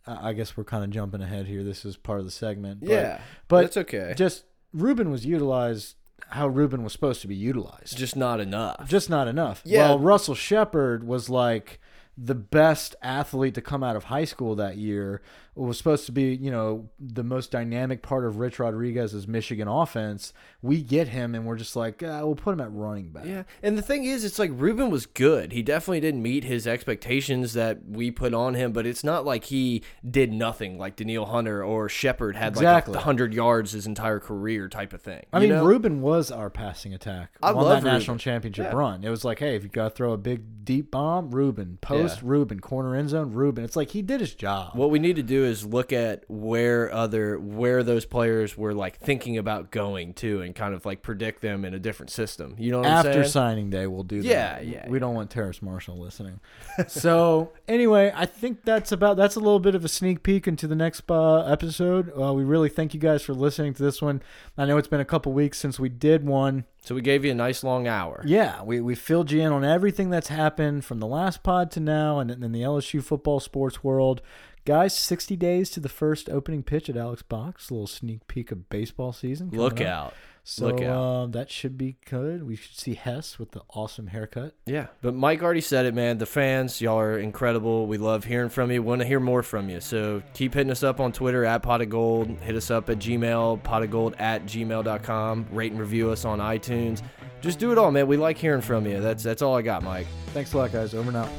I 0.05 0.29
I 0.29 0.33
guess 0.33 0.55
we're 0.55 0.63
kind 0.63 0.83
of 0.83 0.91
jumping 0.91 1.21
ahead 1.21 1.47
here. 1.47 1.63
This 1.63 1.83
is 1.83 1.97
part 1.97 2.19
of 2.19 2.25
the 2.25 2.31
segment. 2.31 2.81
But, 2.81 2.89
yeah, 2.89 3.21
but 3.47 3.65
it's 3.65 3.77
okay. 3.77 4.13
just 4.15 4.43
Ruben 4.71 5.09
was 5.09 5.25
utilized 5.25 5.95
how 6.29 6.47
Ruben 6.47 6.83
was 6.83 6.93
supposed 6.93 7.21
to 7.21 7.27
be 7.27 7.35
utilized. 7.35 7.97
just 7.97 8.15
not 8.15 8.39
enough. 8.39 8.87
Just 8.87 9.09
not 9.09 9.27
enough. 9.27 9.63
Yeah. 9.65 9.89
Well, 9.89 9.99
Russell 9.99 10.35
Shepard 10.35 11.03
was 11.03 11.27
like 11.27 11.79
the 12.15 12.35
best 12.35 12.95
athlete 13.01 13.55
to 13.55 13.61
come 13.61 13.83
out 13.83 13.95
of 13.95 14.05
high 14.05 14.25
school 14.25 14.55
that 14.55 14.77
year. 14.77 15.23
Was 15.53 15.77
supposed 15.77 16.05
to 16.05 16.11
be, 16.13 16.33
you 16.35 16.49
know, 16.49 16.89
the 16.99 17.23
most 17.23 17.51
dynamic 17.51 18.01
part 18.01 18.25
of 18.25 18.37
Rich 18.37 18.57
Rodriguez's 18.59 19.27
Michigan 19.27 19.67
offense. 19.67 20.31
We 20.61 20.81
get 20.81 21.09
him, 21.09 21.35
and 21.35 21.45
we're 21.45 21.57
just 21.57 21.75
like, 21.75 22.01
ah, 22.05 22.21
we'll 22.25 22.35
put 22.35 22.53
him 22.53 22.61
at 22.61 22.71
running 22.71 23.09
back. 23.09 23.25
Yeah, 23.25 23.43
and 23.61 23.77
the 23.77 23.81
thing 23.81 24.05
is, 24.05 24.23
it's 24.23 24.39
like 24.39 24.51
Ruben 24.53 24.89
was 24.89 25.05
good. 25.05 25.51
He 25.51 25.61
definitely 25.61 25.99
didn't 25.99 26.21
meet 26.21 26.43
his 26.45 26.65
expectations 26.65 27.53
that 27.53 27.85
we 27.85 28.11
put 28.11 28.33
on 28.33 28.53
him, 28.53 28.71
but 28.71 28.85
it's 28.85 29.03
not 29.03 29.25
like 29.25 29.45
he 29.45 29.83
did 30.09 30.31
nothing 30.31 30.77
like 30.77 30.95
Danielle 30.95 31.25
Hunter 31.25 31.63
or 31.63 31.89
Shepard 31.89 32.35
had 32.35 32.53
Exactly. 32.53 32.93
like 32.95 33.03
hundred 33.03 33.33
yards 33.33 33.71
his 33.73 33.85
entire 33.85 34.19
career 34.19 34.69
type 34.69 34.93
of 34.93 35.01
thing. 35.01 35.25
I 35.33 35.39
mean, 35.39 35.49
know? 35.49 35.65
Ruben 35.65 36.01
was 36.01 36.31
our 36.31 36.49
passing 36.49 36.93
attack 36.93 37.31
I 37.43 37.49
on 37.49 37.55
love 37.55 37.67
that 37.69 37.75
Ruben. 37.83 37.93
national 37.93 38.17
championship 38.17 38.67
Yeah. 38.71 38.77
run. 38.77 39.03
It 39.03 39.09
was 39.09 39.25
like, 39.25 39.39
hey, 39.39 39.55
if 39.55 39.63
you 39.63 39.69
got 39.69 39.89
to 39.89 39.95
throw 39.95 40.13
a 40.13 40.17
big 40.17 40.63
deep 40.63 40.91
bomb, 40.91 41.31
Ruben. 41.31 41.77
Post, 41.81 42.17
Yeah. 42.17 42.29
Ruben. 42.29 42.59
Corner 42.59 42.95
end 42.95 43.09
zone, 43.09 43.31
Ruben. 43.33 43.63
It's 43.65 43.75
like 43.75 43.89
he 43.91 44.01
did 44.01 44.21
his 44.21 44.33
job. 44.35 44.75
What 44.75 44.91
we 44.91 44.99
need 44.99 45.15
to 45.17 45.23
do 45.23 45.40
is 45.43 45.65
look 45.65 45.91
at 45.93 46.23
where 46.27 46.91
other 46.93 47.39
where 47.39 47.83
those 47.83 48.05
players 48.05 48.57
were 48.57 48.73
like 48.73 48.97
thinking 48.99 49.37
about 49.37 49.71
going 49.71 50.13
to, 50.15 50.41
and 50.41 50.53
kind 50.55 50.73
of 50.73 50.85
like 50.85 51.01
predict 51.01 51.41
them 51.41 51.65
in 51.65 51.73
a 51.73 51.79
different 51.79 52.09
system. 52.11 52.55
You 52.57 52.71
know 52.71 52.79
what 52.79 52.87
After 52.87 53.09
I'm 53.09 53.13
saying? 53.15 53.27
signing 53.27 53.69
day, 53.69 53.87
we'll 53.87 54.03
do 54.03 54.17
Yeah, 54.17 54.55
that. 54.55 54.67
yeah, 54.67 54.89
We 54.89 54.99
don't 54.99 55.15
want 55.15 55.29
Terrace 55.29 55.61
Marshall 55.61 55.97
listening. 55.99 56.39
so 56.87 57.51
anyway, 57.67 58.11
I 58.15 58.25
think 58.25 58.63
that's 58.63 58.91
about 58.91 59.17
that's 59.17 59.35
a 59.35 59.39
little 59.39 59.59
bit 59.59 59.75
of 59.75 59.85
a 59.85 59.89
sneak 59.89 60.23
peek 60.23 60.47
into 60.47 60.67
the 60.67 60.75
next 60.75 61.03
uh, 61.09 61.43
episode. 61.45 62.11
Uh, 62.19 62.33
we 62.33 62.43
really 62.43 62.69
thank 62.69 62.93
you 62.93 62.99
guys 62.99 63.21
for 63.21 63.33
listening 63.33 63.73
to 63.75 63.83
this 63.83 64.01
one. 64.01 64.21
I 64.57 64.65
know 64.65 64.77
it's 64.77 64.87
been 64.87 64.99
a 64.99 65.05
couple 65.05 65.33
weeks 65.33 65.57
since 65.57 65.79
we 65.79 65.89
did 65.89 66.25
one. 66.25 66.65
So 66.83 66.95
we 66.95 67.01
gave 67.01 67.23
you 67.23 67.31
a 67.31 67.35
nice 67.35 67.63
long 67.63 67.87
hour. 67.87 68.23
Yeah, 68.25 68.63
we, 68.63 68.81
we 68.81 68.95
filled 68.95 69.31
you 69.31 69.41
in 69.41 69.51
on 69.51 69.63
everything 69.63 70.09
that's 70.09 70.29
happened 70.29 70.83
from 70.83 70.99
the 70.99 71.05
last 71.05 71.43
pod 71.43 71.69
to 71.71 71.79
now 71.79 72.17
and 72.17 72.31
in 72.31 72.51
the 72.51 72.61
LSU 72.61 73.03
football 73.03 73.39
sports 73.39 73.83
world. 73.83 74.21
Guys, 74.63 74.95
60 74.95 75.35
days 75.35 75.71
to 75.71 75.79
the 75.79 75.89
first 75.89 76.29
opening 76.29 76.61
pitch 76.61 76.87
at 76.87 76.95
Alex 76.95 77.23
Box. 77.23 77.69
A 77.69 77.73
little 77.73 77.87
sneak 77.87 78.27
peek 78.27 78.51
of 78.51 78.69
baseball 78.69 79.11
season. 79.11 79.49
Look 79.51 79.81
up. 79.81 79.87
out. 79.87 80.13
So 80.43 80.67
Look 80.67 80.81
out. 80.81 80.97
Um, 80.97 81.31
that 81.31 81.49
should 81.49 81.77
be 81.77 81.97
good. 82.09 82.43
We 82.43 82.55
should 82.55 82.75
see 82.77 82.95
Hess 82.95 83.37
with 83.39 83.51
the 83.51 83.61
awesome 83.69 84.07
haircut. 84.07 84.55
Yeah, 84.65 84.87
but 85.01 85.13
Mike 85.13 85.41
already 85.41 85.61
said 85.61 85.85
it, 85.85 85.93
man. 85.93 86.17
The 86.17 86.25
fans, 86.25 86.81
y'all 86.81 86.99
are 86.99 87.17
incredible. 87.17 87.85
We 87.87 87.97
love 87.97 88.25
hearing 88.25 88.49
from 88.49 88.71
you. 88.71 88.81
Want 88.81 89.01
to 89.01 89.07
hear 89.07 89.19
more 89.19 89.43
from 89.43 89.69
you. 89.69 89.79
So 89.79 90.21
keep 90.33 90.53
hitting 90.53 90.71
us 90.71 90.83
up 90.83 90.99
on 90.99 91.11
Twitter 91.11 91.45
at 91.45 91.63
pot 91.63 91.81
of 91.81 91.89
gold. 91.89 92.29
Hit 92.41 92.55
us 92.55 92.69
up 92.71 92.89
at 92.89 92.97
Gmail, 92.99 93.63
pot 93.63 93.83
of 93.83 93.91
gold 93.91 94.15
at 94.17 94.45
gmail.com. 94.45 95.47
Rate 95.51 95.71
and 95.71 95.79
review 95.79 96.09
us 96.09 96.25
on 96.25 96.39
iTunes. 96.39 97.01
Just 97.41 97.59
do 97.59 97.71
it 97.71 97.77
all, 97.77 97.91
man. 97.91 98.07
We 98.07 98.17
like 98.17 98.37
hearing 98.37 98.61
from 98.61 98.85
you. 98.85 98.99
That's 98.99 99.23
that's 99.23 99.41
all 99.41 99.55
I 99.55 99.61
got, 99.63 99.83
Mike. 99.83 100.07
Thanks 100.27 100.53
a 100.53 100.57
lot, 100.57 100.71
guys. 100.71 100.93
Over 100.93 101.09
and 101.09 101.17
out. 101.17 101.29